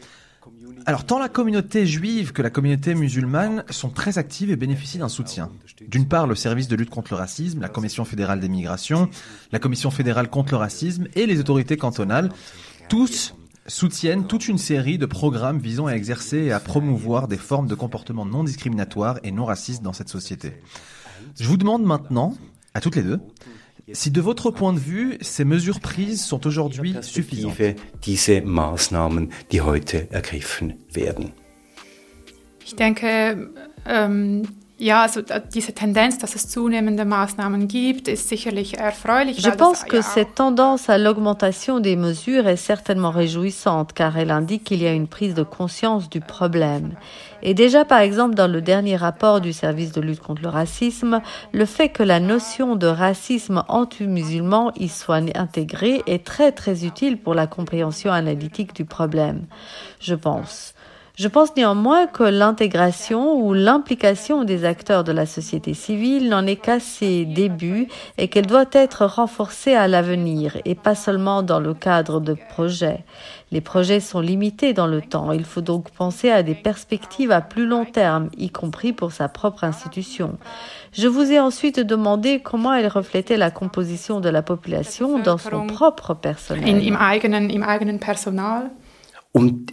Alors, 0.87 1.05
tant 1.05 1.19
la 1.19 1.29
communauté 1.29 1.87
juive 1.87 2.33
que 2.33 2.43
la 2.43 2.51
communauté 2.51 2.95
musulmane 2.95 3.65
sont 3.71 3.91
très 3.91 4.19
actives 4.19 4.51
et 4.51 4.57
bénéficient 4.57 4.99
d'un 4.99 5.09
soutien. 5.09 5.51
D'une 5.89 6.09
part, 6.09 6.27
le 6.27 6.35
service 6.35 6.69
de 6.69 6.77
lutte 6.77 6.91
contre 6.91 7.13
le 7.13 7.19
racisme, 7.19 7.61
la 7.61 7.69
Commission 7.69 8.05
fédérale 8.05 8.41
des 8.41 8.49
migrations, 8.49 9.09
la 9.53 9.59
Commission 9.59 9.91
fédérale 9.91 10.29
contre 10.29 10.53
le 10.53 10.59
racisme 10.59 11.07
et 11.15 11.27
les 11.27 11.39
autorités 11.39 11.77
cantonales, 11.77 12.31
tous 12.89 13.35
soutiennent 13.67 14.27
toute 14.27 14.49
une 14.49 14.59
série 14.59 14.99
de 14.99 15.07
programmes 15.07 15.59
visant 15.59 15.87
à 15.87 15.93
exercer 15.93 16.39
et 16.39 16.53
à 16.53 16.61
promouvoir 16.61 17.29
des 17.29 17.37
formes 17.37 17.69
de 17.69 17.75
comportements 17.75 18.27
non 18.27 18.45
discriminatoires 18.45 19.19
et 19.23 19.31
non 19.31 19.45
racistes 19.45 19.83
dans 19.83 19.93
cette 19.93 20.09
société. 20.09 20.55
Je 21.39 21.47
vous 21.47 21.57
demande 21.57 21.85
maintenant, 21.85 22.37
à 22.75 22.81
toutes 22.81 22.97
les 22.97 23.03
deux, 23.03 23.21
si 23.93 24.11
de 24.11 24.21
votre 24.21 24.51
point 24.51 24.73
de 24.73 24.79
vue, 24.79 25.19
ces 25.21 25.45
mesures 25.45 25.81
prises 25.81 26.25
sont 26.25 26.47
aujourd'hui 26.47 26.95
suffisantes. 27.03 27.77
Diese 28.05 28.41
Maßnahmen, 28.43 29.31
die 29.51 29.61
heute 29.61 30.07
ergriffen 30.11 30.75
werden? 30.93 31.33
Ich 32.65 32.77
denke, 32.77 33.51
ähm, 33.87 34.43
Je 39.39 39.51
pense 39.51 39.85
que 39.85 40.03
cette 40.03 40.35
tendance 40.35 40.89
à 40.91 40.99
l'augmentation 40.99 41.79
des 41.79 41.95
mesures 41.95 42.49
est 42.49 42.57
certainement 42.57 43.13
réjouissante 43.13 43.93
car 43.93 44.19
elle 44.19 44.33
indique 44.33 44.65
qu'il 44.65 44.83
y 44.83 44.87
a 44.89 44.93
une 44.93 45.07
prise 45.07 45.35
de 45.35 45.45
conscience 45.45 46.11
du 46.11 46.21
problème. 46.21 46.95
Et 47.45 47.55
déjà, 47.55 47.85
par 47.85 48.01
exemple, 48.01 48.35
dans 48.35 48.51
le 48.51 48.61
dernier 48.61 48.97
rapport 48.97 49.41
du 49.41 49.53
service 49.53 49.93
de 49.93 50.01
lutte 50.01 50.21
contre 50.21 50.43
le 50.43 50.49
racisme, 50.49 51.21
le 51.53 51.65
fait 51.65 51.89
que 51.89 52.03
la 52.03 52.19
notion 52.19 52.75
de 52.75 52.89
racisme 52.89 53.63
anti-musulman 53.69 54.73
y 54.77 54.89
soit 54.89 55.23
intégrée 55.37 56.03
est 56.07 56.25
très 56.25 56.51
très 56.51 56.85
utile 56.85 57.19
pour 57.19 57.35
la 57.35 57.47
compréhension 57.47 58.11
analytique 58.11 58.75
du 58.75 58.85
problème, 58.85 59.47
je 60.01 60.17
pense. 60.17 60.75
Je 61.15 61.29
pense 61.29 61.55
néanmoins 61.57 62.07
que 62.07 62.23
l'intégration 62.23 63.35
ou 63.35 63.53
l'implication 63.53 64.45
des 64.45 64.65
acteurs 64.65 65.05
de 65.05 65.13
la 65.13 65.27
société 65.27 65.75
civile 65.75 66.31
n'en 66.31 66.47
est 66.47 66.57
qu'à 66.57 66.81
ses 66.81 67.27
débuts 67.27 67.87
et 68.17 68.29
qu'elle 68.29 68.47
doit 68.47 68.65
être 68.73 69.05
renforcée 69.05 69.75
à 69.75 69.89
l'avenir 69.89 70.57
et 70.65 70.75
pas 70.75 70.95
seulement 70.95 71.43
dans 71.43 71.61
le 71.61 71.75
cadre 71.75 72.19
de 72.19 72.35
projets. 72.49 73.05
Les 73.51 73.61
projets 73.61 74.01
sont 74.01 74.21
limités 74.21 74.73
dans 74.73 74.87
le 74.87 75.03
temps. 75.03 75.33
Il 75.33 75.45
faut 75.45 75.61
donc 75.61 75.91
penser 75.91 76.31
à 76.31 76.43
des 76.43 76.55
perspectives 76.55 77.31
à 77.31 77.43
plus 77.43 77.67
long 77.67 77.85
terme, 77.85 78.31
y 78.39 78.49
compris 78.49 78.95
pour 78.95 79.13
sa 79.13 79.29
propre 79.29 79.65
institution. 79.65 80.39
Je 80.95 81.09
vous 81.09 81.31
ai 81.31 81.39
ensuite 81.39 81.79
demandé 81.79 82.41
comment 82.41 82.73
elle 82.73 82.89
reflétait 82.89 83.37
la 83.37 83.51
composition 83.51 84.21
de 84.21 84.31
la 84.31 84.41
population 84.41 85.19
dans 85.19 85.37
son 85.37 85.67
propre 85.67 86.13
in, 86.13 86.15
personnel 86.15 86.97
eigenen, 87.13 87.51
im 87.51 87.63
eigenen 87.63 87.99
Personal. 87.99 88.71
Und 89.35 89.73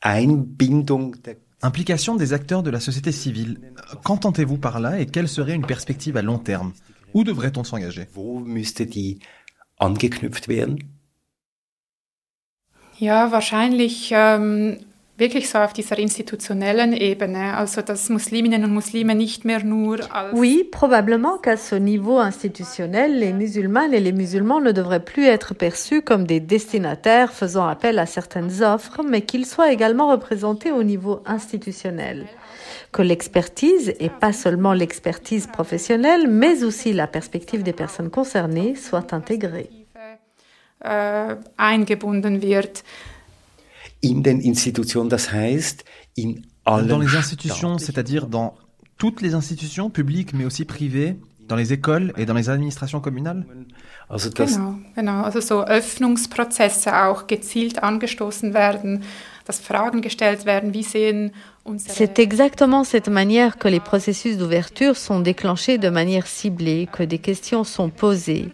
Einbindung 0.00 1.16
der 1.22 1.36
Implication 1.60 2.14
des 2.14 2.32
acteurs 2.32 2.62
de 2.62 2.70
la 2.70 2.78
société 2.78 3.10
civile. 3.10 3.72
Qu'entendez-vous 4.04 4.58
par 4.58 4.78
là 4.78 5.00
et 5.00 5.06
quelle 5.06 5.28
serait 5.28 5.54
une 5.54 5.66
perspective 5.66 6.16
à 6.16 6.22
long 6.22 6.38
terme? 6.38 6.72
Où 7.14 7.24
devrait-on 7.24 7.64
s'engager? 7.64 8.06
Ja, 13.00 13.30
wahrscheinlich 13.30 14.10
ähm, 14.12 14.78
wirklich 15.18 15.50
so 15.50 15.58
auf 15.58 15.72
dieser 15.72 15.98
institutionnellen 15.98 16.92
Ebene, 16.92 17.56
also 17.56 17.82
dass 17.82 18.08
Musliminnen 18.08 18.64
und 18.64 18.72
Muslime 18.72 19.14
nicht 19.14 19.44
mehr 19.44 19.64
nur 19.64 19.98
als 20.14 20.32
Oui, 20.32 20.64
probablement 20.70 21.38
qu'à 21.38 21.56
ce 21.56 21.74
niveau 21.74 22.18
institutionnel, 22.18 23.18
les 23.18 23.32
musulmanes 23.32 23.92
et 23.92 24.00
les 24.00 24.12
musulmans 24.12 24.60
ne 24.60 24.72
devraient 24.72 25.04
plus 25.04 25.26
être 25.26 25.54
perçus 25.54 26.02
comme 26.02 26.26
des 26.26 26.40
destinataires 26.40 27.32
faisant 27.32 27.66
appel 27.66 27.98
à 27.98 28.06
certaines 28.06 28.62
offres, 28.62 29.02
mais 29.02 29.22
qu'ils 29.22 29.46
soient 29.46 29.72
également 29.72 30.10
représentés 30.10 30.70
au 30.70 30.84
niveau 30.84 31.20
institutionnel. 31.26 32.26
Que 32.92 33.02
l'expertise, 33.02 33.94
et 34.00 34.08
pas 34.08 34.32
seulement 34.32 34.72
l'expertise 34.72 35.46
professionnelle, 35.46 36.28
mais 36.28 36.64
aussi 36.64 36.92
la 36.92 37.06
perspective 37.06 37.62
des 37.62 37.74
personnes 37.74 38.10
concernées, 38.10 38.74
soit 38.76 39.12
intégrée. 39.12 39.70
eingebunden 41.56 42.40
wird. 42.40 42.84
In 44.00 44.22
den 44.22 44.40
Institutionen, 44.40 45.08
das 45.08 45.32
heißt, 45.32 45.84
in 46.14 46.46
allen 46.64 46.88
Dans 46.88 47.00
les 47.00 47.14
institutions, 47.14 47.78
c'est-à-dire 47.78 48.26
dans 48.26 48.54
toutes 48.96 49.22
les 49.22 49.34
institutions 49.34 49.90
publiques 49.90 50.32
mais 50.34 50.44
aussi 50.44 50.64
privées, 50.64 51.16
dans 51.48 51.56
les 51.56 51.72
écoles 51.72 52.12
et 52.16 52.26
dans 52.26 52.34
les 52.34 52.50
administrations 52.50 53.00
communales 53.00 53.46
Also 54.08 54.30
das, 54.30 54.54
Genau, 54.54 54.74
genau. 54.94 55.22
Also 55.22 55.40
so 55.40 55.64
Öffnungsprozesse 55.64 56.94
auch 56.94 57.26
gezielt 57.26 57.82
angestoßen 57.82 58.54
werden, 58.54 59.02
dass 59.44 59.60
Fragen 59.60 60.02
gestellt 60.02 60.44
werden, 60.44 60.74
wie 60.74 60.82
sehen 60.82 61.32
unsere 61.64 61.94
C'est 61.94 62.18
exactement 62.18 62.84
cette 62.84 63.08
manière 63.08 63.58
que 63.58 63.68
les 63.68 63.80
processus 63.80 64.36
d'ouverture 64.36 64.94
sont 64.96 65.20
déclenchés 65.20 65.78
de 65.78 65.90
manière 65.90 66.26
ciblée, 66.26 66.86
que 66.90 67.02
des 67.02 67.18
questions 67.18 67.64
sont 67.64 67.90
posées. 67.90 68.52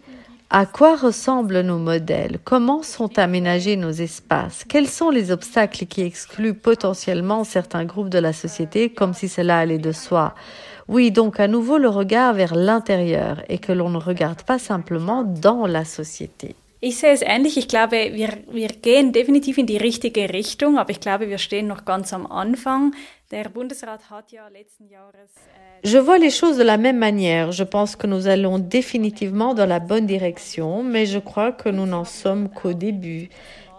À 0.51 0.66
quoi 0.66 0.97
ressemblent 0.97 1.62
nos 1.62 1.78
modèles? 1.78 2.38
Comment 2.45 2.82
sont 2.82 3.18
aménagés 3.18 3.76
nos 3.76 3.90
espaces? 3.90 4.64
Quels 4.68 4.88
sont 4.88 5.11
les 5.11 5.32
obstacles 5.32 5.86
qui 5.86 6.03
excluent 6.03 6.55
potentiellement 6.55 7.45
certains 7.45 7.84
groupes 7.84 8.11
de 8.11 8.18
la 8.18 8.32
société, 8.32 8.90
comme 8.90 9.14
si 9.14 9.28
cela 9.28 9.59
allait 9.59 9.78
de 9.78 9.92
soi? 9.92 10.34
Oui, 10.86 11.11
donc 11.11 11.40
à 11.40 11.49
nouveau 11.49 11.78
le 11.78 11.88
regard 11.88 12.34
vers 12.34 12.55
l'intérieur 12.55 13.42
et 13.49 13.59
que 13.59 13.72
l'on 13.72 13.90
ne 13.90 13.99
regarde 13.99 14.42
pas 14.42 14.59
simplement 14.59 15.24
dans 15.24 15.66
la 15.66 15.84
société. 15.84 16.55
Ich 16.86 16.99
sehe 16.99 17.12
es 17.12 17.22
ähnlich. 17.22 17.57
Ich 17.57 17.66
glaube, 17.66 18.12
wir, 18.12 18.68
gehen 18.82 19.12
definitiv 19.12 19.57
in 19.57 19.64
die 19.64 19.78
richtige 19.78 20.28
Richtung, 20.28 20.76
aber 20.76 20.90
ich 20.90 21.01
glaube, 21.01 21.30
wir 21.30 21.38
stehen 21.38 21.66
noch 21.66 21.86
ganz 21.86 22.12
am 22.12 22.26
Anfang. 22.26 22.92
Äh, 23.35 23.43
Je 25.82 25.99
vois 25.99 26.18
les 26.18 26.30
choses 26.30 26.57
de 26.57 26.62
la 26.62 26.76
même 26.76 26.99
manière. 26.99 27.51
Je 27.51 27.64
pense 27.64 27.97
que 27.97 28.07
nous 28.07 28.28
allons 28.28 28.59
définitivement 28.59 29.55
dans 29.55 29.66
la 29.66 29.80
bonne 29.80 30.07
direction, 30.07 30.82
mais 30.85 31.07
je 31.07 31.18
crois 31.18 31.51
que 31.53 31.68
nous 31.68 31.87
n'en 31.87 32.05
sommes 32.05 32.49
qu'au 32.49 32.74
début. 32.74 33.28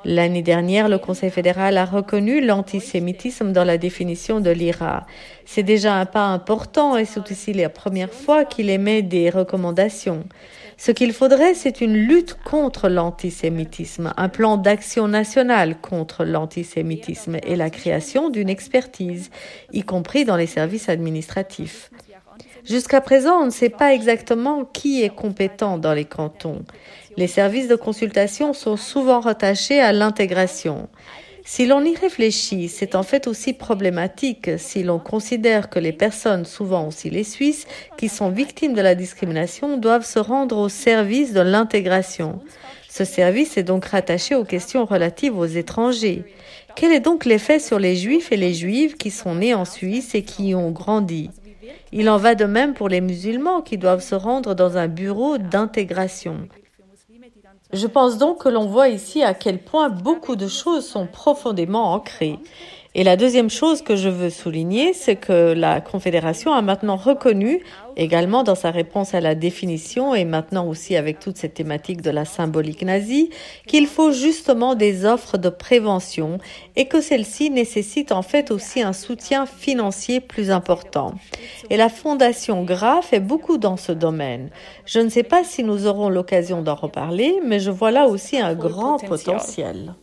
L'année 0.04 0.44
dernière, 0.44 0.88
le 0.88 1.00
Conseil 1.00 1.32
fédéral 1.32 1.78
a 1.78 1.86
reconnu 1.86 2.40
l'antisémitisme 2.40 3.54
dans 3.54 3.64
la 3.64 3.80
définition 3.80 4.40
de 4.40 4.52
l'IRA. 4.52 5.08
C'est 5.46 5.64
déjà 5.64 5.96
un 5.96 6.06
pas 6.06 6.28
important 6.28 6.96
et 6.96 7.06
c'est 7.06 7.32
aussi 7.32 7.54
la 7.54 7.70
première 7.70 8.14
fois 8.14 8.46
qu'il 8.46 8.70
émet 8.70 9.02
des 9.02 9.32
recommandations. 9.32 10.26
Ce 10.78 10.92
qu'il 10.92 11.14
faudrait, 11.14 11.54
c'est 11.54 11.82
une 11.82 11.96
lutte 11.96 12.38
contre 12.44 12.90
l'antisémitisme, 12.90 14.14
un 14.18 14.30
plan 14.30 14.58
d'action 14.58 15.08
national 15.08 15.80
contre 15.80 16.26
l'antisémitisme 16.26 17.38
et 17.44 17.56
la 17.56 17.70
création 17.70 18.30
d'une 18.30 18.50
expertise, 18.50 19.32
y 19.72 19.84
compris 19.84 20.26
dans 20.26 20.36
les 20.36 20.48
services 20.48 20.90
administratifs. 20.90 21.92
Jusqu'à 22.66 23.00
présent, 23.00 23.42
on 23.42 23.46
ne 23.46 23.52
sait 23.52 23.70
pas 23.70 23.94
exactement 23.94 24.66
qui 24.66 25.04
est 25.04 25.14
compétent 25.14 25.78
dans 25.78 25.94
les 25.94 26.06
cantons. 26.06 26.64
Les 27.16 27.28
services 27.28 27.68
de 27.68 27.76
consultation 27.76 28.54
sont 28.54 28.76
souvent 28.76 29.22
rattachés 29.22 29.80
à 29.80 29.94
l'intégration. 29.94 30.90
Si 31.48 31.68
l'on 31.68 31.86
y 31.86 31.96
réfléchit, 31.96 32.70
c'est 32.70 32.96
en 32.96 33.04
fait 33.04 33.28
aussi 33.28 33.54
problématique 33.54 34.50
si 34.58 34.82
l'on 34.82 34.98
considère 34.98 35.70
que 35.70 35.78
les 35.78 35.94
personnes, 35.94 36.44
souvent 36.44 36.88
aussi 36.88 37.12
les 37.12 37.24
Suisses, 37.24 37.68
qui 37.98 38.10
sont 38.10 38.32
victimes 38.32 38.74
de 38.74 38.82
la 38.82 38.96
discrimination 38.96 39.78
doivent 39.78 40.08
se 40.08 40.18
rendre 40.18 40.58
au 40.58 40.70
service 40.70 41.34
de 41.34 41.42
l'intégration. 41.42 42.42
Ce 42.90 43.06
service 43.06 43.58
est 43.58 43.64
donc 43.64 43.86
rattaché 43.86 44.34
aux 44.34 44.44
questions 44.44 44.86
relatives 44.86 45.38
aux 45.38 45.46
étrangers. 45.46 46.24
Quel 46.76 46.92
est 46.92 47.00
donc 47.00 47.26
l'effet 47.26 47.60
sur 47.60 47.78
les 47.78 47.96
Juifs 47.96 48.32
et 48.32 48.38
les 48.38 48.56
Juives 48.56 48.98
qui 48.98 49.12
sont 49.12 49.36
nés 49.36 49.54
en 49.54 49.66
Suisse 49.66 50.16
et 50.16 50.24
qui 50.24 50.48
y 50.48 50.56
ont 50.56 50.72
grandi? 50.72 51.30
Il 51.92 52.10
en 52.10 52.18
va 52.18 52.34
de 52.34 52.46
même 52.46 52.74
pour 52.74 52.90
les 52.90 53.02
musulmans 53.02 53.62
qui 53.62 53.78
doivent 53.78 54.04
se 54.04 54.16
rendre 54.16 54.56
dans 54.56 54.78
un 54.78 54.88
bureau 54.88 55.38
d'intégration. 55.38 56.50
Je 57.76 57.88
pense 57.88 58.18
donc 58.18 58.44
que 58.44 58.48
l'on 58.48 58.68
voit 58.68 58.88
ici 58.88 59.22
à 59.22 59.34
quel 59.34 59.60
point 59.60 59.90
beaucoup 59.90 60.38
de 60.38 60.48
choses 60.48 60.88
sont 60.88 61.08
profondément 61.08 61.92
ancrées. 61.92 62.40
Et 62.98 63.04
la 63.04 63.18
deuxième 63.18 63.50
chose 63.50 63.82
que 63.82 63.98
je 63.98 64.08
veux 64.08 64.30
souligner, 64.30 64.94
c'est 64.94 65.18
que 65.18 65.52
la 65.52 65.82
Confédération 65.82 66.54
a 66.54 66.62
maintenant 66.62 66.96
reconnu, 66.96 67.62
également 67.98 68.44
dans 68.44 68.56
sa 68.56 68.72
réponse 68.72 69.14
à 69.14 69.20
la 69.20 69.36
définition 69.36 70.16
et 70.16 70.24
maintenant 70.24 70.66
aussi 70.66 70.96
avec 70.96 71.20
toute 71.20 71.36
cette 71.36 71.56
thématique 71.56 72.02
de 72.02 72.10
la 72.10 72.24
symbolique 72.24 72.84
nazie, 72.84 73.32
qu'il 73.68 73.88
faut 73.88 74.14
justement 74.14 74.76
des 74.76 75.04
offres 75.04 75.38
de 75.38 75.50
prévention 75.50 76.38
et 76.78 76.86
que 76.86 77.02
celles-ci 77.02 77.50
nécessitent 77.50 78.14
en 78.14 78.22
fait 78.22 78.50
aussi 78.50 78.82
un 78.82 78.94
soutien 78.94 79.46
financier 79.46 80.22
plus 80.22 80.50
important. 80.50 81.16
Et 81.70 81.76
la 81.76 81.90
Fondation 81.90 82.64
Gra 82.64 83.02
fait 83.02 83.20
beaucoup 83.20 83.58
dans 83.58 83.76
ce 83.76 83.92
domaine. 83.92 84.52
Je 84.86 85.00
ne 85.00 85.10
sais 85.10 85.24
pas 85.24 85.44
si 85.44 85.66
nous 85.66 85.86
aurons 85.86 86.08
l'occasion 86.08 86.62
d'en 86.62 86.76
reparler, 86.76 87.42
mais 87.46 87.60
je 87.60 87.72
vois 87.72 87.92
là 87.92 88.08
aussi 88.08 88.40
un 88.40 88.56
grand 88.56 89.00
potentiel. 89.00 89.96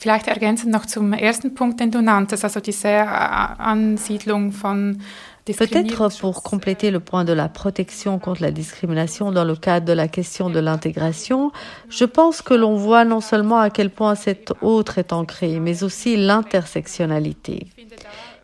Vielleicht 0.00 0.28
ergänzend 0.28 0.72
noch 0.72 0.86
zum 0.86 1.12
ersten 1.12 1.52
Punkt, 1.52 1.78
den 1.78 1.90
du 1.90 2.00
nanntest, 2.00 2.42
also 2.42 2.60
diese 2.60 2.88
Ansiedlung 2.88 4.50
von 4.50 4.96
Peut-être 5.44 6.20
pour 6.20 6.42
compléter 6.42 6.90
le 6.90 7.00
point 7.00 7.24
de 7.24 7.34
la 7.34 7.48
protection 7.48 8.18
contre 8.18 8.40
la 8.40 8.50
discrimination 8.50 9.30
dans 9.30 9.44
le 9.44 9.56
cadre 9.56 9.84
de 9.84 9.92
la 9.92 10.08
question 10.08 10.48
de 10.48 10.58
l'intégration, 10.58 11.50
je 11.88 12.04
pense 12.04 12.40
que 12.40 12.54
l'on 12.54 12.76
voit 12.76 13.04
non 13.04 13.20
seulement 13.20 13.58
à 13.58 13.68
quel 13.68 13.90
point 13.90 14.14
cette 14.14 14.52
autre 14.62 14.98
est 14.98 15.12
ancrée, 15.12 15.60
mais 15.60 15.82
aussi 15.82 16.16
l'intersectionnalité. 16.16 17.66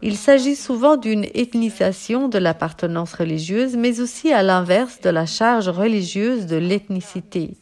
Il 0.02 0.16
s'agit 0.16 0.56
souvent 0.56 0.96
d'une 0.96 1.24
ethnisation 1.32 2.28
de 2.28 2.38
l'appartenance 2.38 3.14
religieuse, 3.14 3.76
mais 3.76 4.00
aussi 4.00 4.32
à 4.32 4.42
l'inverse 4.42 5.00
de 5.00 5.10
la 5.10 5.24
charge 5.24 5.68
religieuse 5.68 6.46
de 6.46 6.56
l'ethnicité. 6.56 7.56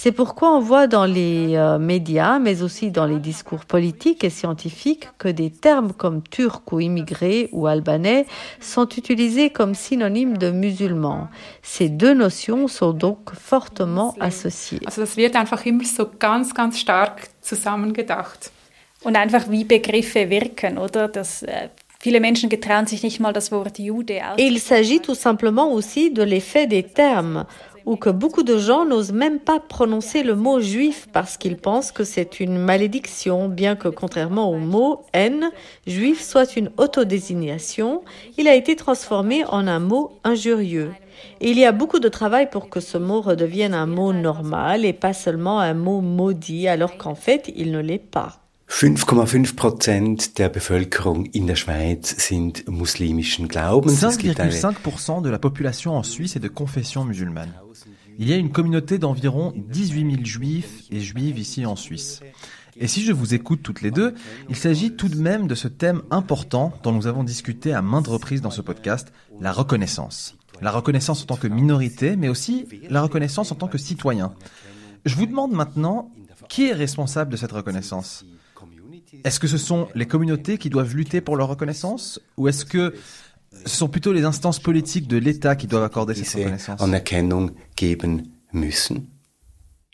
C'est 0.00 0.12
pourquoi 0.12 0.56
on 0.56 0.60
voit 0.60 0.86
dans 0.86 1.06
les 1.06 1.56
euh, 1.56 1.76
médias, 1.76 2.38
mais 2.38 2.62
aussi 2.62 2.92
dans 2.92 3.04
les 3.04 3.18
discours 3.18 3.64
politiques 3.64 4.22
et 4.22 4.30
scientifiques, 4.30 5.08
que 5.18 5.26
des 5.26 5.50
termes 5.50 5.92
comme 5.92 6.22
turc 6.22 6.70
ou 6.70 6.78
immigré 6.78 7.48
ou 7.50 7.66
albanais 7.66 8.24
sont 8.60 8.88
utilisés 8.90 9.50
comme 9.50 9.74
synonymes 9.74 10.38
de 10.38 10.52
musulmans. 10.52 11.26
Ces 11.62 11.88
deux 11.88 12.14
notions 12.14 12.68
sont 12.68 12.92
donc 12.92 13.34
fortement 13.34 14.14
associées. 14.20 14.78
Also 14.86 15.00
das 15.00 15.16
wird 15.16 15.34
einfach 15.34 15.66
immer 15.66 15.84
so 15.84 16.08
ganz, 16.16 16.54
ganz 16.54 16.78
stark 16.78 17.30
zusammengedacht. 17.42 18.52
Und 19.02 19.16
einfach 19.16 19.50
wie 19.50 19.64
Begriffe 19.64 20.30
wirken, 20.30 20.78
oder? 20.78 21.08
Das, 21.08 21.42
äh, 21.42 21.70
viele 21.98 22.20
Menschen 22.20 22.48
getrauen 22.48 22.86
sich 22.86 23.02
nicht 23.02 23.18
mal 23.18 23.32
das 23.32 23.50
Wort 23.50 23.78
Jude 23.78 24.20
Et 24.36 24.46
il 24.46 24.60
s'agit 24.60 25.00
tout 25.00 25.16
simplement 25.16 25.72
aussi 25.72 26.12
de 26.12 26.22
l'effet 26.22 26.66
des 26.66 26.84
termes, 26.84 27.46
ou 27.88 27.96
que 27.96 28.10
beaucoup 28.10 28.42
de 28.42 28.58
gens 28.58 28.84
n'osent 28.84 29.12
même 29.12 29.38
pas 29.38 29.60
prononcer 29.60 30.22
le 30.22 30.36
mot 30.36 30.60
juif 30.60 31.08
parce 31.10 31.38
qu'ils 31.38 31.56
pensent 31.56 31.90
que 31.90 32.04
c'est 32.04 32.38
une 32.38 32.58
malédiction, 32.58 33.48
bien 33.48 33.76
que 33.76 33.88
contrairement 33.88 34.50
au 34.50 34.58
mot 34.58 35.06
haine, 35.14 35.50
juif 35.86 36.22
soit 36.22 36.54
une 36.56 36.70
autodésignation, 36.76 38.02
il 38.36 38.46
a 38.46 38.54
été 38.54 38.76
transformé 38.76 39.42
en 39.46 39.66
un 39.66 39.80
mot 39.80 40.12
injurieux. 40.22 40.90
Et 41.40 41.50
il 41.50 41.58
y 41.58 41.64
a 41.64 41.72
beaucoup 41.72 41.98
de 41.98 42.10
travail 42.10 42.50
pour 42.50 42.68
que 42.68 42.80
ce 42.80 42.98
mot 42.98 43.22
redevienne 43.22 43.72
un 43.72 43.86
mot 43.86 44.12
normal 44.12 44.84
et 44.84 44.92
pas 44.92 45.14
seulement 45.14 45.58
un 45.58 45.72
mot 45.72 46.02
maudit, 46.02 46.68
alors 46.68 46.98
qu'en 46.98 47.14
fait, 47.14 47.50
il 47.56 47.72
ne 47.72 47.80
l'est 47.80 47.96
pas. 47.96 48.40
5,5 48.68 49.54
Prozent 49.54 50.36
der 50.36 50.50
Bevölkerung 50.50 51.24
in 51.32 51.46
der 51.46 51.56
Schweiz 51.56 52.14
sind 52.18 52.68
muslimischen 52.68 53.48
Glaubens. 53.48 54.02
Es 54.02 54.18
gibt 54.18 54.38
eine 54.38 54.52
5,5% 54.52 55.22
de 55.22 55.30
la 55.30 55.38
population 55.38 55.96
en 55.96 56.02
Suisse 56.02 56.36
est 56.36 56.42
de 56.42 56.48
confession 56.48 57.06
musulmane. 57.06 57.54
Il 58.20 58.28
y 58.28 58.32
a 58.32 58.36
une 58.36 58.50
communauté 58.50 58.98
d'environ 58.98 59.52
18 59.54 60.10
000 60.10 60.24
juifs 60.24 60.82
et 60.90 60.98
juives 60.98 61.38
ici 61.38 61.64
en 61.66 61.76
Suisse. 61.76 62.20
Et 62.76 62.88
si 62.88 63.04
je 63.04 63.12
vous 63.12 63.32
écoute 63.32 63.62
toutes 63.62 63.80
les 63.80 63.92
deux, 63.92 64.12
il 64.48 64.56
s'agit 64.56 64.96
tout 64.96 65.08
de 65.08 65.16
même 65.16 65.46
de 65.46 65.54
ce 65.54 65.68
thème 65.68 66.02
important 66.10 66.72
dont 66.82 66.90
nous 66.90 67.06
avons 67.06 67.22
discuté 67.22 67.72
à 67.72 67.80
maintes 67.80 68.08
reprises 68.08 68.40
dans 68.40 68.50
ce 68.50 68.60
podcast, 68.60 69.12
la 69.40 69.52
reconnaissance. 69.52 70.36
La 70.60 70.72
reconnaissance 70.72 71.22
en 71.22 71.26
tant 71.26 71.36
que 71.36 71.46
minorité, 71.46 72.16
mais 72.16 72.28
aussi 72.28 72.66
la 72.90 73.02
reconnaissance 73.02 73.52
en 73.52 73.54
tant 73.54 73.68
que 73.68 73.78
citoyen. 73.78 74.34
Je 75.04 75.14
vous 75.14 75.26
demande 75.26 75.52
maintenant, 75.52 76.10
qui 76.48 76.66
est 76.66 76.72
responsable 76.72 77.30
de 77.30 77.36
cette 77.36 77.52
reconnaissance? 77.52 78.24
Est-ce 79.24 79.40
que 79.40 79.46
ce 79.46 79.58
sont 79.58 79.88
les 79.94 80.06
communautés 80.06 80.58
qui 80.58 80.70
doivent 80.70 80.94
lutter 80.94 81.20
pour 81.20 81.36
leur 81.36 81.48
reconnaissance? 81.48 82.20
Ou 82.36 82.48
est-ce 82.48 82.64
que 82.64 82.94
ce 83.64 83.76
sont 83.76 83.88
plutôt 83.88 84.12
les 84.12 84.24
instances 84.24 84.58
politiques 84.58 85.08
de 85.08 85.16
l'État 85.16 85.56
qui 85.56 85.66
doivent 85.66 85.84
accorder 85.84 86.14
cette 86.14 86.34
reconnaissance 86.34 86.80
Anerkennung 86.80 87.50
geben 87.76 88.32
müssen? 88.52 89.08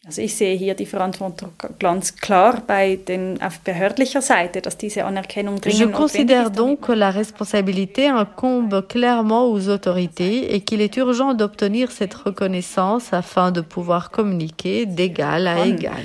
Also 0.06 0.20
ich 0.20 0.34
sehe 0.34 0.54
hier 0.54 0.74
die 0.74 0.84
Verantwortung 0.84 1.52
ganz 1.78 2.16
klar 2.16 2.62
bei 2.66 2.96
den, 2.96 3.40
auf 3.40 3.60
behördlicher 3.60 4.20
Seite, 4.20 4.60
dass 4.60 4.76
diese 4.76 5.04
Anerkennung 5.06 5.62
dringend 5.62 5.80
Je 5.80 5.86
considère 5.86 6.50
donc 6.50 6.82
que 6.82 6.92
la 6.92 7.10
responsabilité 7.10 8.08
incombe 8.08 8.86
clairement 8.86 9.46
aux 9.46 9.70
autorités 9.70 10.54
et 10.54 10.60
qu'il 10.60 10.82
est 10.82 10.94
urgent 10.98 11.32
d'obtenir 11.32 11.90
cette 11.90 12.12
reconnaissance 12.12 13.14
afin 13.14 13.50
de 13.50 13.62
pouvoir 13.62 14.10
communiquer 14.10 14.84
d'égal 14.84 15.46
à 15.46 15.64
égal. 15.64 16.04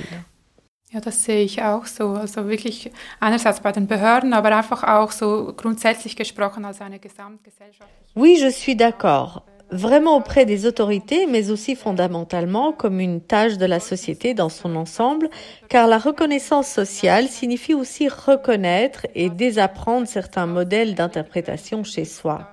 Oui, 8.16 8.40
je 8.42 8.48
suis 8.48 8.76
d'accord. 8.76 9.46
Vraiment 9.72 10.18
auprès 10.18 10.46
des 10.46 10.66
autorités, 10.66 11.28
mais 11.28 11.52
aussi 11.52 11.76
fondamentalement 11.76 12.72
comme 12.72 13.00
une 13.00 13.22
tâche 13.22 13.60
de 13.60 13.68
la 13.68 13.80
société 13.80 14.34
dans 14.34 14.50
son 14.50 14.76
ensemble, 14.76 15.30
car 15.68 15.86
la 15.86 16.00
reconnaissance 16.00 16.68
sociale 16.68 17.28
signifie 17.28 17.76
aussi 17.76 18.08
reconnaître 18.08 19.06
et 19.14 19.30
désapprendre 19.30 20.08
certains 20.08 20.48
modèles 20.48 20.96
d'interprétation 20.96 21.84
chez 21.84 22.06
soi. 22.06 22.50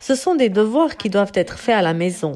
Ce 0.00 0.14
sont 0.14 0.36
des 0.36 0.48
devoirs 0.48 0.96
qui 0.96 1.10
doivent 1.10 1.32
être 1.34 1.58
faits 1.58 1.76
à 1.76 1.82
la 1.82 1.92
maison. 1.92 2.32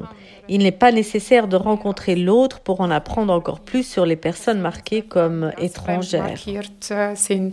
Il 0.49 0.63
n'est 0.63 0.71
pas 0.71 0.91
nécessaire 0.91 1.47
de 1.47 1.55
rencontrer 1.55 2.15
l'autre 2.15 2.59
pour 2.59 2.81
en 2.81 2.89
apprendre 2.89 3.31
encore 3.31 3.59
plus 3.59 3.83
sur 3.83 4.05
les 4.05 4.15
personnes 4.15 4.59
marquées 4.59 5.03
comme 5.03 5.51
étrangères. 5.57 6.23
Markiert 6.23 6.91
äh, 6.91 7.15
sind. 7.15 7.51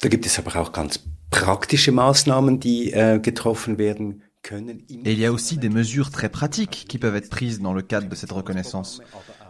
Da 0.00 0.08
gibt 0.08 0.26
es 0.26 0.38
aber 0.38 0.60
auch 0.60 0.72
ganz 0.72 1.00
praktische 1.30 1.90
Maßnahmen, 1.90 2.60
die 2.60 2.92
getroffen 3.22 3.78
werden 3.78 4.22
können. 4.46 4.78
Et 5.04 5.12
il 5.12 5.18
y 5.18 5.26
a 5.26 5.32
aussi 5.32 5.58
des 5.58 5.68
mesures 5.68 6.10
très 6.10 6.28
pratiques 6.28 6.86
qui 6.88 6.98
peuvent 6.98 7.16
être 7.16 7.30
prises 7.30 7.60
dans 7.60 7.74
le 7.74 7.82
cadre 7.82 8.08
de 8.08 8.14
cette 8.14 8.32
reconnaissance. 8.32 9.02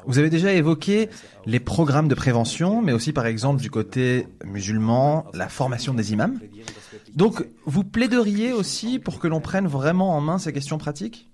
Vous 0.07 0.19
avez 0.19 0.31
déjà 0.31 0.53
évoqué 0.53 1.09
les 1.45 1.61
programmes 1.61 2.09
de 2.09 2.15
prévention, 2.15 2.81
mais 2.81 2.93
aussi 2.93 3.13
par 3.13 3.27
exemple 3.27 3.61
du 3.61 3.71
côté 3.71 4.27
musulman, 4.45 5.27
la 5.35 5.49
formation 5.49 5.95
des 5.95 6.13
imams. 6.13 6.39
Donc, 7.15 7.45
vous 7.67 7.85
plaideriez 7.85 8.53
aussi 8.53 8.99
pour 8.99 9.19
que 9.19 9.27
l'on 9.27 9.41
prenne 9.41 9.67
vraiment 9.67 10.17
en 10.17 10.21
main 10.21 10.39
ces 10.39 10.53
questions 10.53 10.79
pratiques? 10.79 11.29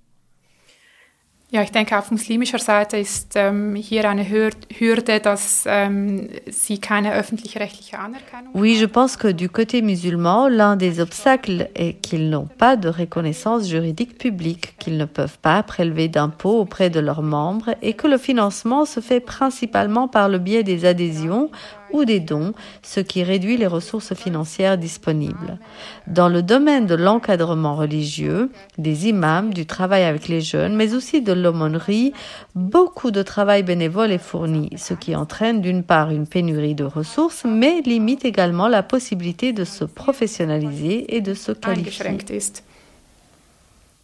Ja, 1.55 1.63
ich 1.63 1.71
denke, 1.71 1.99
auf 1.99 2.11
muslimischer 2.11 2.59
Seite 2.59 2.97
ist 2.97 3.33
ähm, 3.37 3.75
hier 3.75 4.09
eine 4.09 4.23
Hür- 4.25 4.53
Hürde, 4.79 5.21
dass 5.21 5.65
ähm, 5.67 6.31
sie 6.51 6.79
keine 6.79 7.13
öffentlich-rechtliche 7.13 7.99
Anerkennung 7.99 8.53
Oui, 8.55 8.77
je 8.77 8.87
pense 8.87 9.19
que 9.19 9.29
du 9.33 9.49
côté 9.51 9.83
musulman, 9.83 10.49
l'un 10.49 10.77
des 10.77 10.99
obstacles 10.99 11.69
est 11.75 12.01
qu'ils 12.01 12.31
n'ont 12.31 12.49
pas 12.57 12.77
de 12.77 12.89
reconnaissance 12.89 13.69
juridique 13.69 14.17
publique, 14.17 14.79
qu'ils 14.79 14.97
ne 14.97 15.05
peuvent 15.05 15.39
pas 15.43 15.63
prélever 15.63 16.09
d'impôts 16.09 16.59
auprès 16.59 16.89
de 16.89 17.01
leurs 17.01 17.21
membres 17.23 17.75
et 17.83 17.93
que 17.93 18.07
le 18.07 18.17
financement 18.17 18.87
se 18.87 19.01
fait 19.01 19.21
principalement 19.21 20.09
par 20.09 20.31
le 20.31 20.39
biais 20.39 20.63
des 20.63 20.87
adhésions 20.87 21.51
ou 21.93 22.05
des 22.05 22.21
dons, 22.21 22.53
ce 22.83 23.01
qui 23.01 23.23
réduit 23.23 23.57
les 23.57 23.67
ressources 23.67 24.15
financières 24.15 24.79
disponibles. 24.79 25.59
Dans 26.07 26.29
le 26.29 26.43
domaine 26.43 26.87
de 26.87 26.95
l'encadrement 26.95 27.77
religieux, 27.77 28.51
des 28.79 29.09
imams, 29.09 29.53
du 29.53 29.67
travail 29.67 30.05
avec 30.05 30.29
les 30.29 30.41
jeunes, 30.41 30.77
mais 30.77 30.95
aussi 30.95 31.23
de 31.23 31.33
l'aumônerie, 31.33 32.13
beaucoup 32.55 33.11
de 33.11 33.23
travail 33.23 33.63
bénévole 33.63 34.13
est 34.13 34.19
fourni, 34.19 34.71
ce 34.77 34.95
qui 34.95 35.15
entraîne 35.15 35.61
d'une 35.61 35.83
part 35.83 36.11
une 36.11 36.27
pénurie 36.27 36.75
de 36.75 36.85
ressources, 36.85 37.45
mais 37.45 37.81
limite 37.83 38.25
également 38.25 38.69
la 38.69 38.83
possibilité 38.83 39.53
de 39.53 39.65
se 39.65 39.85
professionnaliser 39.85 41.15
et 41.15 41.21
de 41.21 41.35
se 41.35 41.53
qualifier. 41.53 42.19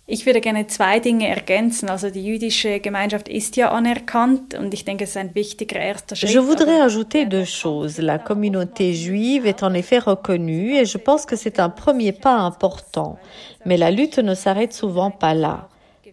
Eingeschränkt 0.09 0.13
ist. 0.13 0.21
Ich 0.21 0.27
würde 0.27 0.41
gerne 0.41 0.67
zwei 0.67 1.01
Dinge 1.01 1.29
ergänzen. 1.29 1.89
Also 1.89 2.11
die 2.11 2.25
jüdische 2.25 2.81
Gemeinschaft 2.81 3.29
ist 3.29 3.57
ja 3.57 3.71
anerkannt 3.71 4.55
und 4.55 4.75
ich 4.75 4.85
denke, 4.85 5.05
es 5.05 5.11
ist 5.11 5.17
ein 5.17 5.35
wichtiger 5.35 5.81
erster 5.81 6.17
Schritt. 6.17 6.31
Je 6.31 6.41
voudrais 6.41 6.81
ajouter 6.81 7.27
deux 7.27 7.47
choses. 7.47 7.99
La 8.01 8.19
communauté 8.19 8.95
juive 8.95 9.47
est 9.47 9.63
en 9.63 9.75
effet 9.75 9.99
reconnue 9.99 10.77
et 10.77 10.87
je 10.87 10.99
pense 10.99 11.27
que 11.27 11.37
c'est 11.37 11.61
un 11.61 11.71
premier 11.71 12.13
pas 12.13 12.37
important. 12.37 13.19
Mais 13.65 13.77
la 13.77 13.91
lutte 13.91 14.19
ne 14.19 14.35
s'arrête 14.35 14.73
souvent 14.73 15.11
pas 15.11 15.35
là. 15.35 15.69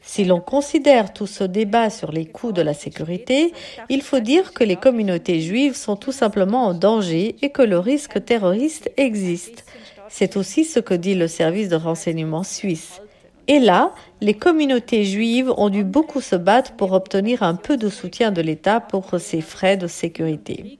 Si 0.07 0.23
l'on 0.23 0.39
considère 0.39 1.13
tout 1.13 1.25
ce 1.25 1.43
débat 1.43 1.89
sur 1.89 2.11
les 2.11 2.27
coûts 2.27 2.51
de 2.51 2.61
la 2.61 2.75
sécurité, 2.75 3.51
il 3.89 4.03
faut 4.03 4.19
dire 4.19 4.53
que 4.53 4.63
les 4.63 4.75
communautés 4.75 5.41
juives 5.41 5.75
sont 5.75 5.95
tout 5.95 6.11
simplement 6.11 6.67
en 6.67 6.75
danger 6.75 7.35
et 7.41 7.49
que 7.49 7.63
le 7.63 7.79
risque 7.79 8.23
terroriste 8.23 8.91
existe. 8.97 9.65
C'est 10.07 10.37
aussi 10.37 10.63
ce 10.63 10.79
que 10.79 10.93
dit 10.93 11.15
le 11.15 11.27
service 11.27 11.69
de 11.69 11.75
renseignement 11.75 12.43
suisse. 12.43 13.01
Et 13.47 13.59
là, 13.59 13.93
les 14.21 14.33
communautés 14.33 15.03
juives 15.03 15.53
ont 15.57 15.69
dû 15.69 15.83
beaucoup 15.83 16.21
se 16.21 16.35
battre 16.35 16.73
pour 16.73 16.93
obtenir 16.93 17.43
un 17.43 17.55
peu 17.55 17.77
de 17.77 17.89
soutien 17.89 18.31
de 18.31 18.41
l'État 18.41 18.79
pour 18.79 19.19
ces 19.19 19.41
frais 19.41 19.77
de 19.77 19.87
sécurité. 19.87 20.79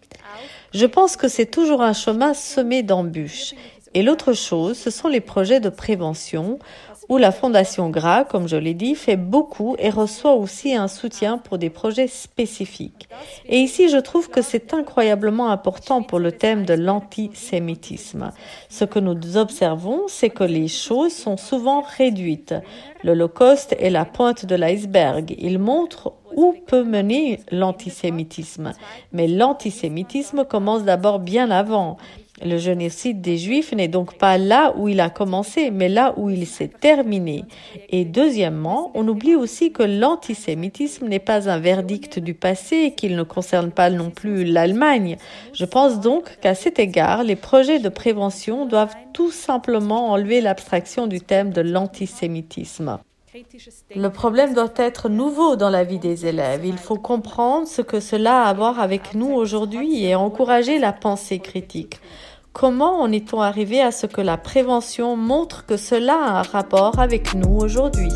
Je 0.74 0.86
pense 0.86 1.16
que 1.16 1.28
c'est 1.28 1.46
toujours 1.46 1.82
un 1.82 1.94
chemin 1.94 2.34
semé 2.34 2.84
d'embûches. 2.84 3.54
Et 3.94 4.04
l'autre 4.04 4.34
chose, 4.34 4.78
ce 4.78 4.90
sont 4.90 5.08
les 5.08 5.22
projets 5.22 5.62
de 5.62 5.70
prévention 5.70 6.60
où 7.10 7.18
la 7.18 7.32
Fondation 7.32 7.90
GRA, 7.90 8.24
comme 8.24 8.48
je 8.48 8.56
l'ai 8.56 8.74
dit, 8.74 8.96
fait 8.96 9.18
beaucoup 9.18 9.76
et 9.80 9.90
reçoit 9.90 10.34
aussi 10.34 10.76
un 10.76 10.88
soutien 10.88 11.38
pour 11.38 11.58
des 11.58 11.70
projets 11.70 12.08
spécifiques. 12.08 13.08
Et 13.48 13.60
ici, 13.60 13.90
je 13.90 13.98
trouve 13.98 14.30
que 14.30 14.42
c'est 14.42 14.74
incroyablement 14.74 15.50
important 15.50 16.02
pour 16.02 16.20
le 16.20 16.32
thème 16.32 16.66
de 16.66 16.74
l'antisémitisme. 16.74 18.32
Ce 18.70 18.86
que 18.86 19.00
nous 19.00 19.38
observons, 19.38 20.04
c'est 20.08 20.30
que 20.30 20.44
les 20.44 20.68
choses 20.68 21.14
sont 21.14 21.38
souvent 21.38 21.82
réduites. 21.82 22.56
L'Holocauste 23.04 23.76
est 23.80 23.90
la 23.90 24.06
pointe 24.06 24.46
de 24.46 24.56
l'iceberg. 24.56 25.36
Il 25.38 25.60
montre 25.60 26.14
où 26.36 26.56
peut 26.66 26.84
mener 26.84 27.40
l'antisémitisme. 27.52 28.74
Mais 29.14 29.28
l'antisémitisme 29.28 30.44
commence 30.46 30.84
d'abord 30.84 31.20
bien 31.20 31.52
avant. 31.52 31.98
Le 32.44 32.58
génocide 32.58 33.22
des 33.22 33.38
Juifs 33.38 33.72
n'est 33.72 33.88
donc 33.88 34.18
pas 34.18 34.38
là 34.38 34.74
où 34.76 34.90
il 34.90 35.00
a 35.00 35.10
commencé, 35.10 35.72
mais 35.72 35.88
là 35.88 36.14
où 36.18 36.30
il 36.30 36.46
s'est 36.46 36.68
terminé. 36.68 37.46
Et 37.90 38.04
deuxièmement, 38.04 38.92
on 38.94 39.08
oublie 39.08 39.36
aussi 39.36 39.72
que 39.72 39.84
l'antisémitisme 39.84 41.08
n'est 41.08 41.20
pas 41.20 41.50
un 41.50 41.60
verdict 41.60 42.20
du 42.20 42.34
passé 42.34 42.76
et 42.76 42.92
qu'il 42.92 43.16
ne 43.16 43.24
concerne 43.24 43.72
pas 43.72 43.90
non 43.90 44.10
plus 44.10 44.44
l'Allemagne. 44.44 45.16
Je 45.54 45.64
pense 45.64 46.02
donc 46.02 46.38
qu'à 46.42 46.56
cet 46.56 46.78
égard, 46.78 47.24
les 47.24 47.38
projets 47.38 47.80
de 47.80 47.90
prévention 47.90 48.66
doivent 48.66 48.96
tout 49.14 49.32
simplement 49.32 50.12
enlever 50.12 50.42
l'abstraction 50.42 51.08
du 51.08 51.22
thème 51.22 51.52
de 51.52 51.62
l'antisémitisme. 51.62 53.00
Le 53.96 54.10
problème 54.10 54.54
doit 54.54 54.74
être 54.78 55.10
nouveau 55.10 55.56
dans 55.56 55.70
la 55.70 55.84
vie 55.84 56.00
des 56.00 56.26
élèves. 56.26 56.66
Il 56.66 56.78
faut 56.78 56.98
comprendre 56.98 57.68
ce 57.68 57.82
que 57.82 58.00
cela 58.00 58.44
a 58.44 58.50
à 58.50 58.54
voir 58.54 58.80
avec 58.80 59.14
nous 59.14 59.32
aujourd'hui 59.34 60.06
et 60.06 60.16
encourager 60.16 60.80
la 60.80 60.94
pensée 60.94 61.40
critique. 61.40 62.00
Comment 62.54 63.02
en 63.02 63.12
est-on 63.12 63.42
arrivé 63.42 63.82
à 63.82 63.92
ce 63.92 64.06
que 64.06 64.22
la 64.22 64.38
prévention 64.38 65.18
montre 65.18 65.66
que 65.66 65.76
cela 65.76 66.14
a 66.14 66.40
un 66.40 66.42
rapport 66.44 67.00
avec 67.00 67.34
nous 67.34 67.58
aujourd'hui? 67.58 68.14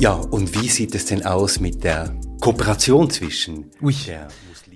Ja, 0.00 0.20
und 0.32 0.48
wie 0.54 0.68
sieht 0.68 0.94
es 0.94 1.04
denn 1.04 1.24
aus 1.24 1.60
mit 1.60 1.84
der 1.84 2.14
Kooperation 2.40 3.10
zwischen 3.10 3.66
Oui. 3.82 3.96
der 4.06 4.26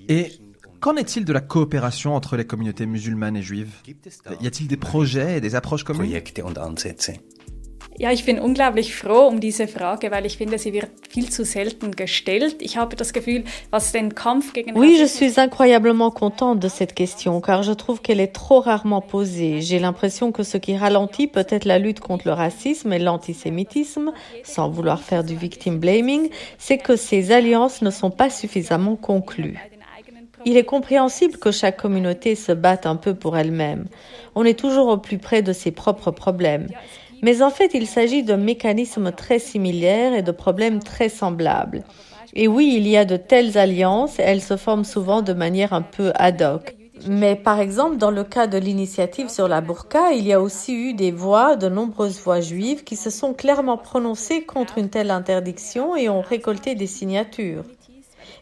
Et 0.07 0.31
qu'en 0.79 0.95
est-il 0.95 1.25
de 1.25 1.33
la 1.33 1.41
coopération 1.41 2.15
entre 2.15 2.37
les 2.37 2.45
communautés 2.45 2.85
musulmanes 2.85 3.35
et 3.35 3.41
juives? 3.41 3.81
Y 3.87 4.47
a-t-il 4.47 4.67
des 4.67 4.77
projets 4.77 5.37
et 5.37 5.41
des 5.41 5.55
approches 5.55 5.83
communes? 5.83 6.13
Ja, 8.01 8.13
ich 8.13 8.23
bin 8.23 8.39
unglaublich 8.39 8.95
froh 8.95 9.27
um 9.27 9.41
diese 9.41 9.67
Frage, 9.67 10.09
weil 10.09 10.25
ich 10.25 10.37
finde, 10.37 10.57
sie 10.57 10.71
wird 10.71 10.87
viel 11.09 11.29
zu 11.29 11.43
selten 11.43 11.91
gestellt. 11.91 12.55
Ich 12.61 12.77
habe 12.77 12.95
das 12.95 13.11
Gefühl, 13.11 13.43
was 13.71 13.91
den 13.91 14.15
Kampf 14.15 14.53
gegen 14.53 14.71
Oui, 14.77 14.95
je 14.97 15.05
suis 15.05 15.37
incroyablement 15.37 16.09
contente 16.09 16.61
de 16.61 16.69
cette 16.69 16.93
question 16.93 17.41
car 17.41 17.61
je 17.61 17.73
trouve 17.73 18.01
qu'elle 18.01 18.21
est 18.21 18.31
trop 18.31 18.61
rarement 18.61 19.01
posée. 19.01 19.59
J'ai 19.59 19.79
l'impression 19.79 20.31
que 20.31 20.43
ce 20.43 20.57
qui 20.57 20.77
ralentit 20.77 21.27
peut-être 21.27 21.65
la 21.65 21.77
lutte 21.77 21.99
contre 21.99 22.25
le 22.25 22.33
racisme 22.33 22.93
et 22.93 22.99
l'antisémitisme, 22.99 24.13
sans 24.43 24.69
vouloir 24.69 25.01
faire 25.01 25.25
du 25.25 25.35
victim 25.35 25.77
blaming, 25.77 26.29
c'est 26.57 26.77
que 26.77 26.95
ces 26.95 27.33
alliances 27.33 27.81
ne 27.81 27.91
sont 27.91 28.11
pas 28.11 28.29
suffisamment 28.29 28.95
conclues. 28.95 29.59
Il 30.45 30.55
est 30.55 30.63
compréhensible 30.63 31.37
que 31.37 31.51
chaque 31.51 31.81
communauté 31.81 32.35
se 32.35 32.53
batte 32.53 32.85
un 32.85 32.95
peu 32.95 33.13
pour 33.13 33.37
elle-même. 33.37 33.87
On 34.35 34.45
est 34.45 34.57
toujours 34.57 34.87
au 34.87 34.97
plus 34.97 35.17
près 35.17 35.41
de 35.41 35.51
ses 35.51 35.71
propres 35.71 36.11
problèmes. 36.11 36.69
Mais 37.21 37.41
en 37.41 37.49
fait, 37.49 37.71
il 37.73 37.87
s'agit 37.87 38.23
de 38.23 38.35
mécanismes 38.35 39.11
très 39.11 39.39
similaires 39.39 40.13
et 40.13 40.21
de 40.21 40.31
problèmes 40.31 40.79
très 40.79 41.09
semblables. 41.09 41.83
Et 42.33 42.47
oui, 42.47 42.75
il 42.77 42.87
y 42.87 42.95
a 42.95 43.05
de 43.05 43.17
telles 43.17 43.57
alliances, 43.57 44.19
elles 44.19 44.41
se 44.41 44.55
forment 44.55 44.85
souvent 44.85 45.21
de 45.21 45.33
manière 45.33 45.73
un 45.73 45.81
peu 45.81 46.11
ad 46.15 46.41
hoc. 46.41 46.75
Mais 47.07 47.35
par 47.35 47.59
exemple, 47.59 47.97
dans 47.97 48.11
le 48.11 48.23
cas 48.23 48.47
de 48.47 48.57
l'initiative 48.57 49.29
sur 49.29 49.47
la 49.47 49.61
burqa, 49.61 50.11
il 50.11 50.27
y 50.27 50.33
a 50.33 50.41
aussi 50.41 50.73
eu 50.73 50.93
des 50.93 51.11
voix, 51.11 51.55
de 51.55 51.69
nombreuses 51.69 52.19
voix 52.19 52.41
juives, 52.41 52.83
qui 52.83 52.95
se 52.95 53.09
sont 53.09 53.33
clairement 53.33 53.77
prononcées 53.77 54.43
contre 54.43 54.77
une 54.77 54.89
telle 54.89 55.11
interdiction 55.11 55.95
et 55.95 56.09
ont 56.09 56.21
récolté 56.21 56.75
des 56.75 56.87
signatures. 56.87 57.63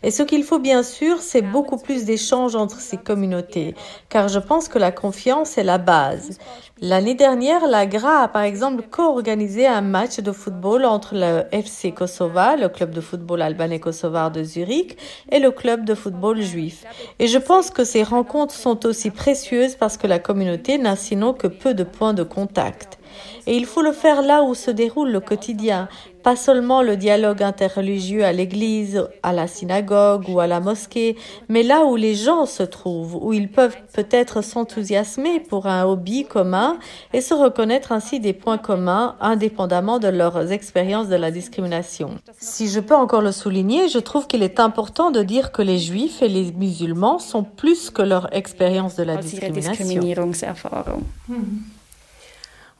Et 0.03 0.11
ce 0.11 0.23
qu'il 0.23 0.43
faut 0.43 0.59
bien 0.59 0.83
sûr, 0.83 1.19
c'est 1.21 1.41
beaucoup 1.41 1.77
plus 1.77 2.05
d'échanges 2.05 2.55
entre 2.55 2.79
ces 2.79 2.97
communautés, 2.97 3.75
car 4.09 4.27
je 4.27 4.39
pense 4.39 4.67
que 4.67 4.79
la 4.79 4.91
confiance 4.91 5.57
est 5.57 5.63
la 5.63 5.77
base. 5.77 6.37
L'année 6.79 7.15
dernière, 7.15 7.67
la 7.67 7.87
GRA 7.87 8.21
a 8.21 8.27
par 8.27 8.43
exemple 8.43 8.83
co-organisé 8.89 9.65
un 9.65 9.81
match 9.81 10.19
de 10.19 10.31
football 10.31 10.85
entre 10.85 11.15
le 11.15 11.43
FC 11.51 11.91
Kosova, 11.91 12.55
le 12.55 12.69
club 12.69 12.91
de 12.91 13.01
football 13.01 13.41
albanais 13.41 13.79
kosovar 13.79 14.29
de 14.29 14.43
Zurich, 14.43 14.97
et 15.31 15.39
le 15.39 15.49
club 15.51 15.85
de 15.85 15.95
football 15.95 16.41
juif. 16.41 16.83
Et 17.17 17.25
je 17.27 17.39
pense 17.39 17.71
que 17.71 17.83
ces 17.83 18.03
rencontres 18.03 18.53
sont 18.53 18.85
aussi 18.85 19.09
précieuses 19.09 19.75
parce 19.75 19.97
que 19.97 20.05
la 20.05 20.19
communauté 20.19 20.77
n'a 20.77 20.95
sinon 20.95 21.33
que 21.33 21.47
peu 21.47 21.73
de 21.73 21.83
points 21.83 22.13
de 22.13 22.23
contact. 22.23 22.96
Et 23.45 23.55
il 23.55 23.65
faut 23.65 23.81
le 23.81 23.91
faire 23.91 24.21
là 24.21 24.43
où 24.43 24.53
se 24.53 24.71
déroule 24.71 25.11
le 25.11 25.19
quotidien, 25.19 25.87
pas 26.27 26.35
seulement 26.35 26.81
le 26.81 26.97
dialogue 26.97 27.41
interreligieux 27.41 28.25
à 28.25 28.33
l'église, 28.33 29.07
à 29.23 29.31
la 29.31 29.47
synagogue 29.47 30.27
ou 30.27 30.41
à 30.41 30.47
la 30.47 30.59
mosquée, 30.59 31.15
mais 31.47 31.63
là 31.63 31.85
où 31.85 31.95
les 31.95 32.15
gens 32.15 32.45
se 32.45 32.63
trouvent, 32.63 33.15
où 33.15 33.31
ils 33.31 33.49
peuvent 33.49 33.77
peut-être 33.93 34.41
s'enthousiasmer 34.41 35.39
pour 35.39 35.67
un 35.67 35.85
hobby 35.85 36.25
commun 36.25 36.79
et 37.13 37.21
se 37.21 37.33
reconnaître 37.33 37.93
ainsi 37.93 38.19
des 38.19 38.33
points 38.33 38.57
communs 38.57 39.15
indépendamment 39.21 39.99
de 39.99 40.09
leurs 40.09 40.51
expériences 40.51 41.07
de 41.07 41.15
la 41.15 41.31
discrimination. 41.31 42.17
Si 42.39 42.67
je 42.67 42.81
peux 42.81 42.95
encore 42.95 43.21
le 43.21 43.31
souligner, 43.31 43.87
je 43.87 43.99
trouve 43.99 44.27
qu'il 44.27 44.43
est 44.43 44.59
important 44.59 45.11
de 45.11 45.23
dire 45.23 45.53
que 45.53 45.61
les 45.61 45.79
juifs 45.79 46.21
et 46.21 46.27
les 46.27 46.51
musulmans 46.51 47.19
sont 47.19 47.43
plus 47.43 47.89
que 47.89 48.01
leur 48.01 48.35
expérience 48.35 48.95
de 48.95 49.03
la 49.03 49.15
discrimination. 49.15 49.85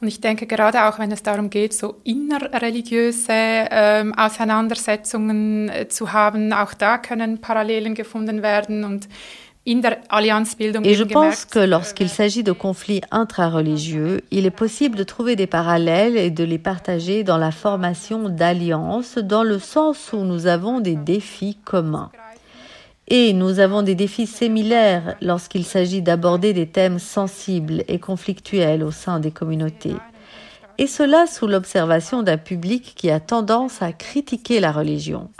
Und 0.00 0.06
ich 0.06 0.20
denke, 0.20 0.46
gerade 0.46 0.84
auch 0.84 0.98
wenn 0.98 1.10
es 1.10 1.22
darum 1.24 1.50
geht, 1.50 1.72
so 1.72 1.96
innerreligiöse 2.04 3.32
ähm, 3.32 4.14
Auseinandersetzungen 4.14 5.68
äh, 5.68 5.88
zu 5.88 6.12
haben, 6.12 6.52
auch 6.52 6.72
da 6.74 6.98
können 6.98 7.40
Parallelen 7.40 7.94
gefunden 7.94 8.42
werden 8.42 8.84
und 8.84 9.08
Et 9.70 10.94
je 10.94 11.04
pense 11.04 11.44
que 11.44 11.58
lorsqu'il 11.58 12.08
s'agit 12.08 12.42
de 12.42 12.52
conflits 12.52 13.02
intrareligieux, 13.10 14.22
il 14.30 14.46
est 14.46 14.50
possible 14.50 14.96
de 14.96 15.04
trouver 15.04 15.36
des 15.36 15.46
parallèles 15.46 16.16
et 16.16 16.30
de 16.30 16.42
les 16.42 16.58
partager 16.58 17.22
dans 17.22 17.36
la 17.36 17.50
formation 17.50 18.30
d'alliances, 18.30 19.18
dans 19.18 19.42
le 19.42 19.58
sens 19.58 20.14
où 20.14 20.24
nous 20.24 20.46
avons 20.46 20.80
des 20.80 20.96
défis 20.96 21.58
communs. 21.66 22.10
Et 23.10 23.32
nous 23.32 23.58
avons 23.58 23.82
des 23.82 23.94
défis 23.94 24.26
similaires 24.26 25.16
lorsqu'il 25.22 25.64
s'agit 25.64 26.02
d'aborder 26.02 26.52
des 26.52 26.66
thèmes 26.66 26.98
sensibles 26.98 27.82
et 27.88 27.98
conflictuels 27.98 28.82
au 28.82 28.90
sein 28.90 29.18
des 29.18 29.30
communautés. 29.30 29.96
Et 30.76 30.86
cela 30.86 31.26
sous 31.26 31.46
l'observation 31.46 32.22
d'un 32.22 32.36
public 32.36 32.92
qui 32.94 33.10
a 33.10 33.18
tendance 33.18 33.80
à 33.80 33.92
critiquer 33.92 34.60
la 34.60 34.72
religion. 34.72 35.30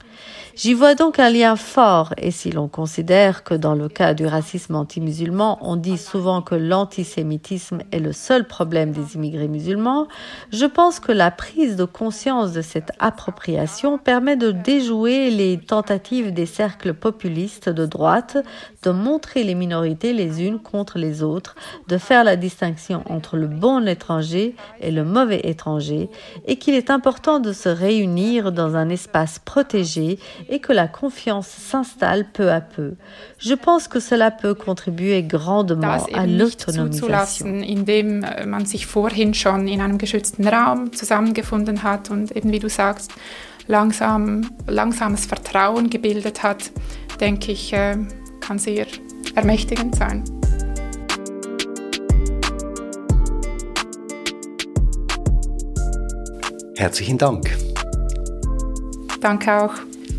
J'y 0.59 0.75
vois 0.75 0.97
donc 0.97 1.21
un 1.21 1.31
lien 1.31 1.55
fort, 1.55 2.14
et 2.16 2.33
si 2.33 2.51
l'on 2.51 2.66
considère 2.66 3.45
que 3.45 3.55
dans 3.55 3.77
le 3.77 3.89
cas 3.89 4.12
du 4.12 4.27
racisme 4.27 4.75
anti-musulman, 4.75 5.57
on 5.61 5.77
dit 5.77 5.99
souvent 5.99 6.43
que 6.43 6.57
l'antisémitisme 6.57 7.79
est 7.93 8.01
le 8.01 8.12
seul 8.12 8.45
problème 8.45 8.91
des 8.91 9.14
immigrés 9.14 9.47
musulmans, 9.47 10.09
je 10.53 10.66
pense 10.66 10.99
que 10.99 11.12
la 11.12 11.31
prise 11.31 11.77
de 11.77 11.85
conscience 11.85 12.53
de 12.53 12.62
cette 12.62 12.91
appropriation 12.99 13.99
permet 13.99 14.37
de 14.37 14.51
déjouer 14.51 15.31
les 15.31 15.59
tentatives 15.59 16.33
des 16.33 16.47
cercles 16.47 16.93
populistes 16.93 17.69
de 17.69 17.87
droite 17.87 18.39
de 18.83 18.91
montrer 18.91 19.45
les 19.45 19.55
minorités 19.55 20.12
les 20.12 20.43
unes 20.43 20.59
contre 20.59 20.99
les 20.99 21.23
autres, 21.23 21.55
de 21.89 21.99
faire 21.99 22.25
la 22.25 22.37
distinction 22.37 23.03
entre 23.09 23.37
le 23.37 23.47
bon 23.47 23.87
étranger 23.87 24.57
et 24.81 24.91
le 24.91 25.05
mauvais 25.05 25.41
étranger, 25.45 26.09
et 26.47 26.57
qu'il 26.57 26.75
est 26.75 26.91
important 26.91 27.39
de 27.39 27.53
se 27.53 27.69
réunir 27.69 28.51
dans 28.51 28.77
un 28.77 28.89
espace 28.89 29.39
protégé 29.39 30.07
et 30.48 30.61
que 30.61 30.72
la 30.72 30.88
confiance 30.88 31.48
s'installe 31.48 32.24
peu 32.32 32.50
à 32.50 32.61
peu. 32.61 32.94
Je 33.38 33.54
pense 33.54 33.88
que 33.88 34.00
cela 34.00 34.30
peut 34.30 34.54
contribuer 34.54 35.22
grandement 35.22 36.06
à 36.14 36.26
l'autonomisation. 36.26 37.62
indem 37.62 38.24
äh, 38.24 38.46
man 38.46 38.66
sich 38.66 38.86
vorhin 38.86 39.34
schon 39.34 39.68
in 39.68 39.80
einem 39.80 39.98
geschützten 39.98 40.46
Raum 40.46 40.92
zusammengefunden 40.92 41.82
hat 41.82 42.11
und 42.11 42.34
eben 42.36 42.52
wie 42.52 42.59
du 42.59 42.68
sagst, 42.68 43.12
langsam, 43.66 44.50
langsames 44.66 45.26
Vertrauen 45.26 45.90
gebildet 45.90 46.42
hat, 46.42 46.70
denke 47.20 47.52
ich, 47.52 47.72
äh, 47.72 47.96
kann 48.40 48.59
sehr 48.59 48.86
ermächtigend 49.34 49.94
sein. 49.94 50.24
Herzlichen 56.76 57.18
Dank. 57.18 57.50
Danke 59.20 59.52
auch. 59.52 59.74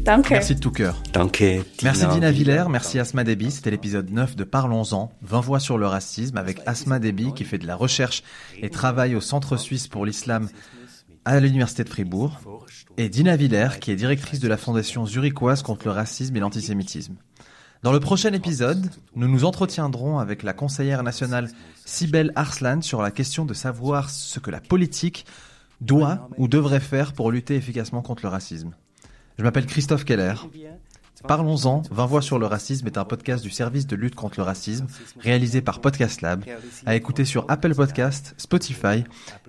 Danke. 0.10 0.32
Merci 0.32 0.56
de 0.56 0.60
tout 0.60 0.72
cœur. 0.72 1.04
Danke. 1.14 1.44
Merci 1.84 2.08
Dina 2.08 2.32
Villers, 2.32 2.66
merci 2.68 2.98
Asma 2.98 3.24
Debi. 3.24 3.52
C'était 3.52 3.70
l'épisode 3.70 4.10
9 4.10 4.36
de 4.36 4.44
Parlons-en, 4.44 5.12
20 5.22 5.40
voix 5.42 5.60
sur 5.60 5.78
le 5.78 5.86
racisme 5.86 6.36
avec 6.38 6.62
Asma 6.66 6.98
Debi 6.98 7.32
qui 7.36 7.44
fait 7.44 7.60
de 7.60 7.68
la 7.68 7.76
recherche 7.76 8.24
et 8.60 8.72
travaille 8.72 9.14
au 9.14 9.22
Centre 9.22 9.56
suisse 9.56 9.88
pour 9.88 10.08
l'islam 10.08 10.50
à 11.26 11.40
l'Université 11.40 11.84
de 11.84 11.90
Fribourg 11.90 12.40
et 12.98 13.08
Dina 13.08 13.36
Villers 13.36 13.78
qui 13.80 13.92
est 13.92 13.96
directrice 13.96 14.40
de 14.40 14.48
la 14.48 14.58
Fondation 14.58 15.06
zurichoise 15.06 15.62
contre 15.62 15.86
le 15.86 15.92
racisme 15.92 16.36
et 16.36 16.40
l'antisémitisme. 16.40 17.14
Dans 17.84 17.92
le 17.92 18.00
prochain 18.00 18.34
épisode, 18.34 18.90
nous 19.16 19.28
nous 19.28 19.46
entretiendrons 19.46 20.18
avec 20.18 20.42
la 20.42 20.54
conseillère 20.54 21.04
nationale 21.04 21.52
Sibel 21.86 22.32
Arslan 22.36 22.82
sur 22.82 23.04
la 23.04 23.12
question 23.12 23.46
de 23.46 23.54
savoir 23.54 24.10
ce 24.10 24.40
que 24.40 24.50
la 24.50 24.60
politique 24.60 25.28
doit 25.82 26.30
ou 26.40 26.48
devrait 26.48 26.80
faire 26.80 27.14
pour 27.14 27.30
lutter 27.30 27.56
efficacement 27.56 28.02
contre 28.02 28.24
le 28.24 28.30
racisme. 28.30 28.74
Je 29.40 29.44
m'appelle 29.46 29.68
Christophe 29.68 30.04
Keller. 30.04 30.34
Parlons-en, 31.26 31.84
20 31.92 32.06
voix 32.08 32.22
sur 32.22 32.40
le 32.40 32.46
racisme 32.46 32.88
est 32.88 32.98
un 32.98 33.06
podcast 33.06 33.42
du 33.42 33.50
service 33.50 33.88
de 33.88 33.96
lutte 33.96 34.14
contre 34.14 34.38
le 34.38 34.44
racisme 34.44 34.88
réalisé 35.18 35.62
par 35.62 35.80
Podcast 35.80 36.20
Lab, 36.20 36.44
à 36.86 36.98
écouter 36.98 37.24
sur 37.24 37.46
Apple 37.48 37.74
Podcast, 37.74 38.34
Spotify 38.38 39.06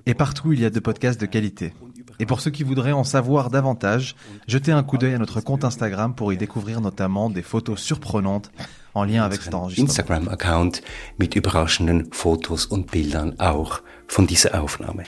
et 0.07 0.15
partout 0.15 0.51
où 0.51 0.53
il 0.53 0.61
y 0.61 0.65
a 0.65 0.71
de 0.71 0.79
podcasts 0.79 1.21
de 1.21 1.27
qualité. 1.27 1.75
Et 2.21 2.27
pour 2.27 2.41
ceux 2.41 2.53
qui 2.53 2.63
voudraient 2.63 2.93
en 2.93 3.03
savoir 3.03 3.51
davantage, 3.51 4.15
jetez 4.47 4.71
un 4.71 4.85
coup 4.85 4.97
d'œil 4.97 5.15
à 5.15 5.19
notre 5.19 5.41
compte 5.41 5.65
Instagram 5.65 6.15
pour 6.15 6.33
y 6.33 6.37
découvrir 6.37 6.81
notamment 6.81 7.29
des 7.29 7.43
photos 7.43 7.81
surprenantes 7.81 8.53
en 8.95 9.03
lien 9.03 9.25
avec 9.25 9.43
cet 9.43 9.55
enregistrement. 9.55 9.89
Instagram-Account 9.89 10.83
mit 11.19 11.31
überraschenden 11.35 12.13
Fotos 12.13 12.67
und 12.67 12.93
Bildern 12.93 13.35
auch 13.41 13.81
von 14.07 14.29
dieser 14.29 14.63
Aufnahme. 14.63 15.03